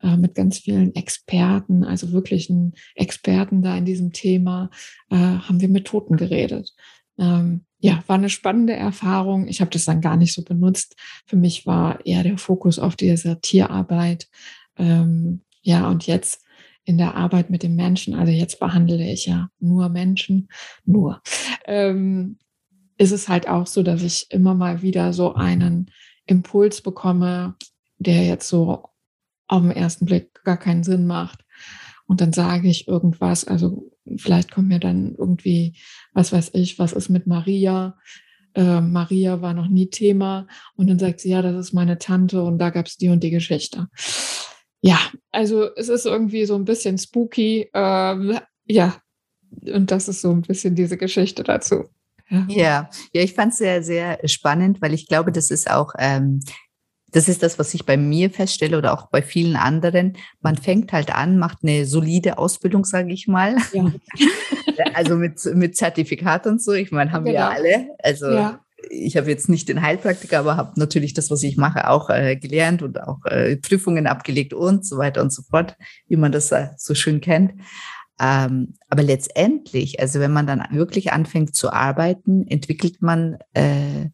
äh, 0.01 0.17
mit 0.17 0.37
ganz 0.37 0.59
vielen 0.59 0.95
Experten, 0.95 1.83
also 1.83 2.13
wirklichen 2.13 2.75
Experten 2.95 3.61
da 3.63 3.77
in 3.77 3.87
diesem 3.87 4.13
Thema, 4.13 4.71
äh, 5.11 5.17
haben 5.17 5.61
wir 5.61 5.69
mit 5.69 5.89
Toten 5.89 6.17
geredet. 6.17 6.71
Ähm, 7.19 7.65
ja, 7.85 8.03
war 8.07 8.17
eine 8.17 8.31
spannende 8.31 8.73
Erfahrung. 8.73 9.47
Ich 9.47 9.61
habe 9.61 9.71
das 9.71 9.85
dann 9.85 10.01
gar 10.01 10.17
nicht 10.17 10.33
so 10.33 10.43
benutzt. 10.43 10.97
Für 11.27 11.37
mich 11.37 11.67
war 11.67 12.07
eher 12.07 12.23
der 12.23 12.39
Fokus 12.39 12.79
auf 12.79 12.97
diese 12.97 13.43
Tierarbeit. 13.43 14.31
Ähm, 14.79 15.43
ja, 15.61 15.87
und 15.91 16.07
jetzt 16.07 16.43
in 16.85 16.97
der 16.97 17.15
Arbeit 17.15 17.51
mit 17.51 17.63
den 17.63 17.75
Menschen, 17.75 18.15
also 18.15 18.33
jetzt 18.33 18.59
behandle 18.59 19.05
ich 19.13 19.27
ja 19.27 19.51
nur 19.61 19.91
Menschen, 19.91 20.49
nur, 20.87 21.21
ähm, 21.67 22.39
ist 22.97 23.13
es 23.13 23.29
halt 23.29 23.49
auch 23.49 23.67
so, 23.67 23.83
dass 23.83 24.01
ich 24.01 24.29
immer 24.31 24.55
mal 24.55 24.81
wieder 24.81 25.13
so 25.13 25.35
einen 25.35 25.91
Impuls 26.25 26.81
bekomme, 26.81 27.55
der 27.99 28.25
jetzt 28.25 28.49
so 28.49 28.89
auf 29.47 29.61
den 29.61 29.73
ersten 29.73 30.07
Blick 30.07 30.43
gar 30.43 30.57
keinen 30.57 30.85
Sinn 30.85 31.07
macht. 31.07 31.45
Und 32.07 32.23
dann 32.23 32.33
sage 32.33 32.67
ich 32.67 32.89
irgendwas, 32.89 33.45
also 33.45 33.91
vielleicht 34.17 34.51
kommt 34.51 34.69
mir 34.69 34.81
dann 34.81 35.15
irgendwie, 35.17 35.77
was 36.13 36.33
weiß 36.33 36.51
ich, 36.55 36.79
was 36.79 36.93
ist 36.93 37.09
mit 37.09 37.27
Maria? 37.27 37.97
Äh, 38.55 38.81
Maria 38.81 39.41
war 39.41 39.55
noch 39.55 39.69
nie 39.69 39.91
Thema. 39.91 40.47
Und 40.77 40.89
dann 40.89 40.99
sagt 40.99 41.21
sie, 41.21 41.31
ja, 41.31 41.43
das 41.43 41.55
ist 41.57 41.73
meine 41.73 41.99
Tante 41.99 42.43
und 42.43 42.59
da 42.59 42.71
gab 42.71 42.87
es 42.87 42.97
die 42.97 43.09
und 43.09 43.23
die 43.23 43.31
Geschichte. 43.31 43.89
Ja, 44.81 44.99
also 45.31 45.75
es 45.77 45.89
ist 45.89 46.07
irgendwie 46.07 46.45
so 46.45 46.55
ein 46.55 46.65
bisschen 46.65 46.99
spooky. 46.99 47.71
Ähm, 47.73 48.39
ja, 48.67 48.97
und 49.73 49.91
das 49.91 50.09
ist 50.09 50.21
so 50.21 50.31
ein 50.31 50.43
bisschen 50.43 50.75
diese 50.75 50.97
Geschichte 50.97 51.43
dazu. 51.43 51.85
Ja, 52.29 52.47
ja, 52.49 52.91
ja 53.13 53.23
ich 53.23 53.35
fand 53.35 53.53
es 53.53 53.59
sehr, 53.59 53.83
sehr 53.83 54.19
spannend, 54.29 54.81
weil 54.81 54.95
ich 54.95 55.07
glaube, 55.07 55.33
das 55.33 55.51
ist 55.51 55.71
auch 55.71 55.95
ähm, 55.99 56.41
das 57.15 57.29
ist 57.29 57.45
das, 57.45 57.61
was 57.61 57.73
ich 57.75 57.87
bei 57.87 57.97
mir 57.97 58.29
feststelle 58.29 58.77
oder 58.77 58.93
auch 58.93 59.07
bei 59.07 59.23
vielen 59.23 59.55
anderen. 59.55 60.17
Man 60.41 60.57
fängt 60.57 60.93
halt 60.93 61.15
an, 61.15 61.39
macht 61.39 61.59
eine 61.63 61.87
solide 61.87 62.39
Ausbildung, 62.39 62.85
sage 62.85 63.13
ich 63.13 63.29
mal. 63.29 63.55
Ja. 63.73 63.93
also 64.95 65.15
mit, 65.15 65.43
mit 65.55 65.77
Zertifikat 65.77 66.49
und 66.49 66.61
so. 66.61 66.73
Ich 66.73 66.91
meine, 66.91 67.13
haben 67.13 67.25
genau. 67.25 67.39
wir 67.39 67.51
alle. 67.51 67.89
Also 68.03 68.29
ja. 68.31 68.61
ich 68.91 69.17
habe 69.17 69.31
jetzt 69.31 69.49
nicht 69.49 69.69
den 69.69 69.81
Heilpraktiker, 69.81 70.41
aber 70.41 70.57
habe 70.57 70.73
natürlich 70.75 71.15
das, 71.15 71.31
was 71.31 71.45
ich 71.45 71.57
mache, 71.57 71.89
auch 71.89 72.11
äh, 72.11 72.35
gelernt 72.35 72.83
und 72.83 73.01
auch 73.01 73.25
äh, 73.27 73.59
Prüfungen 73.59 74.09
abgelegt 74.09 74.53
und 74.53 74.85
so 74.85 74.99
weiter 74.99 75.23
und 75.23 75.33
so 75.33 75.43
fort, 75.43 75.77
wie 76.09 76.17
man 76.17 76.33
das 76.33 76.51
äh, 76.51 76.71
so 76.77 76.97
schön 76.97 77.21
kennt. 77.21 77.53
Ähm, 78.21 78.75
aber 78.89 79.05
letztendlich, 79.05 80.01
also 80.01 80.19
wenn 80.19 80.33
man 80.33 80.49
dann 80.49 80.67
wirklich 80.73 81.13
anfängt 81.13 81.55
zu 81.55 81.73
arbeiten, 81.73 82.45
entwickelt 82.49 83.03
man 83.03 83.39
äh, 83.53 84.09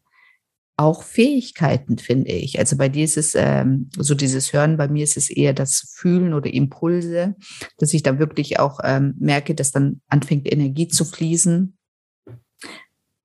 auch 0.81 1.03
Fähigkeiten, 1.03 1.99
finde 1.99 2.31
ich. 2.31 2.57
Also 2.57 2.75
bei 2.75 2.89
dir 2.89 3.05
ist 3.05 3.17
es 3.17 3.35
ähm, 3.35 3.89
so 3.95 4.15
dieses 4.15 4.51
Hören, 4.51 4.77
bei 4.77 4.87
mir 4.87 5.03
ist 5.03 5.15
es 5.15 5.29
eher 5.29 5.53
das 5.53 5.93
Fühlen 5.95 6.33
oder 6.33 6.51
Impulse, 6.51 7.35
dass 7.77 7.93
ich 7.93 8.01
da 8.01 8.17
wirklich 8.17 8.59
auch 8.59 8.79
ähm, 8.83 9.13
merke, 9.19 9.53
dass 9.53 9.71
dann 9.71 10.01
anfängt 10.07 10.51
Energie 10.51 10.87
zu 10.87 11.05
fließen. 11.05 11.77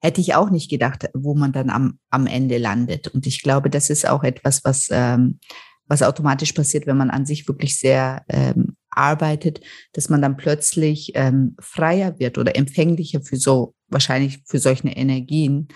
hätte 0.03 0.21
ich 0.21 0.35
auch 0.35 0.51
nicht 0.51 0.71
gedacht, 0.71 1.09
wo 1.15 1.35
man 1.35 1.53
dann 1.53 1.71
am, 1.71 1.99
am 2.11 2.27
Ende 2.27 2.59
landet. 2.59 3.09
Und 3.09 3.27
ich 3.27 3.43
glaube, 3.43 3.71
das 3.71 3.89
ist 3.89 4.07
auch 4.07 4.23
etwas, 4.23 4.63
was, 4.65 4.89
ähm, 4.91 5.41
was 5.87 6.03
automatisch 6.03 6.53
passiert, 6.53 6.87
wenn 6.87 6.99
man 6.99 7.11
an 7.11 7.25
sich 7.25 7.49
wirklich 7.49 7.79
sehr 7.79 8.23
ähm, 8.29 8.77
arbeitet, 8.91 9.61
dass 9.95 10.11
man 10.11 10.21
dann 10.21 10.37
plötzlich 10.37 11.13
ähm, 11.15 11.57
freier 11.59 12.19
wird 12.19 12.37
oder 12.37 12.55
empfänglicher 12.55 13.23
für 13.23 13.37
so, 13.37 13.75
wahrscheinlich 13.89 14.43
für 14.47 14.59
solche 14.59 14.89
Energien 14.89 15.69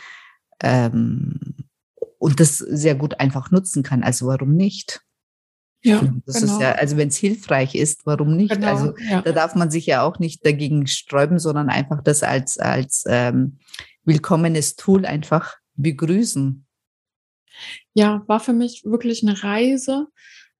ähm, 0.62 1.38
und 2.20 2.38
das 2.38 2.58
sehr 2.58 2.94
gut 2.94 3.18
einfach 3.18 3.50
nutzen 3.50 3.82
kann. 3.82 4.04
Also 4.04 4.26
warum 4.26 4.54
nicht? 4.54 5.00
Ja, 5.82 6.02
das 6.26 6.42
genau. 6.42 6.52
ist 6.52 6.60
ja, 6.60 6.72
also 6.72 6.98
wenn 6.98 7.08
es 7.08 7.16
hilfreich 7.16 7.74
ist, 7.74 8.04
warum 8.04 8.36
nicht? 8.36 8.52
Genau, 8.52 8.66
also 8.66 8.94
ja. 9.08 9.22
da 9.22 9.32
darf 9.32 9.54
man 9.54 9.70
sich 9.70 9.86
ja 9.86 10.02
auch 10.02 10.18
nicht 10.18 10.44
dagegen 10.44 10.86
sträuben, 10.86 11.38
sondern 11.38 11.70
einfach 11.70 12.02
das 12.02 12.22
als, 12.22 12.58
als 12.58 13.04
ähm, 13.08 13.58
willkommenes 14.04 14.76
Tool 14.76 15.06
einfach 15.06 15.56
begrüßen. 15.76 16.66
Ja, 17.94 18.22
war 18.26 18.40
für 18.40 18.52
mich 18.52 18.82
wirklich 18.84 19.22
eine 19.22 19.42
Reise. 19.42 20.08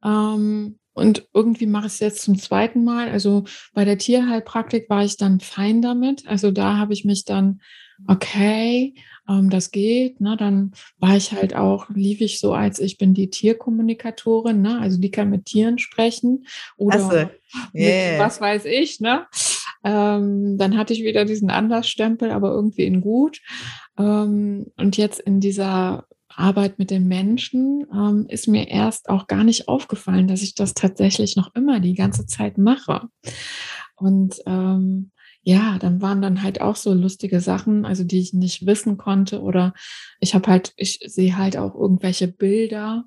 Ähm, 0.02 0.78
und 0.94 1.28
irgendwie 1.34 1.66
mache 1.66 1.88
ich 1.88 1.92
es 1.94 2.00
jetzt 2.00 2.22
zum 2.22 2.38
zweiten 2.38 2.84
Mal. 2.84 3.11
Also 3.11 3.44
bei 3.74 3.84
der 3.84 3.98
Tierheilpraktik 3.98 4.88
war 4.88 5.04
ich 5.04 5.18
dann 5.18 5.40
fein 5.40 5.82
damit. 5.82 6.26
Also 6.26 6.50
da 6.50 6.78
habe 6.78 6.94
ich 6.94 7.04
mich 7.04 7.26
dann, 7.26 7.61
okay, 8.06 8.94
ähm, 9.30 9.48
das 9.48 9.70
geht. 9.70 10.20
Ne? 10.20 10.36
Dann 10.36 10.72
war 10.98 11.16
ich 11.16 11.32
halt 11.32 11.54
auch, 11.54 11.88
lief 11.90 12.20
ich 12.20 12.40
so, 12.40 12.52
als 12.52 12.78
ich 12.78 12.98
bin 12.98 13.14
die 13.14 13.30
Tierkommunikatorin, 13.30 14.60
ne? 14.60 14.80
also 14.80 14.98
die 14.98 15.10
kann 15.10 15.30
mit 15.30 15.46
Tieren 15.46 15.78
sprechen 15.78 16.46
oder 16.76 17.00
so. 17.00 17.10
yeah. 17.74 18.12
mit 18.12 18.20
was 18.20 18.40
weiß 18.40 18.64
ich. 18.64 19.00
Ne? 19.00 19.26
Ähm, 19.84 20.58
dann 20.58 20.76
hatte 20.76 20.92
ich 20.92 21.04
wieder 21.04 21.24
diesen 21.24 21.50
Andersstempel, 21.50 22.30
aber 22.30 22.50
irgendwie 22.50 22.84
in 22.84 23.00
gut. 23.00 23.40
Ähm, 23.98 24.66
und 24.76 24.96
jetzt 24.96 25.20
in 25.20 25.40
dieser 25.40 26.06
Arbeit 26.28 26.78
mit 26.78 26.90
den 26.90 27.06
Menschen 27.06 27.86
ähm, 27.92 28.26
ist 28.28 28.48
mir 28.48 28.68
erst 28.68 29.08
auch 29.08 29.26
gar 29.26 29.44
nicht 29.44 29.68
aufgefallen, 29.68 30.28
dass 30.28 30.42
ich 30.42 30.54
das 30.54 30.74
tatsächlich 30.74 31.36
noch 31.36 31.54
immer 31.54 31.80
die 31.80 31.94
ganze 31.94 32.26
Zeit 32.26 32.56
mache. 32.56 33.08
Und 33.96 34.36
ähm, 34.46 35.10
ja, 35.43 35.78
dann 35.78 36.03
waren 36.03 36.20
dann 36.20 36.43
halt 36.43 36.61
auch 36.61 36.76
so 36.76 36.93
lustige 36.93 37.41
Sachen, 37.41 37.86
also 37.86 38.05
die 38.05 38.20
ich 38.20 38.34
nicht 38.34 38.66
wissen 38.66 38.99
konnte 38.99 39.41
oder 39.41 39.72
ich 40.20 40.34
habe 40.34 40.51
halt, 40.51 40.72
ich 40.76 41.01
sehe 41.07 41.36
halt 41.36 41.57
auch 41.57 41.74
irgendwelche 41.74 42.28
Bilder 42.28 43.05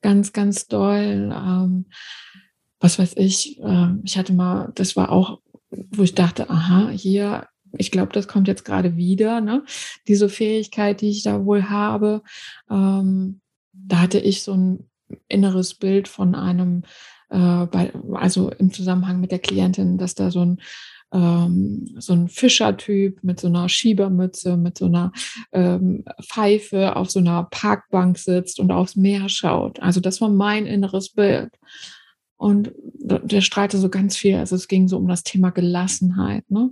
ganz, 0.00 0.32
ganz 0.32 0.66
doll. 0.66 1.30
Ähm, 1.34 1.86
was 2.80 2.98
weiß 2.98 3.14
ich, 3.16 3.60
äh, 3.60 3.88
ich 4.02 4.16
hatte 4.16 4.32
mal, 4.32 4.72
das 4.74 4.96
war 4.96 5.10
auch, 5.10 5.40
wo 5.70 6.02
ich 6.02 6.14
dachte, 6.14 6.48
aha, 6.48 6.88
hier, 6.90 7.48
ich 7.76 7.90
glaube, 7.90 8.12
das 8.12 8.28
kommt 8.28 8.48
jetzt 8.48 8.64
gerade 8.64 8.96
wieder, 8.96 9.40
ne? 9.40 9.64
Diese 10.06 10.28
Fähigkeit, 10.28 11.00
die 11.00 11.10
ich 11.10 11.22
da 11.22 11.44
wohl 11.44 11.68
habe. 11.68 12.22
Ähm, 12.70 13.40
da 13.72 14.00
hatte 14.00 14.20
ich 14.20 14.42
so 14.42 14.52
ein 14.54 14.90
inneres 15.28 15.74
Bild 15.74 16.08
von 16.08 16.34
einem, 16.34 16.82
äh, 17.30 17.66
bei, 17.66 17.92
also 18.12 18.50
im 18.50 18.72
Zusammenhang 18.72 19.20
mit 19.20 19.32
der 19.32 19.40
Klientin, 19.40 19.98
dass 19.98 20.14
da 20.14 20.30
so 20.30 20.44
ein 20.44 20.60
ähm, 21.14 21.94
so 21.98 22.12
ein 22.12 22.28
Fischertyp 22.28 23.22
mit 23.22 23.40
so 23.40 23.46
einer 23.46 23.68
Schiebermütze, 23.68 24.56
mit 24.56 24.76
so 24.76 24.86
einer 24.86 25.12
ähm, 25.52 26.04
Pfeife 26.22 26.96
auf 26.96 27.10
so 27.10 27.20
einer 27.20 27.44
Parkbank 27.44 28.18
sitzt 28.18 28.58
und 28.58 28.72
aufs 28.72 28.96
Meer 28.96 29.28
schaut. 29.28 29.80
Also 29.80 30.00
das 30.00 30.20
war 30.20 30.28
mein 30.28 30.66
inneres 30.66 31.10
Bild. 31.10 31.52
Und 32.36 32.72
der 32.98 33.40
streite 33.40 33.78
so 33.78 33.88
ganz 33.88 34.16
viel. 34.16 34.36
Also 34.36 34.56
es 34.56 34.66
ging 34.66 34.88
so 34.88 34.98
um 34.98 35.06
das 35.06 35.22
Thema 35.22 35.50
Gelassenheit. 35.50 36.50
Ne? 36.50 36.70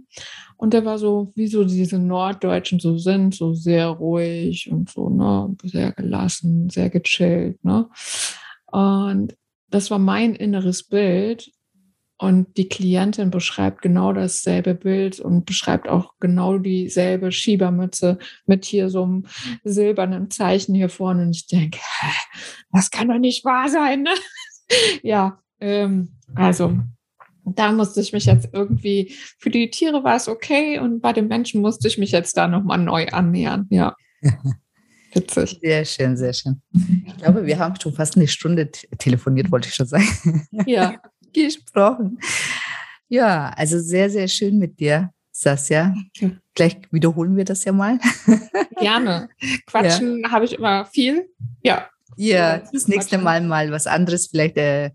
Und 0.57 0.75
der 0.75 0.85
war 0.85 0.99
so, 0.99 1.33
wie 1.37 1.47
so 1.47 1.65
diese 1.65 1.99
Norddeutschen 1.99 2.81
so 2.81 2.99
sind, 2.99 3.35
so 3.35 3.55
sehr 3.55 3.87
ruhig 3.87 4.71
und 4.71 4.91
so, 4.91 5.09
ne, 5.09 5.57
sehr 5.63 5.93
gelassen, 5.93 6.69
sehr 6.69 6.91
gechillt. 6.91 7.65
Ne? 7.65 7.89
Und 8.67 9.37
das 9.71 9.91
war 9.91 9.99
mein 9.99 10.35
inneres 10.35 10.83
Bild. 10.83 11.53
Und 12.23 12.57
die 12.57 12.69
Klientin 12.69 13.33
beschreibt 13.33 13.83
genau 13.83 14.13
dasselbe 14.13 14.77
Bild 14.77 15.19
und 15.19 15.45
beschreibt 15.45 15.89
auch 15.89 16.15
genau 16.21 16.57
dieselbe 16.57 17.33
Schiebermütze 17.33 18.19
mit 18.47 18.65
hier 18.65 18.91
so 18.91 19.03
einem 19.03 19.27
silbernen 19.65 20.31
Zeichen 20.31 20.73
hier 20.73 20.89
vorne. 20.89 21.23
Und 21.23 21.35
ich 21.35 21.49
denke, 21.49 21.81
das 22.71 22.93
kann 22.93 23.09
doch 23.09 23.19
nicht 23.19 23.45
wahr 23.45 23.69
sein. 23.69 24.05
Ne? 24.05 24.11
ja, 25.03 25.41
ähm, 25.59 26.13
also 26.37 26.79
da 27.45 27.73
musste 27.73 28.01
ich 28.01 28.13
mich 28.13 28.27
jetzt 28.27 28.51
irgendwie, 28.53 29.13
für 29.41 29.51
die 29.51 29.69
Tiere 29.71 30.05
war 30.05 30.15
es 30.15 30.29
okay 30.29 30.79
und 30.79 31.01
bei 31.01 31.13
den 31.13 31.27
Menschen 31.27 31.61
musste 31.61 31.89
ich 31.89 31.99
mich 31.99 32.13
jetzt 32.13 32.37
da 32.37 32.47
nochmal 32.47 32.79
neu 32.79 33.09
annähern. 33.09 33.67
Ja. 33.69 33.97
Witzig. 35.13 35.59
Sehr 35.61 35.85
schön, 35.85 36.17
sehr 36.17 36.33
schön. 36.33 36.63
Ich 37.05 37.17
glaube, 37.17 37.45
wir 37.47 37.59
haben 37.59 37.75
schon 37.81 37.93
fast 37.93 38.17
eine 38.17 38.29
Stunde 38.29 38.71
telefoniert, 38.71 39.51
wollte 39.51 39.67
ich 39.67 39.75
schon 39.75 39.87
sagen. 39.87 40.47
Ja. 40.67 40.95
gesprochen. 41.33 42.19
Ja, 43.09 43.51
also 43.57 43.79
sehr, 43.79 44.09
sehr 44.09 44.29
schön 44.29 44.59
mit 44.59 44.81
dir, 44.81 45.11
Sasja. 45.31 45.95
Okay. 46.17 46.39
Gleich 46.55 46.79
wiederholen 46.91 47.37
wir 47.37 47.45
das 47.45 47.65
ja 47.65 47.73
mal. 47.73 47.99
Gerne. 48.81 49.29
Quatschen 49.67 50.23
ja. 50.23 50.31
habe 50.31 50.45
ich 50.45 50.55
immer 50.55 50.87
viel. 50.87 51.29
Ja. 51.63 51.89
Ja, 52.17 52.59
das 52.73 52.89
nächste 52.89 53.19
Mal 53.19 53.41
mal 53.41 53.71
was 53.71 53.87
anderes. 53.87 54.29
Vielleicht 54.29 54.57
äh, 54.59 54.91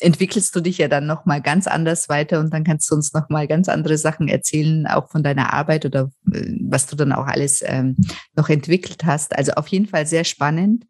entwickelst 0.00 0.54
du 0.54 0.60
dich 0.60 0.78
ja 0.78 0.88
dann 0.88 1.06
noch 1.06 1.24
mal 1.24 1.40
ganz 1.40 1.66
anders 1.66 2.08
weiter 2.08 2.40
und 2.40 2.52
dann 2.52 2.64
kannst 2.64 2.90
du 2.90 2.94
uns 2.94 3.12
noch 3.12 3.28
mal 3.28 3.46
ganz 3.48 3.68
andere 3.68 3.98
Sachen 3.98 4.28
erzählen, 4.28 4.86
auch 4.86 5.10
von 5.10 5.22
deiner 5.22 5.52
Arbeit 5.52 5.84
oder 5.84 6.10
äh, 6.32 6.56
was 6.62 6.86
du 6.86 6.96
dann 6.96 7.12
auch 7.12 7.26
alles 7.26 7.62
ähm, 7.66 7.96
noch 8.36 8.48
entwickelt 8.48 9.04
hast. 9.04 9.36
Also 9.36 9.52
auf 9.52 9.68
jeden 9.68 9.86
Fall 9.86 10.06
sehr 10.06 10.24
spannend. 10.24 10.84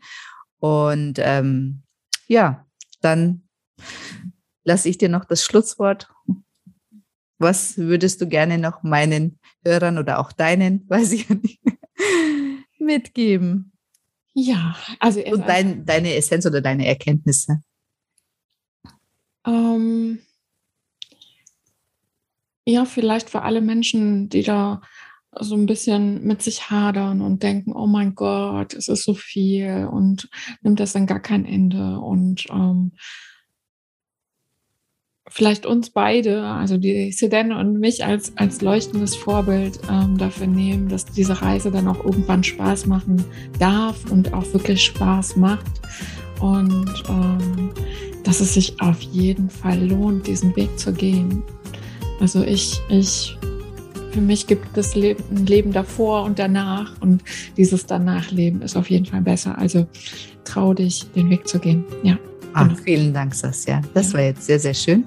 Und 0.58 1.14
ähm, 1.18 1.82
ja, 2.26 2.66
dann 3.00 3.47
lasse 4.64 4.88
ich 4.88 4.98
dir 4.98 5.08
noch 5.08 5.24
das 5.24 5.42
Schlusswort. 5.44 6.08
Was 7.38 7.78
würdest 7.78 8.20
du 8.20 8.28
gerne 8.28 8.58
noch 8.58 8.82
meinen 8.82 9.38
Hörern 9.64 9.98
oder 9.98 10.18
auch 10.18 10.32
deinen, 10.32 10.84
weiß 10.88 11.12
ich 11.12 11.28
nicht, 11.28 11.60
mitgeben? 12.78 13.72
Ja, 14.34 14.76
also 15.00 15.20
und 15.20 15.48
dein, 15.48 15.84
deine 15.84 16.14
Essenz 16.14 16.46
oder 16.46 16.60
deine 16.60 16.86
Erkenntnisse. 16.86 17.60
Ähm, 19.44 20.20
ja, 22.64 22.84
vielleicht 22.84 23.30
für 23.30 23.42
alle 23.42 23.60
Menschen, 23.60 24.28
die 24.28 24.42
da 24.42 24.82
so 25.40 25.54
ein 25.54 25.66
bisschen 25.66 26.24
mit 26.24 26.42
sich 26.42 26.70
hadern 26.70 27.20
und 27.20 27.42
denken, 27.42 27.72
oh 27.72 27.86
mein 27.86 28.14
Gott, 28.14 28.74
es 28.74 28.88
ist 28.88 29.04
so 29.04 29.14
viel 29.14 29.88
und 29.90 30.28
nimmt 30.62 30.80
das 30.80 30.92
dann 30.92 31.06
gar 31.06 31.20
kein 31.20 31.44
Ende 31.44 31.98
und 31.98 32.46
ähm, 32.50 32.92
vielleicht 35.30 35.66
uns 35.66 35.90
beide, 35.90 36.42
also 36.44 36.76
die 36.76 37.12
Sedenne 37.12 37.58
und 37.58 37.78
mich 37.78 38.04
als, 38.04 38.32
als 38.36 38.60
leuchtendes 38.60 39.16
Vorbild 39.16 39.78
ähm, 39.90 40.18
dafür 40.18 40.46
nehmen, 40.46 40.88
dass 40.88 41.04
diese 41.04 41.40
Reise 41.42 41.70
dann 41.70 41.88
auch 41.88 42.04
irgendwann 42.04 42.44
Spaß 42.44 42.86
machen 42.86 43.24
darf 43.58 44.10
und 44.10 44.32
auch 44.32 44.52
wirklich 44.52 44.82
Spaß 44.84 45.36
macht. 45.36 45.66
Und 46.40 46.92
ähm, 47.08 47.70
dass 48.24 48.40
es 48.40 48.54
sich 48.54 48.80
auf 48.80 49.00
jeden 49.00 49.50
Fall 49.50 49.82
lohnt, 49.88 50.26
diesen 50.26 50.54
Weg 50.54 50.78
zu 50.78 50.92
gehen. 50.92 51.42
Also 52.20 52.42
ich, 52.42 52.80
ich, 52.88 53.36
für 54.12 54.20
mich 54.20 54.46
gibt 54.46 54.76
es 54.76 54.94
Leben, 54.94 55.24
ein 55.30 55.46
Leben 55.46 55.72
davor 55.72 56.24
und 56.24 56.38
danach 56.38 56.92
und 57.00 57.22
dieses 57.56 57.86
Danachleben 57.86 58.62
ist 58.62 58.76
auf 58.76 58.90
jeden 58.90 59.06
Fall 59.06 59.22
besser. 59.22 59.56
Also 59.58 59.86
trau 60.44 60.74
dich, 60.74 61.06
den 61.14 61.30
Weg 61.30 61.48
zu 61.48 61.58
gehen. 61.58 61.84
Ja. 62.02 62.18
Ah, 62.52 62.64
genau. 62.64 62.76
vielen 62.82 63.14
Dank, 63.14 63.34
Sasja. 63.34 63.82
Das 63.94 64.12
war 64.14 64.22
jetzt 64.22 64.46
sehr, 64.46 64.58
sehr 64.58 64.74
schön. 64.74 65.04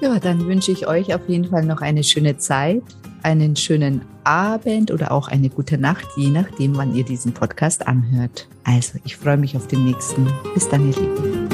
Ja, 0.00 0.18
dann 0.18 0.46
wünsche 0.46 0.72
ich 0.72 0.86
euch 0.86 1.14
auf 1.14 1.28
jeden 1.28 1.46
Fall 1.46 1.64
noch 1.64 1.80
eine 1.80 2.04
schöne 2.04 2.36
Zeit, 2.36 2.82
einen 3.22 3.56
schönen 3.56 4.02
Abend 4.24 4.90
oder 4.90 5.12
auch 5.12 5.28
eine 5.28 5.48
gute 5.48 5.78
Nacht, 5.78 6.06
je 6.16 6.28
nachdem, 6.28 6.76
wann 6.76 6.94
ihr 6.94 7.04
diesen 7.04 7.32
Podcast 7.32 7.86
anhört. 7.86 8.48
Also, 8.64 8.98
ich 9.04 9.16
freue 9.16 9.36
mich 9.36 9.56
auf 9.56 9.66
den 9.66 9.84
nächsten. 9.84 10.26
Bis 10.54 10.68
dann, 10.68 10.90
ihr 10.90 10.96
Lieben. 10.98 11.53